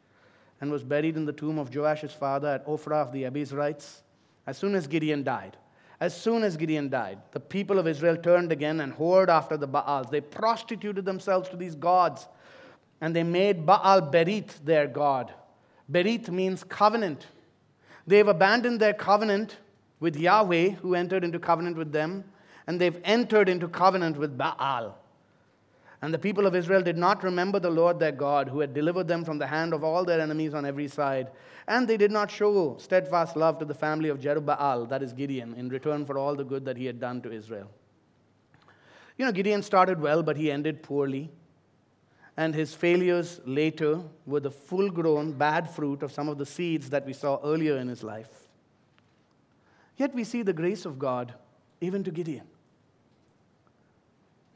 and 0.62 0.72
was 0.72 0.82
buried 0.82 1.18
in 1.18 1.26
the 1.26 1.34
tomb 1.34 1.60
of 1.60 1.70
Joash's 1.70 2.14
father 2.14 2.48
at 2.48 2.66
Ophrah 2.66 3.02
of 3.02 3.12
the 3.12 3.24
Abiezrites. 3.24 4.00
As 4.48 4.58
soon 4.58 4.76
as 4.76 4.88
Gideon 4.88 5.26
died, 5.26 5.58
as 6.04 6.14
soon 6.14 6.44
as 6.44 6.58
Gideon 6.58 6.90
died, 6.90 7.20
the 7.32 7.40
people 7.40 7.80
of 7.80 7.88
Israel 7.88 8.18
turned 8.18 8.52
again 8.52 8.82
and 8.82 8.94
whored 8.94 9.30
after 9.30 9.56
the 9.56 9.68
Baals. 9.68 10.08
They 10.12 10.20
prostituted 10.20 11.06
themselves 11.06 11.48
to 11.48 11.56
these 11.56 11.76
gods 11.76 12.28
and 13.00 13.16
they 13.16 13.24
made 13.24 13.66
Baal 13.66 14.02
Berith 14.02 14.66
their 14.66 14.86
god. 14.86 15.34
Berith 15.90 16.28
means 16.28 16.66
covenant. 16.66 17.28
They've 18.06 18.28
abandoned 18.28 18.82
their 18.82 18.94
covenant 18.94 19.56
with 20.02 20.18
Yahweh, 20.18 20.72
who 20.72 20.94
entered 20.94 21.24
into 21.24 21.40
covenant 21.40 21.78
with 21.78 21.94
them, 21.94 22.26
and 22.68 22.82
they've 22.82 23.00
entered 23.06 23.48
into 23.48 23.70
covenant 23.70 24.18
with 24.18 24.38
Baal. 24.38 24.98
And 26.04 26.14
the 26.14 26.20
people 26.20 26.46
of 26.46 26.54
Israel 26.54 26.82
did 26.82 26.98
not 26.98 27.24
remember 27.24 27.62
the 27.62 27.70
Lord 27.70 27.98
their 27.98 28.12
God, 28.12 28.50
who 28.50 28.60
had 28.60 28.74
delivered 28.74 29.08
them 29.08 29.24
from 29.24 29.38
the 29.38 29.48
hand 29.48 29.74
of 29.74 29.86
all 29.86 30.04
their 30.04 30.20
enemies 30.20 30.54
on 30.54 30.66
every 30.66 30.90
side. 30.90 31.32
And 31.70 31.88
they 31.88 31.96
did 31.96 32.12
not 32.12 32.30
show 32.30 32.76
steadfast 32.78 33.38
love 33.38 33.58
to 33.60 33.66
the 33.66 33.74
family 33.74 34.10
of 34.10 34.20
Jerubbaal, 34.20 34.90
that 34.90 35.02
is 35.02 35.14
Gideon, 35.14 35.54
in 35.54 35.70
return 35.70 36.06
for 36.06 36.18
all 36.18 36.36
the 36.36 36.44
good 36.44 36.66
that 36.66 36.76
he 36.76 36.86
had 36.88 37.00
done 37.00 37.22
to 37.22 37.32
Israel. 37.32 37.72
You 39.18 39.26
know, 39.26 39.32
Gideon 39.32 39.64
started 39.64 40.02
well, 40.02 40.24
but 40.24 40.36
he 40.36 40.52
ended 40.52 40.84
poorly. 40.84 41.32
And 42.36 42.54
his 42.54 42.74
failures 42.74 43.40
later 43.46 44.02
were 44.26 44.42
the 44.42 44.52
full 44.52 44.90
grown 44.90 45.32
bad 45.32 45.70
fruit 45.70 46.04
of 46.04 46.12
some 46.12 46.28
of 46.28 46.38
the 46.38 46.46
seeds 46.46 46.90
that 46.90 47.06
we 47.06 47.14
saw 47.14 47.40
earlier 47.46 47.78
in 47.78 47.88
his 47.88 48.04
life. 48.04 48.50
Yet 49.96 50.14
we 50.14 50.26
see 50.26 50.42
the 50.42 50.52
grace 50.52 50.84
of 50.84 51.00
God 51.00 51.34
even 51.80 52.04
to 52.04 52.12
Gideon. 52.12 52.48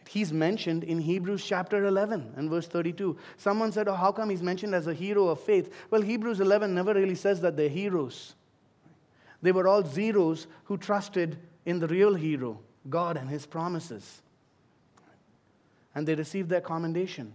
He's 0.08 0.32
mentioned 0.32 0.84
in 0.84 1.00
Hebrews 1.00 1.44
chapter 1.46 1.86
11 1.86 2.34
and 2.38 2.50
verse 2.50 2.68
32. 2.68 3.18
Someone 3.38 3.72
said, 3.72 3.88
Oh, 3.88 3.94
how 3.94 4.12
come 4.12 4.30
he's 4.30 4.42
mentioned 4.42 4.74
as 4.74 4.88
a 4.88 4.94
hero 4.94 5.28
of 5.28 5.40
faith? 5.40 5.74
Well, 5.90 6.02
Hebrews 6.02 6.40
11 6.40 6.74
never 6.74 6.94
really 6.94 7.16
says 7.16 7.42
that 7.42 7.58
they're 7.58 7.70
heroes. 7.70 8.36
They 9.42 9.52
were 9.52 9.68
all 9.68 9.84
zeros 9.84 10.48
who 10.66 10.78
trusted 10.78 11.38
in 11.66 11.80
the 11.80 11.88
real 11.88 12.14
hero, 12.14 12.60
God 12.90 13.18
and 13.18 13.30
his 13.30 13.46
promises. 13.46 14.22
And 15.94 16.08
they 16.08 16.16
received 16.16 16.50
their 16.50 16.62
commendation. 16.62 17.34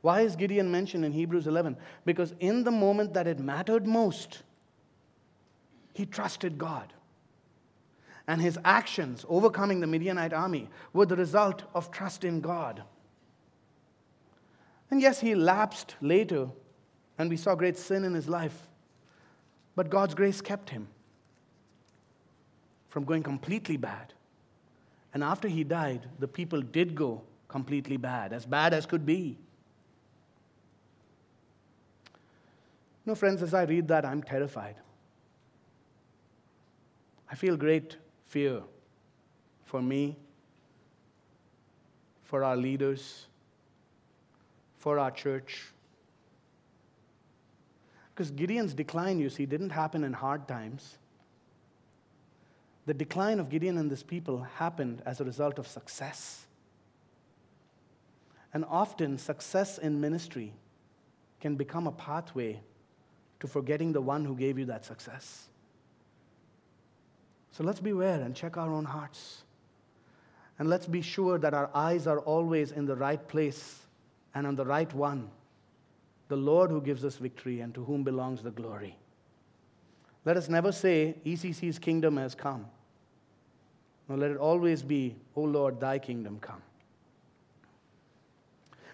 Why 0.00 0.22
is 0.22 0.36
Gideon 0.36 0.70
mentioned 0.70 1.04
in 1.04 1.12
Hebrews 1.12 1.46
11? 1.46 1.76
Because 2.04 2.34
in 2.40 2.64
the 2.64 2.70
moment 2.70 3.14
that 3.14 3.26
it 3.26 3.38
mattered 3.38 3.86
most, 3.86 4.42
he 5.92 6.06
trusted 6.06 6.56
God 6.56 6.92
and 8.30 8.40
his 8.40 8.56
actions 8.64 9.26
overcoming 9.28 9.80
the 9.80 9.88
Midianite 9.88 10.32
army 10.32 10.68
were 10.92 11.04
the 11.04 11.16
result 11.16 11.64
of 11.74 11.90
trust 11.90 12.22
in 12.22 12.40
God. 12.40 12.80
And 14.88 15.02
yes, 15.02 15.18
he 15.18 15.34
lapsed 15.34 15.96
later, 16.00 16.48
and 17.18 17.28
we 17.28 17.36
saw 17.36 17.56
great 17.56 17.76
sin 17.76 18.04
in 18.04 18.14
his 18.14 18.28
life. 18.28 18.68
But 19.74 19.90
God's 19.90 20.14
grace 20.14 20.40
kept 20.40 20.70
him 20.70 20.86
from 22.88 23.02
going 23.02 23.24
completely 23.24 23.76
bad. 23.76 24.12
And 25.12 25.24
after 25.24 25.48
he 25.48 25.64
died, 25.64 26.06
the 26.20 26.28
people 26.28 26.62
did 26.62 26.94
go 26.94 27.22
completely 27.48 27.96
bad, 27.96 28.32
as 28.32 28.46
bad 28.46 28.72
as 28.72 28.86
could 28.86 29.04
be. 29.04 29.38
No, 33.04 33.16
friends, 33.16 33.42
as 33.42 33.54
I 33.54 33.64
read 33.64 33.88
that, 33.88 34.04
I'm 34.04 34.22
terrified. 34.22 34.76
I 37.28 37.34
feel 37.34 37.56
great 37.56 37.96
fear 38.30 38.62
for 39.64 39.82
me, 39.82 40.16
for 42.22 42.44
our 42.44 42.56
leaders, 42.56 43.26
for 44.78 45.00
our 45.00 45.10
church. 45.10 45.66
Because 48.14 48.30
Gideon's 48.30 48.72
decline, 48.72 49.18
you 49.18 49.30
see, 49.30 49.46
didn't 49.46 49.70
happen 49.70 50.04
in 50.04 50.12
hard 50.12 50.46
times. 50.46 50.96
The 52.86 52.94
decline 52.94 53.40
of 53.40 53.48
Gideon 53.48 53.76
and 53.78 53.90
this 53.90 54.04
people 54.04 54.42
happened 54.58 55.02
as 55.04 55.20
a 55.20 55.24
result 55.24 55.58
of 55.58 55.66
success. 55.66 56.46
And 58.54 58.64
often, 58.64 59.18
success 59.18 59.76
in 59.78 60.00
ministry 60.00 60.52
can 61.40 61.56
become 61.56 61.88
a 61.88 61.92
pathway 61.92 62.60
to 63.40 63.48
forgetting 63.48 63.92
the 63.92 64.00
one 64.00 64.24
who 64.24 64.36
gave 64.36 64.56
you 64.56 64.66
that 64.66 64.84
success. 64.84 65.49
So 67.52 67.64
let's 67.64 67.80
beware 67.80 68.20
and 68.20 68.34
check 68.34 68.56
our 68.56 68.70
own 68.70 68.84
hearts. 68.84 69.42
And 70.58 70.68
let's 70.68 70.86
be 70.86 71.02
sure 71.02 71.38
that 71.38 71.54
our 71.54 71.70
eyes 71.74 72.06
are 72.06 72.20
always 72.20 72.72
in 72.72 72.86
the 72.86 72.96
right 72.96 73.26
place 73.28 73.80
and 74.34 74.46
on 74.46 74.56
the 74.56 74.64
right 74.64 74.92
one 74.94 75.30
the 76.30 76.36
Lord 76.36 76.70
who 76.70 76.80
gives 76.80 77.04
us 77.04 77.16
victory 77.16 77.60
and 77.60 77.74
to 77.74 77.84
whom 77.84 78.04
belongs 78.04 78.40
the 78.40 78.52
glory. 78.52 78.96
Let 80.24 80.36
us 80.36 80.48
never 80.48 80.70
say, 80.70 81.16
ECC's 81.26 81.78
kingdom 81.78 82.16
has 82.18 82.36
come. 82.36 82.66
No, 84.08 84.14
let 84.14 84.30
it 84.30 84.36
always 84.36 84.82
be, 84.82 85.16
O 85.34 85.42
Lord, 85.42 85.80
thy 85.80 85.98
kingdom 85.98 86.38
come. 86.40 86.62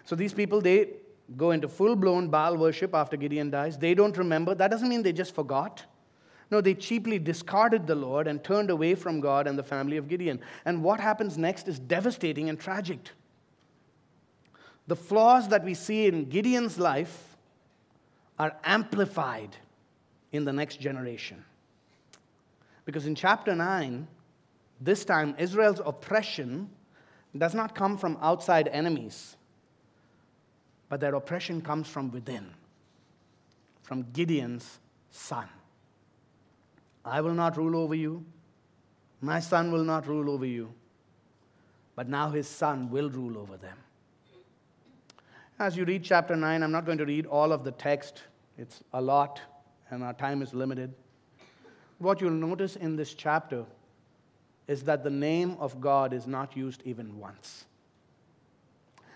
So 0.03 0.15
these 0.15 0.33
people, 0.33 0.61
they 0.61 0.93
go 1.35 1.51
into 1.51 1.67
full 1.67 1.95
blown 1.95 2.29
Baal 2.29 2.57
worship 2.57 2.95
after 2.95 3.15
Gideon 3.17 3.51
dies. 3.51 3.77
They 3.77 3.93
don't 3.93 4.17
remember. 4.17 4.55
That 4.55 4.71
doesn't 4.71 4.89
mean 4.89 5.03
they 5.03 5.13
just 5.13 5.35
forgot. 5.35 5.83
No, 6.49 6.61
they 6.61 6.73
cheaply 6.73 7.19
discarded 7.19 7.87
the 7.87 7.95
Lord 7.95 8.27
and 8.27 8.43
turned 8.43 8.69
away 8.69 8.95
from 8.95 9.19
God 9.19 9.47
and 9.47 9.59
the 9.59 9.63
family 9.63 9.97
of 9.97 10.07
Gideon. 10.07 10.39
And 10.65 10.83
what 10.83 10.99
happens 10.99 11.37
next 11.37 11.67
is 11.67 11.77
devastating 11.77 12.49
and 12.49 12.59
tragic. 12.59 12.99
The 14.87 14.95
flaws 14.95 15.49
that 15.49 15.65
we 15.65 15.73
see 15.73 16.05
in 16.05 16.29
Gideon's 16.29 16.79
life 16.79 17.35
are 18.39 18.55
amplified 18.63 19.57
in 20.31 20.45
the 20.45 20.53
next 20.53 20.79
generation. 20.79 21.43
Because 22.85 23.05
in 23.05 23.15
chapter 23.15 23.53
9, 23.53 24.07
this 24.79 25.03
time 25.03 25.35
Israel's 25.37 25.81
oppression 25.85 26.69
does 27.37 27.53
not 27.53 27.75
come 27.75 27.97
from 27.97 28.17
outside 28.21 28.69
enemies, 28.69 29.35
but 30.87 31.01
their 31.01 31.15
oppression 31.15 31.61
comes 31.61 31.87
from 31.87 32.11
within, 32.11 32.47
from 33.83 34.05
Gideon's 34.13 34.79
son. 35.11 35.47
I 37.07 37.21
will 37.21 37.33
not 37.33 37.57
rule 37.57 37.75
over 37.75 37.95
you. 37.95 38.25
My 39.21 39.39
son 39.39 39.71
will 39.71 39.83
not 39.83 40.07
rule 40.07 40.29
over 40.29 40.45
you. 40.45 40.73
But 41.95 42.07
now 42.07 42.29
his 42.29 42.47
son 42.47 42.89
will 42.91 43.09
rule 43.09 43.37
over 43.37 43.57
them. 43.57 43.77
As 45.59 45.75
you 45.75 45.85
read 45.85 46.03
chapter 46.03 46.35
9, 46.35 46.61
I'm 46.61 46.71
not 46.71 46.85
going 46.85 46.99
to 46.99 47.05
read 47.05 47.25
all 47.25 47.51
of 47.51 47.63
the 47.63 47.71
text, 47.71 48.21
it's 48.59 48.83
a 48.93 49.01
lot, 49.01 49.41
and 49.89 50.03
our 50.03 50.13
time 50.13 50.43
is 50.43 50.53
limited. 50.53 50.93
What 51.97 52.21
you'll 52.21 52.29
notice 52.29 52.75
in 52.75 52.95
this 52.95 53.15
chapter 53.15 53.65
is 54.67 54.83
that 54.83 55.03
the 55.03 55.09
name 55.09 55.57
of 55.59 55.81
God 55.81 56.13
is 56.13 56.27
not 56.27 56.55
used 56.55 56.83
even 56.85 57.17
once. 57.17 57.65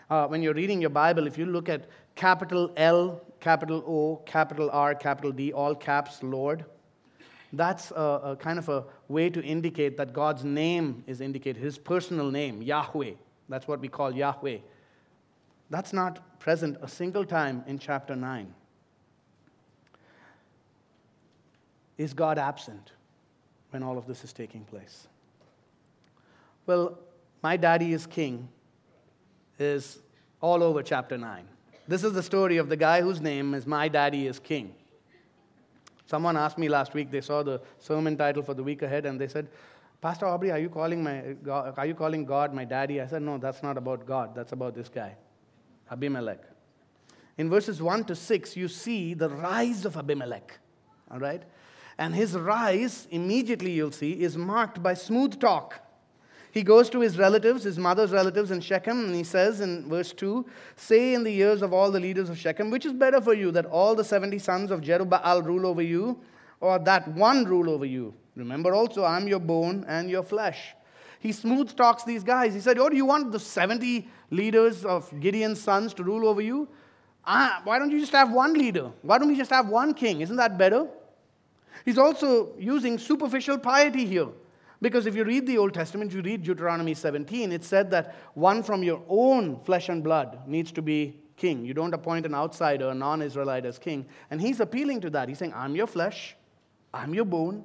Uh, 0.09 0.27
when 0.27 0.41
you're 0.41 0.55
reading 0.55 0.81
your 0.81 0.89
Bible, 0.89 1.27
if 1.27 1.37
you 1.37 1.45
look 1.45 1.69
at 1.69 1.87
capital 2.15 2.71
L, 2.75 3.21
capital 3.39 3.83
O, 3.85 4.15
capital 4.25 4.71
R, 4.71 4.95
capital 4.95 5.31
D, 5.31 5.53
all 5.53 5.75
caps, 5.75 6.23
Lord, 6.23 6.65
that's 7.54 7.91
a, 7.91 8.22
a, 8.24 8.36
kind 8.38 8.58
of 8.58 8.70
a 8.70 8.86
way 9.08 9.30
to 9.30 9.43
indicate 9.43 9.97
that 9.97 10.14
God's 10.14 10.43
name 10.43 11.04
is 11.08 11.20
indicated, 11.20 11.62
his 11.62 11.78
personal 11.78 12.32
name, 12.32 12.62
Yahweh. 12.62 13.12
That's 13.49 13.68
what 13.68 13.80
we 13.80 13.88
call 13.88 14.14
Yahweh. 14.14 14.60
That's 15.70 15.93
not 15.93 16.39
present 16.39 16.78
a 16.82 16.88
single 16.88 17.26
time 17.26 17.64
in 17.68 17.78
chapter 17.78 18.16
9. 18.16 18.54
Is 21.97 22.14
God 22.14 22.38
absent 22.38 22.93
when 23.72 23.84
all 23.84 23.97
of 23.97 24.08
this 24.08 24.24
is 24.24 24.34
taking 24.34 24.64
place? 24.64 25.08
Well, 26.66 26.97
my 27.43 27.58
daddy 27.58 27.93
is 27.93 28.06
king 28.06 28.47
is 29.60 29.99
all 30.41 30.64
over 30.64 30.82
chapter 30.82 31.18
9. 31.18 31.45
This 31.88 32.04
is 32.04 32.14
the 32.14 32.24
story 32.24 32.58
of 32.58 32.70
the 32.70 32.78
guy 32.78 33.02
whose 33.02 33.22
name 33.22 33.54
is 33.54 33.68
My 33.68 33.88
Daddy 33.88 34.28
is 34.28 34.39
King. 34.39 34.74
Someone 36.12 36.36
asked 36.36 36.57
me 36.57 36.68
last 36.68 36.93
week, 36.93 37.09
they 37.09 37.22
saw 37.22 37.41
the 37.41 37.62
sermon 37.80 38.18
title 38.18 38.43
for 38.43 38.53
the 38.53 38.62
week 38.62 38.82
ahead, 38.82 39.05
and 39.05 39.18
they 39.18 39.30
said, 39.30 39.47
Pastor 40.01 40.26
Aubrey, 40.26 40.51
are 40.51 40.59
you 40.59 40.68
calling 40.68 41.01
my 41.01 41.38
God, 41.41 41.74
are 41.78 41.86
you 41.86 41.95
calling 41.95 42.26
God 42.26 42.53
my 42.53 42.66
daddy? 42.66 42.99
I 42.99 43.07
said, 43.07 43.22
No, 43.22 43.38
that's 43.38 43.64
not 43.64 43.78
about 43.78 44.05
God. 44.05 44.36
That's 44.36 44.51
about 44.51 44.76
this 44.76 44.89
guy, 44.89 45.16
Abimelech. 45.89 46.43
In 47.38 47.49
verses 47.49 47.82
1 47.82 48.03
to 48.05 48.16
6, 48.16 48.57
you 48.57 48.68
see 48.68 49.14
the 49.14 49.30
rise 49.30 49.86
of 49.86 49.95
Abimelech. 49.95 50.59
All 51.09 51.20
right? 51.20 51.43
And 51.97 52.14
his 52.14 52.34
rise, 52.34 53.07
immediately 53.09 53.72
you'll 53.72 53.93
see, 53.93 54.12
is 54.12 54.36
marked 54.36 54.84
by 54.84 54.95
smooth 54.95 55.39
talk. 55.39 55.80
He 56.52 56.64
goes 56.64 56.89
to 56.89 56.99
his 56.99 57.18
relatives, 57.18 57.64
his 57.64 57.80
mother's 57.80 58.12
relatives 58.12 58.52
in 58.52 58.60
Shechem, 58.60 59.06
and 59.06 59.16
he 59.16 59.24
says 59.24 59.62
in 59.62 59.88
verse 59.89 60.12
2 60.12 60.45
Say 60.76 61.14
in 61.14 61.24
the 61.24 61.34
ears 61.34 61.62
of 61.62 61.72
all 61.74 61.89
the 61.91 61.99
leaders 61.99 62.30
of 62.30 62.38
Shechem, 62.38 62.70
which 62.70 62.86
is 62.86 62.91
better 62.91 63.22
for 63.22 63.34
you, 63.34 63.52
that 63.52 63.66
all 63.66 63.95
the 63.95 64.04
70 64.04 64.38
sons 64.39 64.70
of 64.70 64.82
Jerubbaal 64.82 65.45
rule 65.45 65.66
over 65.66 65.82
you, 65.82 66.20
or 66.60 66.78
that 66.80 67.08
one 67.10 67.45
rule 67.45 67.70
over 67.70 67.86
you? 67.86 68.14
Remember 68.36 68.74
also, 68.74 69.06
I'm 69.06 69.28
your 69.28 69.39
bone 69.39 69.86
and 69.88 70.10
your 70.10 70.24
flesh. 70.24 70.76
He 71.20 71.32
smooth 71.32 71.76
talks 71.76 72.04
these 72.04 72.24
guys. 72.24 72.54
He 72.54 72.60
said, 72.60 72.78
Oh, 72.80 72.89
do 72.89 72.97
you 72.97 73.06
want 73.06 73.32
the 73.32 73.39
70 73.39 74.10
leaders 74.32 74.84
of 74.84 75.12
Gideon's 75.20 75.62
sons 75.62 75.93
to 75.95 76.04
rule 76.04 76.28
over 76.28 76.41
you? 76.41 76.68
Ah, 77.26 77.62
why 77.64 77.78
don't 77.78 77.91
you 77.91 77.99
just 77.99 78.12
have 78.12 78.32
one 78.32 78.54
leader? 78.54 78.91
Why 79.04 79.20
don't 79.20 79.28
we 79.28 79.38
just 79.38 79.52
have 79.52 79.70
one 79.70 79.93
king? 79.93 80.22
Isn't 80.22 80.38
that 80.38 80.58
better? 80.58 80.88
He's 81.86 81.97
also 81.97 82.54
using 82.58 82.97
superficial 82.97 83.58
piety 83.58 84.06
here. 84.06 84.28
Because 84.82 85.05
if 85.05 85.15
you 85.15 85.23
read 85.23 85.45
the 85.45 85.59
Old 85.59 85.73
Testament, 85.73 86.11
you 86.11 86.21
read 86.21 86.43
Deuteronomy 86.43 86.95
17, 86.95 87.51
it 87.51 87.63
said 87.63 87.91
that 87.91 88.15
one 88.34 88.63
from 88.63 88.82
your 88.82 89.01
own 89.07 89.59
flesh 89.59 89.89
and 89.89 90.03
blood 90.03 90.39
needs 90.47 90.71
to 90.71 90.82
be 90.82 91.19
king. 91.38 91.63
You 91.63 91.73
don't 91.73 91.93
appoint 91.93 92.25
an 92.25 92.34
outsider, 92.34 92.89
a 92.89 92.95
non 92.95 93.21
Israelite, 93.21 93.65
as 93.65 93.77
king. 93.77 94.07
And 94.32 94.41
he's 94.41 94.59
appealing 94.59 95.01
to 95.01 95.09
that. 95.11 95.29
He's 95.29 95.38
saying, 95.38 95.53
I'm 95.55 95.75
your 95.75 95.88
flesh, 95.88 96.36
I'm 96.93 97.13
your 97.13 97.25
bone. 97.25 97.63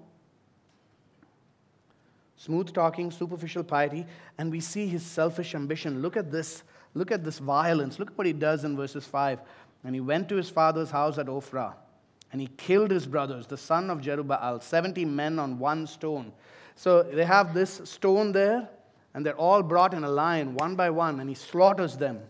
smooth 2.37 2.73
talking, 2.75 3.11
superficial 3.11 3.65
piety, 3.65 4.07
and 4.37 4.51
we 4.51 4.61
see 4.61 4.87
his 4.87 5.03
selfish 5.03 5.55
ambition. 5.55 6.03
Look 6.03 6.17
at 6.17 6.31
this. 6.31 6.63
Look 6.93 7.11
at 7.11 7.25
this 7.25 7.39
violence. 7.39 7.99
Look 7.99 8.11
at 8.11 8.19
what 8.19 8.27
he 8.27 8.33
does 8.33 8.65
in 8.65 8.77
verses 8.77 9.05
5. 9.05 9.41
And 9.85 9.95
he 9.95 10.01
went 10.01 10.29
to 10.31 10.37
his 10.37 10.49
father's 10.49 10.91
house 10.91 11.19
at 11.19 11.27
Ophrah, 11.27 11.75
and 12.33 12.41
he 12.41 12.49
killed 12.57 12.91
his 12.91 13.07
brothers, 13.07 13.47
the 13.47 13.57
son 13.57 13.91
of 13.91 14.01
Jerubbaal, 14.01 14.63
70 14.63 15.05
men 15.05 15.39
on 15.39 15.59
one 15.59 15.87
stone. 15.87 16.33
So 16.77 17.03
they 17.03 17.25
have 17.25 17.55
this 17.55 17.81
stone 17.85 18.33
there, 18.33 18.69
and 19.15 19.25
they're 19.25 19.37
all 19.37 19.63
brought 19.63 19.95
in 19.95 20.05
a 20.05 20.11
line, 20.11 20.55
one 20.55 20.77
by 20.77 20.91
one, 20.91 21.21
and 21.21 21.29
he 21.29 21.35
slaughters 21.35 21.97
them. 21.97 22.21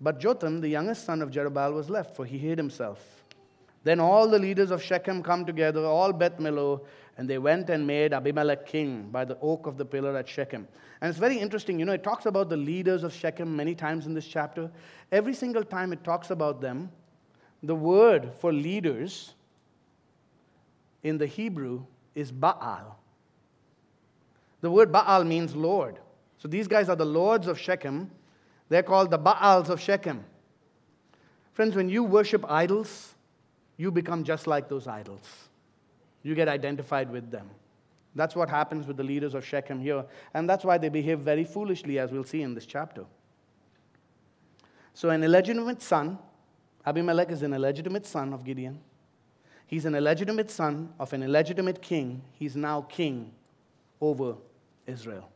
But 0.00 0.20
Jotham, 0.20 0.60
the 0.60 0.68
youngest 0.68 1.04
son 1.04 1.22
of 1.22 1.30
Jerubbaal, 1.30 1.72
was 1.72 1.88
left, 1.88 2.14
for 2.14 2.26
he 2.26 2.36
hid 2.36 2.58
himself. 2.58 3.24
Then 3.82 4.00
all 4.00 4.28
the 4.28 4.38
leaders 4.38 4.70
of 4.70 4.82
Shechem 4.82 5.22
come 5.22 5.46
together, 5.46 5.84
all 5.84 6.12
Beth 6.12 6.38
Millo, 6.38 6.84
and 7.16 7.30
they 7.30 7.38
went 7.38 7.70
and 7.70 7.86
made 7.86 8.12
Abimelech 8.12 8.66
king 8.66 9.08
by 9.10 9.24
the 9.24 9.38
oak 9.40 9.66
of 9.66 9.78
the 9.78 9.84
pillar 9.84 10.14
at 10.16 10.28
Shechem. 10.28 10.68
And 11.00 11.08
it's 11.08 11.18
very 11.18 11.38
interesting. 11.38 11.78
You 11.78 11.86
know, 11.86 11.92
it 11.92 12.02
talks 12.02 12.26
about 12.26 12.50
the 12.50 12.56
leaders 12.56 13.04
of 13.04 13.14
Shechem 13.14 13.56
many 13.56 13.74
times 13.74 14.06
in 14.06 14.12
this 14.12 14.26
chapter. 14.26 14.70
Every 15.10 15.32
single 15.32 15.64
time 15.64 15.92
it 15.94 16.04
talks 16.04 16.30
about 16.30 16.60
them, 16.60 16.90
the 17.62 17.74
word 17.74 18.32
for 18.40 18.52
leaders 18.52 19.34
in 21.02 21.16
the 21.16 21.26
Hebrew 21.26 21.84
is 22.14 22.30
Baal. 22.30 22.98
The 24.66 24.70
word 24.72 24.90
Baal 24.90 25.22
means 25.22 25.54
Lord. 25.54 26.00
So 26.38 26.48
these 26.48 26.66
guys 26.66 26.88
are 26.88 26.96
the 26.96 27.06
lords 27.06 27.46
of 27.46 27.56
Shechem. 27.56 28.10
They're 28.68 28.82
called 28.82 29.12
the 29.12 29.16
Baals 29.16 29.70
of 29.70 29.80
Shechem. 29.80 30.24
Friends, 31.52 31.76
when 31.76 31.88
you 31.88 32.02
worship 32.02 32.44
idols, 32.48 33.14
you 33.76 33.92
become 33.92 34.24
just 34.24 34.48
like 34.48 34.68
those 34.68 34.88
idols. 34.88 35.22
You 36.24 36.34
get 36.34 36.48
identified 36.48 37.12
with 37.12 37.30
them. 37.30 37.48
That's 38.16 38.34
what 38.34 38.50
happens 38.50 38.88
with 38.88 38.96
the 38.96 39.04
leaders 39.04 39.34
of 39.34 39.46
Shechem 39.46 39.78
here. 39.78 40.04
And 40.34 40.50
that's 40.50 40.64
why 40.64 40.78
they 40.78 40.88
behave 40.88 41.20
very 41.20 41.44
foolishly, 41.44 42.00
as 42.00 42.10
we'll 42.10 42.24
see 42.24 42.42
in 42.42 42.52
this 42.52 42.66
chapter. 42.66 43.04
So, 44.94 45.10
an 45.10 45.22
illegitimate 45.22 45.80
son, 45.80 46.18
Abimelech 46.84 47.30
is 47.30 47.42
an 47.42 47.54
illegitimate 47.54 48.04
son 48.04 48.32
of 48.32 48.42
Gideon. 48.42 48.80
He's 49.68 49.84
an 49.84 49.94
illegitimate 49.94 50.50
son 50.50 50.92
of 50.98 51.12
an 51.12 51.22
illegitimate 51.22 51.80
king. 51.80 52.22
He's 52.32 52.56
now 52.56 52.80
king 52.80 53.30
over 54.00 54.34
Israel. 54.86 55.28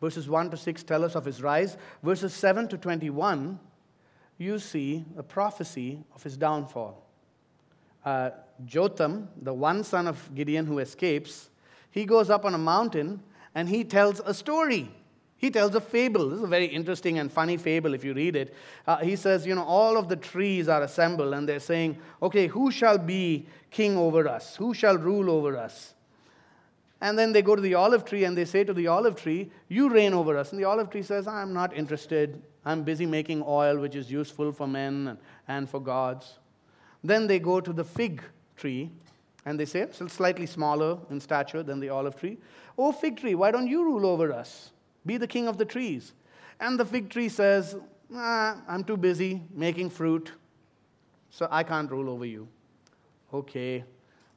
Verses 0.00 0.28
1 0.28 0.50
to 0.50 0.56
6 0.56 0.82
tell 0.82 1.04
us 1.04 1.14
of 1.14 1.24
his 1.24 1.42
rise. 1.42 1.76
Verses 2.02 2.34
7 2.34 2.68
to 2.68 2.76
21, 2.76 3.58
you 4.38 4.58
see 4.58 5.04
a 5.16 5.22
prophecy 5.22 6.02
of 6.14 6.22
his 6.22 6.36
downfall. 6.36 7.06
Uh, 8.04 8.30
Jotham, 8.64 9.28
the 9.40 9.54
one 9.54 9.84
son 9.84 10.08
of 10.08 10.34
Gideon 10.34 10.66
who 10.66 10.80
escapes, 10.80 11.50
he 11.90 12.04
goes 12.04 12.30
up 12.30 12.44
on 12.44 12.54
a 12.54 12.58
mountain 12.58 13.22
and 13.54 13.68
he 13.68 13.84
tells 13.84 14.20
a 14.20 14.34
story. 14.34 14.90
He 15.36 15.50
tells 15.50 15.74
a 15.74 15.80
fable. 15.80 16.30
This 16.30 16.38
is 16.38 16.44
a 16.44 16.48
very 16.48 16.66
interesting 16.66 17.18
and 17.18 17.30
funny 17.30 17.56
fable 17.56 17.94
if 17.94 18.04
you 18.04 18.14
read 18.14 18.36
it. 18.36 18.54
Uh, 18.86 18.98
he 18.98 19.16
says, 19.16 19.46
You 19.46 19.54
know, 19.54 19.64
all 19.64 19.96
of 19.96 20.08
the 20.08 20.16
trees 20.16 20.68
are 20.68 20.82
assembled 20.82 21.34
and 21.34 21.48
they're 21.48 21.60
saying, 21.60 21.98
Okay, 22.22 22.46
who 22.46 22.70
shall 22.70 22.96
be 22.96 23.46
king 23.70 23.96
over 23.96 24.28
us? 24.28 24.56
Who 24.56 24.72
shall 24.72 24.96
rule 24.96 25.30
over 25.30 25.56
us? 25.56 25.94
And 27.02 27.18
then 27.18 27.32
they 27.32 27.42
go 27.42 27.56
to 27.56 27.60
the 27.60 27.74
olive 27.74 28.04
tree 28.04 28.22
and 28.22 28.38
they 28.38 28.44
say 28.44 28.62
to 28.62 28.72
the 28.72 28.86
olive 28.86 29.16
tree, 29.16 29.50
You 29.68 29.90
reign 29.90 30.14
over 30.14 30.38
us. 30.38 30.52
And 30.52 30.60
the 30.60 30.64
olive 30.64 30.88
tree 30.88 31.02
says, 31.02 31.26
I'm 31.26 31.52
not 31.52 31.76
interested. 31.76 32.40
I'm 32.64 32.84
busy 32.84 33.06
making 33.06 33.42
oil, 33.44 33.76
which 33.76 33.96
is 33.96 34.08
useful 34.08 34.52
for 34.52 34.68
men 34.68 35.18
and 35.48 35.68
for 35.68 35.80
gods. 35.80 36.38
Then 37.02 37.26
they 37.26 37.40
go 37.40 37.60
to 37.60 37.72
the 37.72 37.82
fig 37.82 38.22
tree 38.56 38.88
and 39.44 39.58
they 39.58 39.64
say, 39.64 39.88
still 39.90 40.08
slightly 40.08 40.46
smaller 40.46 40.96
in 41.10 41.20
stature 41.20 41.64
than 41.64 41.80
the 41.80 41.88
olive 41.88 42.14
tree, 42.14 42.38
Oh, 42.78 42.92
fig 42.92 43.18
tree, 43.18 43.34
why 43.34 43.50
don't 43.50 43.66
you 43.66 43.84
rule 43.84 44.06
over 44.06 44.32
us? 44.32 44.70
Be 45.04 45.16
the 45.16 45.26
king 45.26 45.48
of 45.48 45.58
the 45.58 45.64
trees. 45.64 46.12
And 46.60 46.78
the 46.78 46.84
fig 46.84 47.10
tree 47.10 47.28
says, 47.28 47.74
nah, 48.08 48.54
I'm 48.68 48.84
too 48.84 48.96
busy 48.96 49.42
making 49.52 49.90
fruit, 49.90 50.30
so 51.30 51.48
I 51.50 51.64
can't 51.64 51.90
rule 51.90 52.08
over 52.08 52.24
you. 52.24 52.46
Okay, 53.34 53.82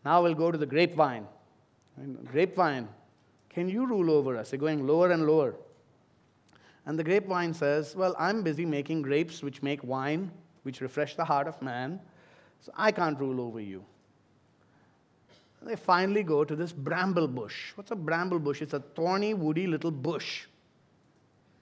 now 0.03 0.23
we'll 0.23 0.33
go 0.33 0.51
to 0.51 0.57
the 0.57 0.65
grapevine. 0.65 1.27
Grapevine, 2.25 2.87
can 3.49 3.69
you 3.69 3.85
rule 3.85 4.11
over 4.11 4.35
us? 4.35 4.49
They're 4.49 4.59
going 4.59 4.85
lower 4.85 5.11
and 5.11 5.25
lower. 5.25 5.55
And 6.85 6.99
the 6.99 7.03
grapevine 7.03 7.53
says, 7.53 7.95
Well, 7.95 8.15
I'm 8.19 8.43
busy 8.43 8.65
making 8.65 9.01
grapes 9.01 9.41
which 9.41 9.63
make 9.63 9.83
wine, 9.83 10.31
which 10.63 10.81
refresh 10.81 11.15
the 11.15 11.25
heart 11.25 11.47
of 11.47 11.61
man, 11.61 11.99
so 12.59 12.71
I 12.75 12.91
can't 12.91 13.19
rule 13.19 13.41
over 13.41 13.59
you. 13.59 13.83
And 15.61 15.69
they 15.69 15.75
finally 15.75 16.21
go 16.21 16.43
to 16.43 16.55
this 16.55 16.71
bramble 16.71 17.27
bush. 17.27 17.71
What's 17.75 17.91
a 17.91 17.95
bramble 17.95 18.39
bush? 18.39 18.61
It's 18.61 18.73
a 18.73 18.79
thorny, 18.79 19.33
woody 19.33 19.65
little 19.65 19.91
bush 19.91 20.45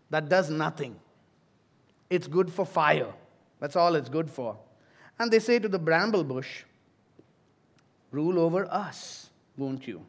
that 0.09 0.29
does 0.29 0.49
nothing. 0.49 0.95
It's 2.09 2.27
good 2.27 2.51
for 2.51 2.65
fire. 2.65 3.13
That's 3.59 3.75
all 3.75 3.95
it's 3.95 4.09
good 4.09 4.29
for. 4.29 4.57
And 5.17 5.31
they 5.31 5.39
say 5.39 5.57
to 5.59 5.67
the 5.67 5.79
bramble 5.79 6.23
bush, 6.23 6.63
Rule 8.11 8.37
over 8.37 8.71
us, 8.71 9.31
won't 9.57 9.87
you? 9.87 10.05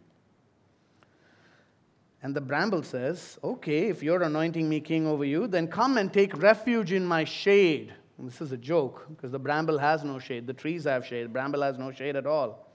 And 2.24 2.34
the 2.34 2.40
bramble 2.40 2.82
says, 2.82 3.38
Okay, 3.44 3.88
if 3.88 4.02
you're 4.02 4.22
anointing 4.22 4.66
me 4.66 4.80
king 4.80 5.06
over 5.06 5.26
you, 5.26 5.46
then 5.46 5.68
come 5.68 5.98
and 5.98 6.10
take 6.10 6.34
refuge 6.42 6.90
in 6.90 7.04
my 7.04 7.22
shade. 7.22 7.92
And 8.16 8.26
this 8.26 8.40
is 8.40 8.50
a 8.50 8.56
joke 8.56 9.06
because 9.10 9.30
the 9.30 9.38
bramble 9.38 9.76
has 9.78 10.04
no 10.04 10.18
shade. 10.18 10.46
The 10.46 10.54
trees 10.54 10.84
have 10.84 11.06
shade. 11.06 11.34
Bramble 11.34 11.60
has 11.60 11.78
no 11.78 11.92
shade 11.92 12.16
at 12.16 12.26
all. 12.26 12.66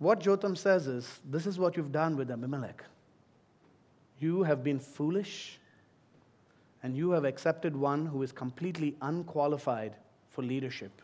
What 0.00 0.18
Jotham 0.18 0.56
says 0.56 0.88
is, 0.88 1.20
This 1.24 1.46
is 1.46 1.56
what 1.56 1.76
you've 1.76 1.92
done 1.92 2.16
with 2.16 2.32
Abimelech. 2.32 2.82
You 4.18 4.42
have 4.42 4.64
been 4.64 4.80
foolish 4.80 5.60
and 6.82 6.96
you 6.96 7.12
have 7.12 7.24
accepted 7.24 7.76
one 7.76 8.06
who 8.06 8.24
is 8.24 8.32
completely 8.32 8.96
unqualified 9.02 9.94
for 10.30 10.42
leadership. 10.42 11.00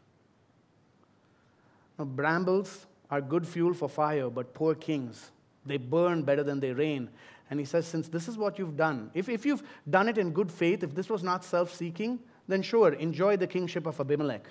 Now, 2.00 2.06
brambles 2.06 2.86
are 3.12 3.20
good 3.20 3.46
fuel 3.46 3.74
for 3.74 3.88
fire, 3.88 4.28
but 4.28 4.54
poor 4.54 4.74
kings 4.74 5.30
they 5.66 5.76
burn 5.76 6.22
better 6.22 6.42
than 6.42 6.60
they 6.60 6.72
reign. 6.72 7.10
And 7.50 7.60
he 7.60 7.66
says, 7.66 7.86
Since 7.86 8.08
this 8.08 8.28
is 8.28 8.38
what 8.38 8.58
you've 8.58 8.76
done, 8.76 9.10
if, 9.14 9.28
if 9.28 9.44
you've 9.44 9.62
done 9.88 10.08
it 10.08 10.18
in 10.18 10.32
good 10.32 10.50
faith, 10.50 10.82
if 10.82 10.94
this 10.94 11.08
was 11.08 11.22
not 11.22 11.44
self 11.44 11.74
seeking, 11.74 12.18
then 12.48 12.62
sure, 12.62 12.92
enjoy 12.94 13.36
the 13.36 13.46
kingship 13.46 13.86
of 13.86 14.00
Abimelech. 14.00 14.46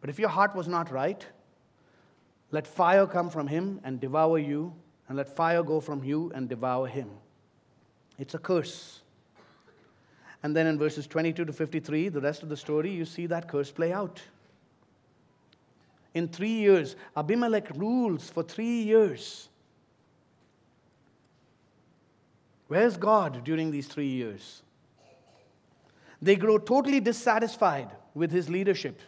But 0.00 0.10
if 0.10 0.18
your 0.18 0.28
heart 0.28 0.54
was 0.54 0.68
not 0.68 0.90
right, 0.90 1.24
let 2.50 2.66
fire 2.66 3.06
come 3.06 3.30
from 3.30 3.46
him 3.46 3.80
and 3.84 4.00
devour 4.00 4.38
you, 4.38 4.72
and 5.08 5.16
let 5.16 5.28
fire 5.28 5.62
go 5.62 5.80
from 5.80 6.02
you 6.04 6.32
and 6.34 6.48
devour 6.48 6.86
him. 6.86 7.10
It's 8.18 8.34
a 8.34 8.38
curse. 8.38 9.02
And 10.42 10.54
then 10.54 10.66
in 10.66 10.78
verses 10.78 11.06
22 11.06 11.44
to 11.44 11.52
53, 11.52 12.08
the 12.08 12.20
rest 12.20 12.42
of 12.42 12.48
the 12.48 12.56
story, 12.56 12.90
you 12.90 13.04
see 13.04 13.26
that 13.26 13.48
curse 13.48 13.70
play 13.70 13.92
out. 13.92 14.20
In 16.14 16.28
three 16.28 16.52
years, 16.52 16.96
Abimelech 17.16 17.70
rules 17.76 18.30
for 18.30 18.42
three 18.42 18.82
years. 18.82 19.48
Where's 22.68 22.96
God 22.96 23.44
during 23.44 23.70
these 23.70 23.86
three 23.86 24.08
years? 24.08 24.62
They 26.20 26.36
grow 26.36 26.58
totally 26.58 27.00
dissatisfied 27.00 27.90
with 28.14 28.30
his 28.30 28.48
leadership. 28.48 29.00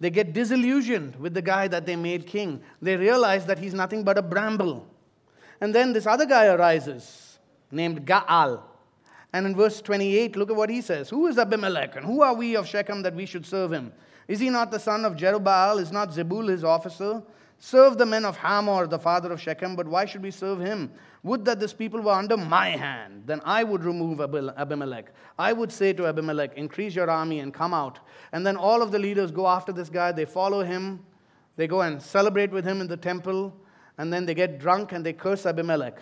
They 0.00 0.10
get 0.10 0.32
disillusioned 0.32 1.16
with 1.16 1.34
the 1.34 1.42
guy 1.42 1.68
that 1.68 1.84
they 1.84 1.96
made 1.96 2.26
king. 2.26 2.62
They 2.80 2.96
realize 2.96 3.46
that 3.46 3.58
he's 3.58 3.74
nothing 3.74 4.04
but 4.04 4.16
a 4.16 4.22
bramble. 4.22 4.86
And 5.60 5.74
then 5.74 5.92
this 5.92 6.06
other 6.06 6.24
guy 6.24 6.46
arises 6.46 7.38
named 7.70 8.06
Gaal. 8.06 8.62
And 9.32 9.44
in 9.44 9.56
verse 9.56 9.82
28, 9.82 10.36
look 10.36 10.50
at 10.50 10.56
what 10.56 10.70
he 10.70 10.80
says 10.80 11.10
Who 11.10 11.26
is 11.26 11.38
Abimelech, 11.38 11.96
and 11.96 12.06
who 12.06 12.22
are 12.22 12.34
we 12.34 12.56
of 12.56 12.66
Shechem 12.66 13.02
that 13.02 13.14
we 13.14 13.26
should 13.26 13.44
serve 13.44 13.72
him? 13.72 13.92
Is 14.28 14.40
he 14.40 14.50
not 14.50 14.70
the 14.70 14.78
son 14.78 15.04
of 15.04 15.16
Jerubbaal? 15.16 15.80
Is 15.80 15.90
not 15.90 16.10
Zebul 16.10 16.48
his 16.48 16.64
officer? 16.64 17.22
Serve 17.60 17.98
the 17.98 18.06
men 18.06 18.24
of 18.24 18.36
Hamor, 18.36 18.86
the 18.86 18.98
father 18.98 19.32
of 19.32 19.40
Shechem, 19.40 19.74
but 19.74 19.88
why 19.88 20.04
should 20.04 20.22
we 20.22 20.30
serve 20.30 20.60
him? 20.60 20.92
Would 21.24 21.44
that 21.46 21.58
this 21.58 21.72
people 21.72 22.00
were 22.00 22.12
under 22.12 22.36
my 22.36 22.68
hand, 22.68 23.24
then 23.26 23.40
I 23.44 23.64
would 23.64 23.82
remove 23.82 24.20
Abimelech. 24.20 25.12
I 25.36 25.52
would 25.52 25.72
say 25.72 25.92
to 25.94 26.06
Abimelech, 26.06 26.56
Increase 26.56 26.94
your 26.94 27.10
army 27.10 27.40
and 27.40 27.52
come 27.52 27.74
out. 27.74 27.98
And 28.32 28.46
then 28.46 28.56
all 28.56 28.80
of 28.80 28.92
the 28.92 28.98
leaders 28.98 29.32
go 29.32 29.48
after 29.48 29.72
this 29.72 29.88
guy, 29.88 30.12
they 30.12 30.24
follow 30.24 30.62
him, 30.62 31.04
they 31.56 31.66
go 31.66 31.80
and 31.80 32.00
celebrate 32.00 32.52
with 32.52 32.64
him 32.64 32.80
in 32.80 32.86
the 32.86 32.96
temple, 32.96 33.52
and 33.98 34.12
then 34.12 34.24
they 34.24 34.34
get 34.34 34.60
drunk 34.60 34.92
and 34.92 35.04
they 35.04 35.12
curse 35.12 35.44
Abimelech. 35.44 35.98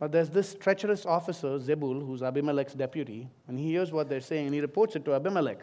But 0.00 0.10
there's 0.10 0.28
this 0.28 0.56
treacherous 0.56 1.06
officer, 1.06 1.58
Zebul, 1.58 2.04
who's 2.04 2.22
Abimelech's 2.22 2.74
deputy, 2.74 3.28
and 3.46 3.58
he 3.58 3.70
hears 3.70 3.92
what 3.92 4.08
they're 4.08 4.20
saying 4.20 4.46
and 4.46 4.54
he 4.54 4.60
reports 4.60 4.96
it 4.96 5.04
to 5.04 5.14
Abimelech. 5.14 5.60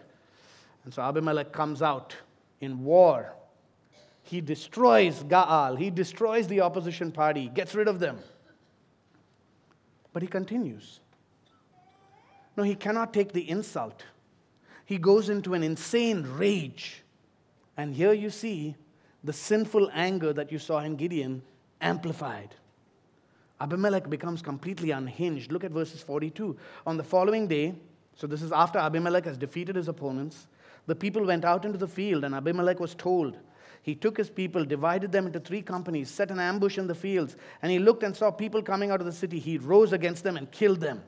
And 0.85 0.93
so 0.93 1.01
Abimelech 1.01 1.51
comes 1.51 1.81
out 1.81 2.15
in 2.61 2.83
war 2.83 3.35
he 4.23 4.41
destroys 4.41 5.23
Gaal, 5.23 5.77
he 5.77 5.89
destroys 5.89 6.47
the 6.47 6.61
opposition 6.61 7.11
party, 7.11 7.49
gets 7.53 7.75
rid 7.75 7.87
of 7.87 7.99
them. 7.99 8.17
But 10.13 10.21
he 10.21 10.27
continues. 10.27 11.01
No, 12.55 12.63
he 12.63 12.75
cannot 12.75 13.13
take 13.13 13.33
the 13.33 13.49
insult. 13.49 14.03
He 14.85 14.97
goes 14.97 15.29
into 15.29 15.53
an 15.53 15.63
insane 15.63 16.23
rage. 16.23 17.03
And 17.77 17.93
here 17.93 18.13
you 18.13 18.29
see 18.29 18.75
the 19.23 19.33
sinful 19.33 19.89
anger 19.93 20.33
that 20.33 20.51
you 20.51 20.59
saw 20.59 20.79
in 20.79 20.95
Gideon 20.95 21.41
amplified. 21.81 22.55
Abimelech 23.59 24.09
becomes 24.09 24.41
completely 24.41 24.91
unhinged. 24.91 25.51
Look 25.51 25.63
at 25.63 25.71
verses 25.71 26.01
42. 26.01 26.57
On 26.85 26.97
the 26.97 27.03
following 27.03 27.47
day, 27.47 27.73
so 28.15 28.27
this 28.27 28.41
is 28.41 28.51
after 28.51 28.77
Abimelech 28.77 29.25
has 29.25 29.37
defeated 29.37 29.75
his 29.75 29.87
opponents, 29.87 30.47
the 30.85 30.95
people 30.95 31.25
went 31.25 31.45
out 31.45 31.65
into 31.65 31.77
the 31.77 31.87
field, 31.87 32.23
and 32.23 32.35
Abimelech 32.35 32.79
was 32.79 32.93
told. 32.93 33.37
He 33.81 33.95
took 33.95 34.17
his 34.17 34.29
people, 34.29 34.63
divided 34.65 35.11
them 35.11 35.25
into 35.25 35.39
three 35.39 35.61
companies, 35.61 36.09
set 36.09 36.31
an 36.31 36.39
ambush 36.39 36.77
in 36.77 36.87
the 36.87 36.95
fields, 36.95 37.35
and 37.61 37.71
he 37.71 37.79
looked 37.79 38.03
and 38.03 38.15
saw 38.15 38.31
people 38.31 38.61
coming 38.61 38.91
out 38.91 38.99
of 38.99 39.05
the 39.05 39.11
city. 39.11 39.39
He 39.39 39.57
rose 39.57 39.93
against 39.93 40.23
them 40.23 40.37
and 40.37 40.51
killed 40.51 40.79
them. 40.79 41.03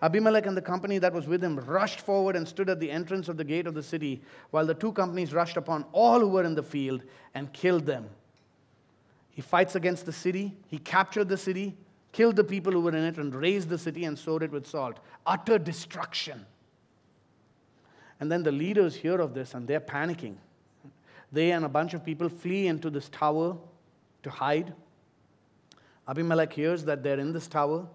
Abimelech 0.00 0.46
and 0.46 0.56
the 0.56 0.62
company 0.62 0.98
that 0.98 1.12
was 1.12 1.26
with 1.26 1.42
him 1.42 1.58
rushed 1.58 2.00
forward 2.00 2.36
and 2.36 2.46
stood 2.46 2.68
at 2.70 2.78
the 2.78 2.90
entrance 2.90 3.28
of 3.28 3.36
the 3.36 3.44
gate 3.44 3.66
of 3.66 3.74
the 3.74 3.82
city, 3.82 4.22
while 4.50 4.66
the 4.66 4.74
two 4.74 4.92
companies 4.92 5.34
rushed 5.34 5.56
upon 5.56 5.84
all 5.92 6.20
who 6.20 6.28
were 6.28 6.44
in 6.44 6.54
the 6.54 6.62
field 6.62 7.02
and 7.34 7.52
killed 7.52 7.84
them. 7.84 8.08
He 9.30 9.42
fights 9.42 9.74
against 9.74 10.06
the 10.06 10.12
city, 10.12 10.56
he 10.68 10.78
captured 10.78 11.28
the 11.28 11.36
city, 11.36 11.76
killed 12.12 12.36
the 12.36 12.44
people 12.44 12.72
who 12.72 12.80
were 12.80 12.94
in 12.94 13.04
it, 13.04 13.18
and 13.18 13.34
razed 13.34 13.68
the 13.68 13.78
city 13.78 14.04
and 14.04 14.18
sowed 14.18 14.42
it 14.42 14.50
with 14.50 14.66
salt. 14.66 14.98
Utter 15.26 15.58
destruction. 15.58 16.46
And 18.20 18.30
then 18.30 18.42
the 18.42 18.52
leaders 18.52 18.96
hear 18.96 19.20
of 19.20 19.34
this 19.34 19.54
and 19.54 19.66
they're 19.66 19.80
panicking. 19.80 20.36
They 21.32 21.52
and 21.52 21.64
a 21.64 21.68
bunch 21.68 21.94
of 21.94 22.04
people 22.04 22.28
flee 22.28 22.66
into 22.66 22.90
this 22.90 23.08
tower 23.08 23.56
to 24.22 24.30
hide. 24.30 24.72
Abimelech 26.08 26.52
hears 26.52 26.84
that 26.84 27.02
they're 27.02 27.20
in 27.20 27.32
this 27.32 27.46
tower 27.46 27.86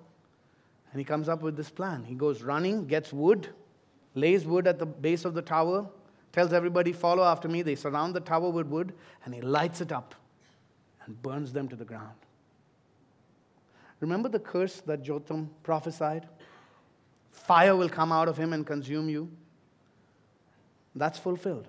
and 0.94 1.00
he 1.00 1.04
comes 1.04 1.28
up 1.28 1.42
with 1.42 1.58
this 1.58 1.72
plan. 1.72 2.04
He 2.04 2.14
goes 2.14 2.44
running, 2.44 2.86
gets 2.86 3.12
wood, 3.12 3.50
lays 4.14 4.46
wood 4.46 4.68
at 4.68 4.78
the 4.78 4.86
base 4.86 5.26
of 5.26 5.34
the 5.34 5.42
tower, 5.42 5.88
tells 6.32 6.54
everybody, 6.54 6.94
Follow 6.94 7.24
after 7.24 7.48
me. 7.48 7.64
They 7.64 7.74
surround 7.74 8.14
the 8.14 8.20
tower 8.20 8.52
with 8.52 8.68
wood, 8.68 8.94
and 9.26 9.34
he 9.34 9.42
lights 9.42 9.82
it 9.82 9.92
up 9.92 10.14
and 11.06 11.20
burns 11.24 11.52
them 11.52 11.68
to 11.70 11.76
the 11.76 11.84
ground. 11.84 12.14
Remember 14.02 14.30
the 14.30 14.40
curse 14.40 14.82
that 14.82 15.02
Jotham 15.02 15.50
prophesied? 15.64 16.28
Fire 17.32 17.76
will 17.76 17.90
come 17.90 18.12
out 18.12 18.28
of 18.28 18.38
him 18.38 18.54
and 18.54 18.66
consume 18.66 19.10
you. 19.10 19.32
That's 20.96 21.18
fulfilled. 21.18 21.68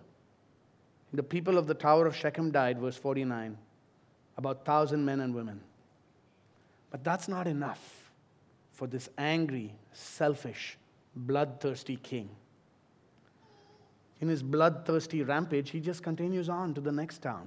The 1.15 1.23
people 1.23 1.59
of 1.59 1.69
the 1.69 1.75
Tower 1.75 2.07
of 2.07 2.17
Shechem 2.17 2.51
died, 2.51 2.81
verse 2.81 2.97
49, 2.97 3.57
about 4.37 4.57
1,000 4.57 5.05
men 5.05 5.21
and 5.21 5.33
women. 5.33 5.61
But 6.91 7.05
that's 7.05 7.29
not 7.29 7.47
enough 7.47 8.11
for 8.73 8.89
this 8.89 9.09
angry, 9.17 9.73
selfish, 9.93 10.77
bloodthirsty 11.15 11.97
king. 11.97 12.29
In 14.21 14.29
his 14.29 14.43
bloodthirsty 14.43 15.23
rampage, 15.23 15.71
he 15.71 15.79
just 15.79 16.03
continues 16.03 16.49
on 16.49 16.75
to 16.75 16.81
the 16.81 16.91
next 16.91 17.19
town. 17.23 17.47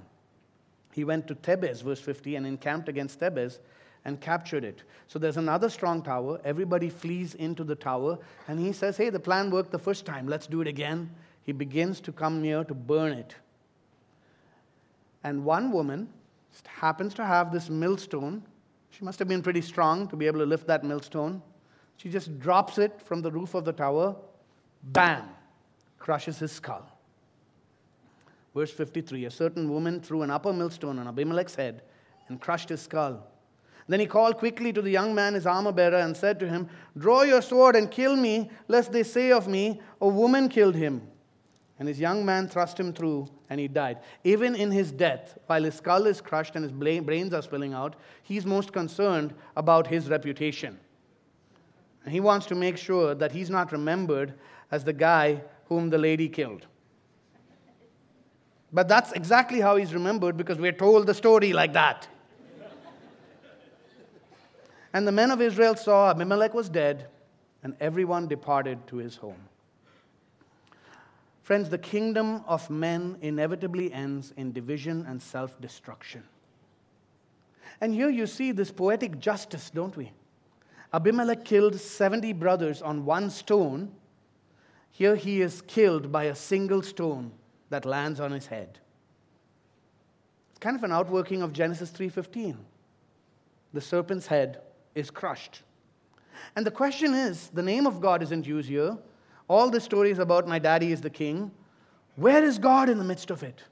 He 0.94 1.04
went 1.04 1.28
to 1.28 1.34
Thebez, 1.34 1.82
verse 1.82 2.00
50, 2.00 2.36
and 2.36 2.46
encamped 2.46 2.88
against 2.88 3.20
Thebez 3.20 3.58
and 4.06 4.18
captured 4.18 4.64
it. 4.64 4.82
So 5.08 5.18
there's 5.18 5.36
another 5.36 5.68
strong 5.68 6.00
tower. 6.00 6.40
Everybody 6.42 6.88
flees 6.88 7.34
into 7.34 7.64
the 7.64 7.74
tower, 7.74 8.18
and 8.46 8.58
he 8.58 8.72
says, 8.72 8.96
Hey, 8.96 9.10
the 9.10 9.20
plan 9.20 9.50
worked 9.50 9.72
the 9.72 9.78
first 9.78 10.06
time. 10.06 10.26
Let's 10.26 10.46
do 10.46 10.62
it 10.62 10.68
again. 10.68 11.10
He 11.42 11.52
begins 11.52 12.00
to 12.00 12.12
come 12.12 12.40
near 12.40 12.64
to 12.64 12.72
burn 12.72 13.12
it. 13.12 13.34
And 15.24 15.44
one 15.44 15.72
woman 15.72 16.08
happens 16.66 17.14
to 17.14 17.24
have 17.24 17.52
this 17.52 17.68
millstone 17.68 18.42
she 18.90 19.04
must 19.04 19.18
have 19.18 19.28
been 19.28 19.42
pretty 19.42 19.60
strong 19.60 20.08
to 20.08 20.16
be 20.16 20.26
able 20.26 20.40
to 20.40 20.46
lift 20.46 20.66
that 20.66 20.84
millstone. 20.84 21.42
She 21.96 22.08
just 22.08 22.38
drops 22.38 22.78
it 22.78 23.00
from 23.02 23.22
the 23.22 23.30
roof 23.30 23.54
of 23.54 23.64
the 23.64 23.72
tower, 23.72 24.16
bam, 24.82 25.24
crushes 25.98 26.38
his 26.38 26.52
skull. 26.52 26.90
Verse 28.54 28.70
53 28.70 29.26
A 29.26 29.30
certain 29.30 29.70
woman 29.70 30.00
threw 30.00 30.22
an 30.22 30.30
upper 30.30 30.52
millstone 30.52 30.98
on 30.98 31.06
Abimelech's 31.06 31.54
head 31.54 31.82
and 32.28 32.40
crushed 32.40 32.68
his 32.68 32.80
skull. 32.80 33.26
Then 33.86 34.00
he 34.00 34.06
called 34.06 34.36
quickly 34.36 34.72
to 34.72 34.82
the 34.82 34.90
young 34.90 35.14
man, 35.14 35.32
his 35.32 35.46
armor 35.46 35.72
bearer, 35.72 35.96
and 35.96 36.14
said 36.14 36.38
to 36.40 36.48
him, 36.48 36.68
Draw 36.98 37.22
your 37.22 37.40
sword 37.40 37.74
and 37.74 37.90
kill 37.90 38.16
me, 38.16 38.50
lest 38.68 38.92
they 38.92 39.02
say 39.02 39.32
of 39.32 39.48
me, 39.48 39.80
A 40.00 40.08
woman 40.08 40.50
killed 40.50 40.74
him. 40.74 41.07
And 41.78 41.86
his 41.86 42.00
young 42.00 42.24
man 42.24 42.48
thrust 42.48 42.78
him 42.78 42.92
through, 42.92 43.28
and 43.48 43.60
he 43.60 43.68
died. 43.68 43.98
Even 44.24 44.56
in 44.56 44.72
his 44.72 44.90
death, 44.90 45.38
while 45.46 45.62
his 45.62 45.76
skull 45.76 46.06
is 46.06 46.20
crushed 46.20 46.56
and 46.56 46.64
his 46.64 46.72
brains 46.72 47.32
are 47.32 47.42
spilling 47.42 47.72
out, 47.72 47.94
he's 48.22 48.44
most 48.44 48.72
concerned 48.72 49.32
about 49.56 49.86
his 49.86 50.08
reputation. 50.08 50.78
And 52.04 52.12
he 52.12 52.20
wants 52.20 52.46
to 52.46 52.56
make 52.56 52.76
sure 52.76 53.14
that 53.14 53.32
he's 53.32 53.50
not 53.50 53.70
remembered 53.70 54.34
as 54.72 54.82
the 54.82 54.92
guy 54.92 55.42
whom 55.66 55.90
the 55.90 55.98
lady 55.98 56.28
killed. 56.28 56.66
But 58.72 58.88
that's 58.88 59.12
exactly 59.12 59.60
how 59.60 59.76
he's 59.76 59.94
remembered 59.94 60.36
because 60.36 60.58
we're 60.58 60.72
told 60.72 61.06
the 61.06 61.14
story 61.14 61.52
like 61.52 61.72
that. 61.74 62.08
and 64.92 65.06
the 65.06 65.12
men 65.12 65.30
of 65.30 65.40
Israel 65.40 65.76
saw 65.76 66.10
Abimelech 66.10 66.54
was 66.54 66.68
dead, 66.68 67.06
and 67.62 67.76
everyone 67.80 68.26
departed 68.26 68.86
to 68.88 68.96
his 68.96 69.16
home. 69.16 69.48
Friends, 71.48 71.70
the 71.70 71.78
kingdom 71.78 72.44
of 72.46 72.68
men 72.68 73.16
inevitably 73.22 73.90
ends 73.90 74.34
in 74.36 74.52
division 74.52 75.06
and 75.08 75.22
self 75.22 75.58
destruction. 75.62 76.22
And 77.80 77.94
here 77.94 78.10
you 78.10 78.26
see 78.26 78.52
this 78.52 78.70
poetic 78.70 79.18
justice, 79.18 79.70
don't 79.70 79.96
we? 79.96 80.12
Abimelech 80.92 81.46
killed 81.46 81.80
70 81.80 82.34
brothers 82.34 82.82
on 82.82 83.06
one 83.06 83.30
stone. 83.30 83.92
Here 84.90 85.16
he 85.16 85.40
is 85.40 85.62
killed 85.62 86.12
by 86.12 86.24
a 86.24 86.34
single 86.34 86.82
stone 86.82 87.32
that 87.70 87.86
lands 87.86 88.20
on 88.20 88.30
his 88.30 88.48
head. 88.48 88.78
It's 90.50 90.58
kind 90.58 90.76
of 90.76 90.84
an 90.84 90.92
outworking 90.92 91.40
of 91.40 91.54
Genesis 91.54 91.90
3:15. 91.90 92.58
The 93.72 93.80
serpent's 93.80 94.26
head 94.26 94.60
is 94.94 95.10
crushed. 95.10 95.62
And 96.54 96.66
the 96.66 96.70
question 96.70 97.14
is, 97.14 97.48
the 97.48 97.62
name 97.62 97.86
of 97.86 98.02
God 98.02 98.22
isn't 98.22 98.46
used 98.46 98.68
here, 98.68 98.98
all 99.48 99.70
the 99.70 99.80
stories 99.80 100.18
about 100.18 100.46
my 100.46 100.58
daddy 100.58 100.92
is 100.92 101.00
the 101.00 101.10
king. 101.10 101.50
Where 102.16 102.44
is 102.44 102.58
God 102.58 102.88
in 102.88 102.98
the 102.98 103.04
midst 103.04 103.30
of 103.30 103.42
it? 103.42 103.62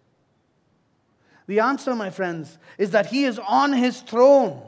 The 1.47 1.61
answer, 1.61 1.95
my 1.95 2.11
friends, 2.11 2.59
is 2.79 2.91
that 2.91 3.07
he 3.07 3.25
is 3.25 3.39
on 3.39 3.73
his 3.73 4.01
throne, 4.01 4.63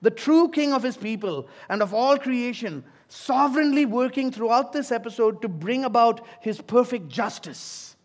the 0.00 0.10
true 0.10 0.48
king 0.48 0.72
of 0.72 0.82
his 0.82 0.96
people 0.96 1.48
and 1.68 1.82
of 1.82 1.92
all 1.92 2.16
creation, 2.16 2.84
sovereignly 3.08 3.84
working 3.84 4.32
throughout 4.32 4.72
this 4.72 4.90
episode 4.90 5.42
to 5.42 5.48
bring 5.48 5.84
about 5.84 6.24
his 6.40 6.60
perfect 6.60 7.08
justice. 7.08 7.96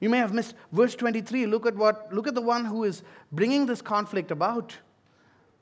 You 0.00 0.08
may 0.08 0.18
have 0.18 0.32
missed 0.32 0.54
verse 0.72 0.94
23. 0.94 1.46
Look 1.46 1.66
at 1.66 1.76
what 1.76 2.12
look 2.12 2.26
at 2.26 2.34
the 2.34 2.42
one 2.42 2.64
who 2.64 2.84
is 2.84 3.02
bringing 3.32 3.66
this 3.66 3.82
conflict 3.82 4.30
about. 4.30 4.76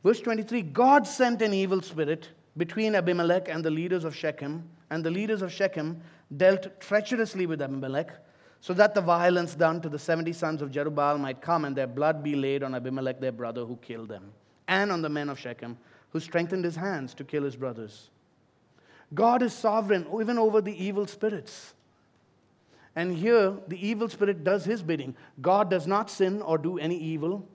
Verse 0.05 0.21
23, 0.21 0.63
God 0.63 1.07
sent 1.07 1.43
an 1.43 1.55
evil 1.55 1.81
spirit 1.81 2.29
between 2.57 2.95
Abimelech 2.95 3.49
and 3.49 3.65
the 3.65 3.71
leaders 3.71 4.05
of 4.05 4.15
Shechem 4.15 4.69
and 4.91 5.05
the 5.05 5.11
leaders 5.11 5.43
of 5.43 5.53
Shechem 5.53 6.01
dealt 6.37 6.81
treacherously 6.81 7.47
with 7.47 7.63
Abimelech, 7.63 8.13
so 8.61 8.73
that 8.75 8.95
the 8.95 9.01
violence 9.01 9.55
done 9.55 9.81
to 9.81 9.89
the 9.89 9.99
70 9.99 10.33
sons 10.33 10.63
of 10.63 10.71
Jerubbaal 10.71 11.19
might 11.19 11.41
come 11.41 11.65
and 11.65 11.75
their 11.75 11.87
blood 11.87 12.23
be 12.23 12.37
laid 12.37 12.63
on 12.63 12.75
Abimelech, 12.75 13.21
their 13.21 13.33
brother, 13.33 13.65
who 13.65 13.77
killed 13.77 14.09
them, 14.09 14.33
and 14.69 14.93
on 14.93 15.03
the 15.03 15.09
men 15.09 15.29
of 15.29 15.39
Shechem, 15.39 15.77
who 16.11 16.21
strengthened 16.21 16.65
his 16.65 16.77
hands 16.77 17.15
to 17.15 17.25
kill 17.25 17.43
his 17.43 17.57
brothers. 17.57 18.11
God 19.15 19.43
is 19.43 19.53
sovereign 19.53 20.07
even 20.21 20.39
over 20.39 20.61
the 20.61 20.85
evil 20.85 21.07
spirits. 21.07 21.75
And 22.95 23.17
here, 23.17 23.57
the 23.69 23.87
evil 23.87 24.09
spirit 24.09 24.45
does 24.45 24.65
his 24.65 24.83
bidding. 24.83 25.17
God 25.41 25.71
does 25.71 25.87
not 25.87 26.11
sin 26.11 26.43
or 26.43 26.59
do 26.59 26.79
any 26.79 26.97
evil. 26.97 27.49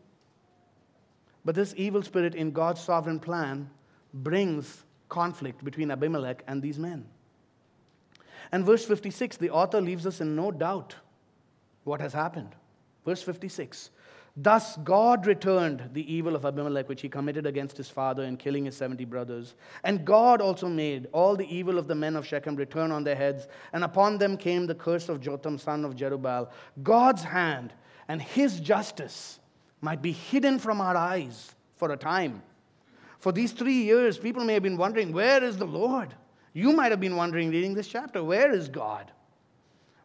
But 1.46 1.56
this 1.56 1.74
evil 1.78 2.02
spirit, 2.02 2.36
in 2.36 2.52
God's 2.52 2.82
sovereign 2.82 3.20
plan, 3.20 3.70
brings 4.14 4.84
conflict 5.10 5.64
between 5.64 5.92
Abimelech 5.92 6.44
and 6.48 6.62
these 6.62 6.80
men. 6.80 7.06
And 8.52 8.66
verse 8.66 8.86
56, 8.86 9.38
the 9.38 9.50
author 9.50 9.82
leaves 9.82 10.06
us 10.06 10.22
in 10.22 10.36
no 10.36 10.52
doubt 10.52 10.96
what 11.84 12.02
has 12.02 12.14
happened. 12.14 12.56
Verse 13.06 13.22
56 13.22 13.90
Thus 14.40 14.78
God 14.78 15.26
returned 15.26 15.90
the 15.94 16.14
evil 16.14 16.36
of 16.36 16.46
Abimelech, 16.46 16.88
which 16.88 17.02
he 17.02 17.10
committed 17.10 17.48
against 17.48 17.76
his 17.76 17.90
father 17.90 18.24
in 18.24 18.38
killing 18.38 18.66
his 18.66 18.78
70 18.78 19.04
brothers. 19.06 19.56
And 19.84 20.06
God 20.06 20.42
also 20.42 20.68
made 20.68 21.08
all 21.12 21.36
the 21.36 21.52
evil 21.54 21.80
of 21.80 21.88
the 21.88 21.96
men 21.96 22.16
of 22.16 22.28
Shechem 22.28 22.56
return 22.56 22.92
on 22.92 23.04
their 23.04 23.16
heads, 23.16 23.48
and 23.74 23.84
upon 23.84 24.20
them 24.20 24.38
came 24.38 24.68
the 24.68 24.76
curse 24.76 25.10
of 25.10 25.22
Jotham, 25.22 25.58
son 25.58 25.84
of 25.84 25.96
Jerubbaal. 25.96 26.50
God's 26.84 27.24
hand 27.24 27.74
and 28.08 28.22
his 28.22 28.60
justice 28.60 29.40
might 29.82 30.04
be 30.04 30.12
hidden 30.12 30.60
from 30.60 30.82
our 30.82 30.96
eyes 30.96 31.56
for 31.76 31.92
a 31.92 31.98
time. 31.98 32.44
For 33.20 33.32
these 33.32 33.52
three 33.52 33.82
years, 33.84 34.18
people 34.18 34.44
may 34.44 34.54
have 34.54 34.64
been 34.64 34.78
wondering, 34.78 35.12
where 35.12 35.44
is 35.44 35.58
the 35.58 35.66
Lord? 35.66 36.14
You 36.54 36.72
might 36.72 36.92
have 36.92 37.00
been 37.00 37.16
wondering 37.16 37.50
reading 37.50 37.74
this 37.74 37.88
chapter, 37.88 38.24
where 38.24 38.52
is 38.52 38.68
God? 38.68 39.12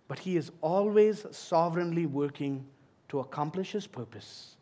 But 0.09 0.19
He 0.19 0.37
is 0.37 0.51
always 0.61 1.25
sovereignly 1.31 2.07
working 2.07 2.67
to 3.09 3.21
accomplish 3.21 3.73
His 3.73 3.87
purpose, 3.87 4.57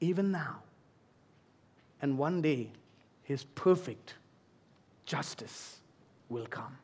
even 0.00 0.30
now. 0.30 0.62
And 2.02 2.18
one 2.18 2.42
day, 2.42 2.70
His 3.22 3.44
perfect 3.44 4.14
justice 5.04 5.78
will 6.28 6.46
come. 6.46 6.76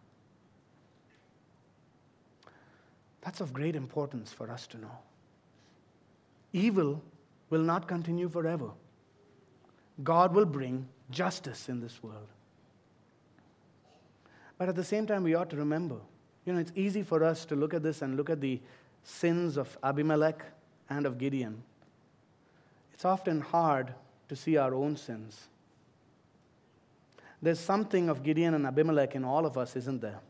That's 3.23 3.41
of 3.41 3.53
great 3.53 3.75
importance 3.75 4.33
for 4.33 4.51
us 4.51 4.69
to 4.69 4.79
know. 4.79 4.99
Evil 6.53 7.03
will 7.51 7.63
not 7.63 7.89
continue 7.89 8.29
forever. 8.29 8.71
God 10.03 10.35
will 10.35 10.45
bring 10.45 10.89
justice 11.11 11.69
in 11.69 11.81
this 11.81 12.03
world. 12.03 12.29
But 14.59 14.69
at 14.69 14.75
the 14.75 14.85
same 14.85 15.07
time, 15.07 15.23
we 15.23 15.35
ought 15.35 15.51
to 15.51 15.57
remember 15.57 15.97
you 16.47 16.53
know, 16.53 16.61
it's 16.61 16.73
easy 16.77 17.03
for 17.03 17.25
us 17.25 17.45
to 17.47 17.57
look 17.57 17.75
at 17.75 17.83
this 17.83 18.01
and 18.03 18.17
look 18.17 18.31
at 18.31 18.41
the 18.41 18.61
sins 19.03 19.57
of 19.57 19.77
Abimelech 19.83 20.45
and 20.89 21.05
of 21.05 21.19
Gideon. 21.19 21.63
It's 22.95 23.05
often 23.05 23.41
hard 23.41 23.93
to 24.29 24.37
see 24.37 24.57
our 24.57 24.73
own 24.73 24.97
sins. 24.97 25.49
There's 27.43 27.59
something 27.59 28.09
of 28.09 28.23
Gideon 28.23 28.55
and 28.55 28.65
Abimelech 28.65 29.17
in 29.17 29.25
all 29.25 29.45
of 29.45 29.59
us, 29.59 29.75
isn't 29.77 30.01
there? 30.01 30.21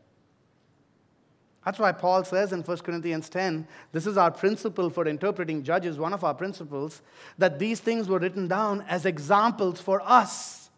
That's 1.67 1.79
why 1.79 1.91
Paul 1.91 2.23
says 2.23 2.53
in 2.53 2.61
1 2.61 2.77
Corinthians 2.77 3.27
10, 3.27 3.67
this 3.91 4.07
is 4.07 4.15
our 4.15 4.31
principle 4.31 4.89
for 4.89 5.05
interpreting 5.05 5.63
judges, 5.63 5.99
one 5.99 6.13
of 6.13 6.23
our 6.23 6.33
principles, 6.33 7.01
that 7.37 7.59
these 7.59 7.81
things 7.81 8.07
were 8.07 8.19
written 8.19 8.47
down 8.47 8.85
as 8.87 9.05
examples 9.05 9.81
for 9.81 10.01
us, 10.05 10.69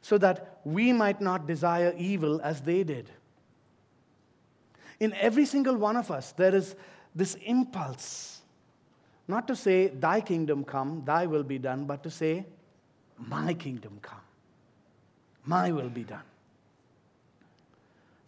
so 0.00 0.18
that 0.18 0.60
we 0.62 0.92
might 0.92 1.20
not 1.20 1.48
desire 1.48 1.92
evil 1.98 2.40
as 2.42 2.60
they 2.60 2.84
did. 2.84 3.10
In 5.00 5.12
every 5.14 5.44
single 5.44 5.74
one 5.76 5.96
of 5.96 6.08
us, 6.08 6.30
there 6.30 6.54
is 6.54 6.76
this 7.16 7.34
impulse 7.44 8.42
not 9.26 9.48
to 9.48 9.56
say, 9.56 9.88
Thy 9.88 10.20
kingdom 10.20 10.62
come, 10.62 11.02
Thy 11.04 11.26
will 11.26 11.42
be 11.42 11.58
done, 11.58 11.84
but 11.84 12.04
to 12.04 12.10
say, 12.10 12.46
My 13.18 13.54
kingdom 13.54 13.98
come, 14.00 14.20
My 15.44 15.72
will 15.72 15.90
be 15.90 16.04
done. 16.04 16.22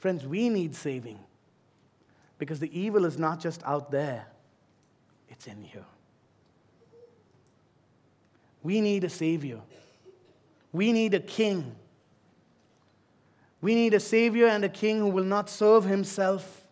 Friends, 0.01 0.27
we 0.27 0.49
need 0.49 0.75
saving. 0.75 1.21
Because 2.39 2.61
the 2.61 2.79
evil 2.79 3.05
is 3.05 3.19
not 3.19 3.41
just 3.41 3.63
out 3.65 3.91
there, 3.91 4.27
it's 5.29 5.47
in 5.47 5.65
you. 5.65 5.85
We 8.63 8.81
need 8.81 9.05
a 9.05 9.11
Savior. 9.11 9.61
We 10.73 10.93
need 10.93 11.15
a 11.15 11.21
King. 11.21 11.77
We 13.61 13.75
need 13.75 13.95
a 13.95 14.01
Savior 14.01 14.47
and 14.47 14.65
a 14.65 14.69
King 14.69 14.99
who 14.99 15.09
will 15.09 15.25
not 15.25 15.49
serve 15.49 15.85
Himself, 15.85 16.67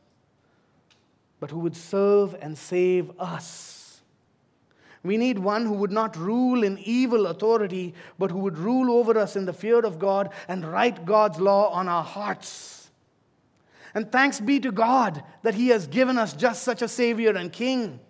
but 1.39 1.51
who 1.51 1.61
would 1.61 1.77
serve 1.77 2.35
and 2.41 2.57
save 2.57 3.11
us. 3.21 4.01
We 5.05 5.17
need 5.17 5.39
one 5.39 5.67
who 5.67 5.73
would 5.75 5.91
not 5.91 6.17
rule 6.17 6.63
in 6.63 6.79
evil 6.79 7.27
authority, 7.27 7.95
but 8.19 8.31
who 8.31 8.39
would 8.39 8.57
rule 8.57 8.91
over 8.93 9.19
us 9.19 9.37
in 9.37 9.47
the 9.47 9.53
fear 9.53 9.81
of 9.81 9.99
God 9.99 10.31
and 10.49 10.65
write 10.65 11.05
God's 11.05 11.41
law 11.41 11.71
on 11.71 11.89
our 11.89 12.05
hearts. 12.05 12.82
And 13.95 14.11
thanks 14.11 14.41
be 14.41 14.59
to 14.61 14.73
God 14.73 15.23
that 15.43 15.55
He 15.55 15.69
has 15.69 15.87
given 15.87 16.19
us 16.19 16.33
just 16.33 16.63
such 16.63 16.83
a 16.83 16.89
Savior 16.89 17.31
and 17.31 17.53
King, 17.53 18.01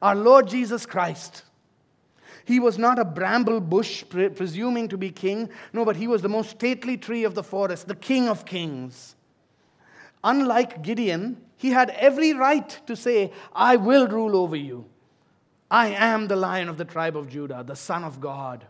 our 0.00 0.14
Lord 0.14 0.48
Jesus 0.48 0.86
Christ. 0.86 1.44
He 2.44 2.60
was 2.60 2.78
not 2.78 2.98
a 2.98 3.04
bramble 3.04 3.60
bush 3.60 4.04
pre- 4.08 4.28
presuming 4.28 4.88
to 4.88 4.98
be 4.98 5.10
king. 5.10 5.48
No, 5.72 5.84
but 5.84 5.96
he 5.96 6.06
was 6.06 6.20
the 6.20 6.28
most 6.28 6.50
stately 6.50 6.96
tree 6.96 7.24
of 7.24 7.34
the 7.34 7.42
forest, 7.42 7.88
the 7.88 7.94
king 7.94 8.28
of 8.28 8.44
kings. 8.44 9.16
Unlike 10.22 10.82
Gideon, 10.82 11.40
he 11.56 11.70
had 11.70 11.90
every 11.90 12.34
right 12.34 12.68
to 12.86 12.96
say, 12.96 13.32
I 13.54 13.76
will 13.76 14.06
rule 14.06 14.36
over 14.36 14.56
you. 14.56 14.84
I 15.70 15.88
am 15.88 16.28
the 16.28 16.36
lion 16.36 16.68
of 16.68 16.76
the 16.76 16.84
tribe 16.84 17.16
of 17.16 17.28
Judah, 17.28 17.64
the 17.66 17.76
Son 17.76 18.04
of 18.04 18.20
God. 18.20 18.66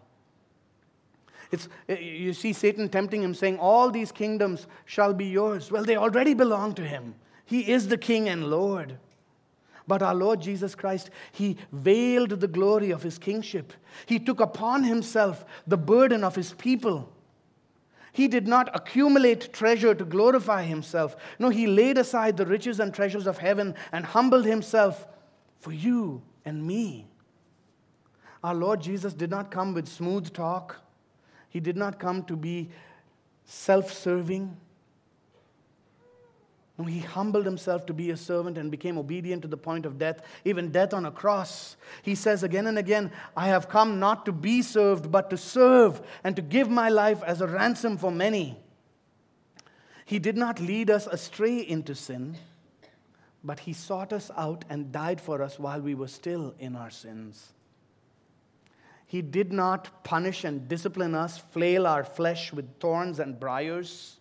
It's, 1.54 1.68
eh, 1.88 1.98
you 1.98 2.34
see 2.34 2.52
Satan 2.52 2.88
tempting 2.88 3.22
him, 3.22 3.34
saying, 3.34 3.58
All 3.58 3.90
these 3.90 4.12
kingdoms 4.12 4.66
shall 4.84 5.14
be 5.14 5.26
yours. 5.26 5.70
Well, 5.70 5.84
they 5.84 5.96
already 5.96 6.34
belong 6.34 6.74
to 6.74 6.82
him. 6.82 7.14
He 7.46 7.70
is 7.70 7.88
the 7.88 7.98
King 7.98 8.28
and 8.28 8.50
Lord. 8.50 8.98
But 9.86 10.02
our 10.02 10.14
Lord 10.14 10.40
Jesus 10.40 10.74
Christ, 10.74 11.10
He 11.32 11.58
veiled 11.72 12.30
the 12.30 12.48
glory 12.48 12.90
of 12.90 13.02
His 13.02 13.18
kingship. 13.18 13.72
He 14.06 14.18
took 14.18 14.40
upon 14.40 14.84
Himself 14.84 15.44
the 15.66 15.76
burden 15.76 16.24
of 16.24 16.34
His 16.34 16.52
people. 16.54 17.12
He 18.12 18.28
did 18.28 18.46
not 18.46 18.74
accumulate 18.74 19.52
treasure 19.52 19.94
to 19.94 20.04
glorify 20.04 20.62
Himself. 20.62 21.16
No, 21.38 21.50
He 21.50 21.66
laid 21.66 21.98
aside 21.98 22.36
the 22.36 22.46
riches 22.46 22.80
and 22.80 22.94
treasures 22.94 23.26
of 23.26 23.38
heaven 23.38 23.74
and 23.92 24.06
humbled 24.06 24.46
Himself 24.46 25.06
for 25.58 25.72
you 25.72 26.22
and 26.44 26.66
me. 26.66 27.06
Our 28.42 28.54
Lord 28.54 28.80
Jesus 28.80 29.12
did 29.14 29.30
not 29.30 29.50
come 29.50 29.74
with 29.74 29.88
smooth 29.88 30.32
talk. 30.32 30.83
He 31.54 31.60
did 31.60 31.76
not 31.76 32.00
come 32.00 32.24
to 32.24 32.34
be 32.34 32.68
self 33.44 33.92
serving. 33.92 34.56
No, 36.76 36.84
he 36.84 36.98
humbled 36.98 37.46
himself 37.46 37.86
to 37.86 37.94
be 37.94 38.10
a 38.10 38.16
servant 38.16 38.58
and 38.58 38.72
became 38.72 38.98
obedient 38.98 39.42
to 39.42 39.48
the 39.48 39.56
point 39.56 39.86
of 39.86 39.96
death, 39.96 40.20
even 40.44 40.72
death 40.72 40.92
on 40.92 41.06
a 41.06 41.12
cross. 41.12 41.76
He 42.02 42.16
says 42.16 42.42
again 42.42 42.66
and 42.66 42.76
again, 42.76 43.12
I 43.36 43.46
have 43.46 43.68
come 43.68 44.00
not 44.00 44.26
to 44.26 44.32
be 44.32 44.62
served, 44.62 45.12
but 45.12 45.30
to 45.30 45.36
serve 45.36 46.02
and 46.24 46.34
to 46.34 46.42
give 46.42 46.68
my 46.68 46.88
life 46.88 47.22
as 47.22 47.40
a 47.40 47.46
ransom 47.46 47.98
for 47.98 48.10
many. 48.10 48.58
He 50.04 50.18
did 50.18 50.36
not 50.36 50.58
lead 50.58 50.90
us 50.90 51.06
astray 51.06 51.60
into 51.60 51.94
sin, 51.94 52.36
but 53.44 53.60
he 53.60 53.72
sought 53.72 54.12
us 54.12 54.32
out 54.36 54.64
and 54.68 54.90
died 54.90 55.20
for 55.20 55.40
us 55.40 55.56
while 55.56 55.80
we 55.80 55.94
were 55.94 56.08
still 56.08 56.52
in 56.58 56.74
our 56.74 56.90
sins. 56.90 57.52
He 59.06 59.22
did 59.22 59.52
not 59.52 60.04
punish 60.04 60.44
and 60.44 60.66
discipline 60.68 61.14
us, 61.14 61.38
flail 61.38 61.86
our 61.86 62.04
flesh 62.04 62.52
with 62.52 62.78
thorns 62.80 63.18
and 63.18 63.38
briars, 63.38 64.18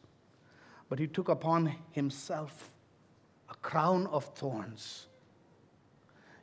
but 0.89 0.99
He 0.99 1.07
took 1.07 1.29
upon 1.29 1.75
Himself 1.91 2.71
a 3.49 3.55
crown 3.55 4.07
of 4.07 4.25
thorns. 4.35 5.07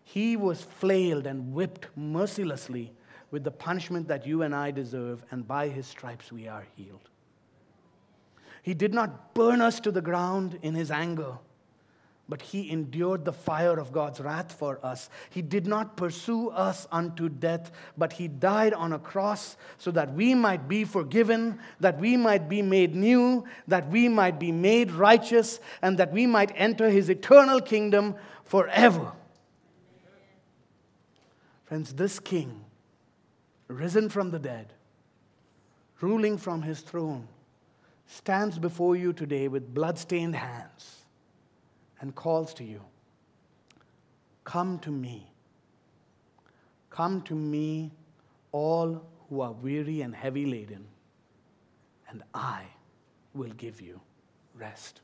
He 0.03 0.37
was 0.37 0.63
flailed 0.63 1.27
and 1.27 1.53
whipped 1.53 1.87
mercilessly 1.97 2.93
with 3.31 3.45
the 3.45 3.51
punishment 3.51 4.09
that 4.09 4.27
you 4.27 4.43
and 4.43 4.55
I 4.55 4.71
deserve, 4.71 5.23
and 5.31 5.47
by 5.47 5.69
His 5.69 5.87
stripes 5.87 6.33
we 6.33 6.49
are 6.49 6.67
healed. 6.77 7.09
He 8.63 8.75
did 8.75 8.93
not 8.93 9.35
burn 9.35 9.61
us 9.61 9.81
to 9.81 9.91
the 9.91 10.03
ground 10.03 10.59
in 10.63 10.75
His 10.75 10.91
anger 10.91 11.39
but 12.31 12.41
he 12.41 12.71
endured 12.71 13.25
the 13.25 13.33
fire 13.33 13.81
of 13.81 13.91
God's 13.91 14.21
wrath 14.21 14.53
for 14.53 14.79
us. 14.87 15.11
He 15.31 15.43
did 15.43 15.67
not 15.67 15.97
pursue 15.97 16.49
us 16.51 16.87
unto 16.93 17.29
death, 17.29 17.73
but 17.99 18.13
he 18.13 18.29
died 18.29 18.73
on 18.73 18.93
a 18.93 19.01
cross 19.01 19.57
so 19.79 19.91
that 19.91 20.15
we 20.15 20.37
might 20.37 20.69
be 20.69 20.85
forgiven, 20.85 21.59
that 21.81 21.99
we 21.99 22.17
might 22.17 22.49
be 22.49 22.63
made 22.63 22.95
new, 22.95 23.45
that 23.67 23.91
we 23.91 24.09
might 24.09 24.39
be 24.39 24.53
made 24.53 24.93
righteous, 24.93 25.59
and 25.83 25.99
that 25.99 26.13
we 26.13 26.25
might 26.25 26.53
enter 26.55 26.89
his 26.89 27.09
eternal 27.09 27.61
kingdom 27.61 28.15
forever. 28.45 29.11
Friends, 31.65 31.95
this 31.95 32.21
king, 32.21 32.65
risen 33.67 34.09
from 34.09 34.31
the 34.31 34.39
dead, 34.39 34.73
ruling 36.01 36.39
from 36.39 36.63
his 36.63 36.81
throne, 36.81 37.27
stands 38.07 38.57
before 38.57 38.95
you 38.95 39.13
today 39.13 39.49
with 39.49 39.75
blood-stained 39.75 40.37
hands 40.37 41.00
and 42.01 42.15
calls 42.15 42.55
to 42.55 42.65
you 42.65 42.81
Come 44.45 44.79
to 44.81 44.91
me. 44.91 45.31
Come 46.89 47.23
to 47.23 47.35
me, 47.35 47.93
all 48.51 49.01
who 49.29 49.41
are 49.43 49.53
weary 49.53 50.01
and 50.01 50.13
heavy 50.13 50.45
laden, 50.45 50.85
and 52.09 52.25
I 52.35 52.65
will 53.33 53.51
give 53.51 53.81
you 53.81 54.01
rest. 54.57 55.03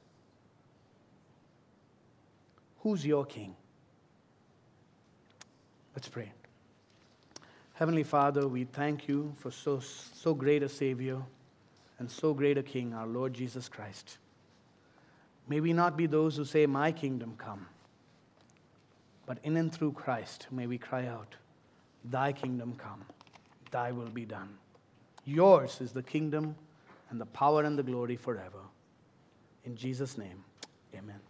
Who's 2.80 3.06
your 3.06 3.24
king? 3.24 3.54
Let's 5.94 6.08
pray. 6.08 6.32
Heavenly 7.74 8.02
Father, 8.02 8.48
we 8.48 8.64
thank 8.64 9.06
you 9.06 9.32
for 9.38 9.50
so, 9.50 9.78
so 9.78 10.34
great 10.34 10.62
a 10.62 10.68
Savior 10.68 11.22
and 11.98 12.10
so 12.10 12.34
great 12.34 12.58
a 12.58 12.62
King, 12.62 12.94
our 12.94 13.06
Lord 13.06 13.32
Jesus 13.32 13.68
Christ. 13.68 14.18
May 15.48 15.60
we 15.60 15.72
not 15.72 15.96
be 15.96 16.06
those 16.06 16.36
who 16.36 16.44
say, 16.44 16.66
My 16.66 16.92
kingdom 16.92 17.34
come. 17.38 17.66
But 19.26 19.38
in 19.42 19.56
and 19.56 19.72
through 19.72 19.92
Christ, 19.92 20.46
may 20.50 20.66
we 20.66 20.78
cry 20.78 21.06
out, 21.06 21.34
Thy 22.04 22.32
kingdom 22.32 22.74
come, 22.76 23.04
Thy 23.70 23.92
will 23.92 24.10
be 24.10 24.24
done. 24.24 24.56
Yours 25.24 25.80
is 25.80 25.92
the 25.92 26.02
kingdom 26.02 26.54
and 27.10 27.20
the 27.20 27.26
power 27.26 27.64
and 27.64 27.78
the 27.78 27.82
glory 27.82 28.16
forever. 28.16 28.60
In 29.64 29.76
Jesus' 29.76 30.16
name, 30.16 30.44
amen. 30.94 31.20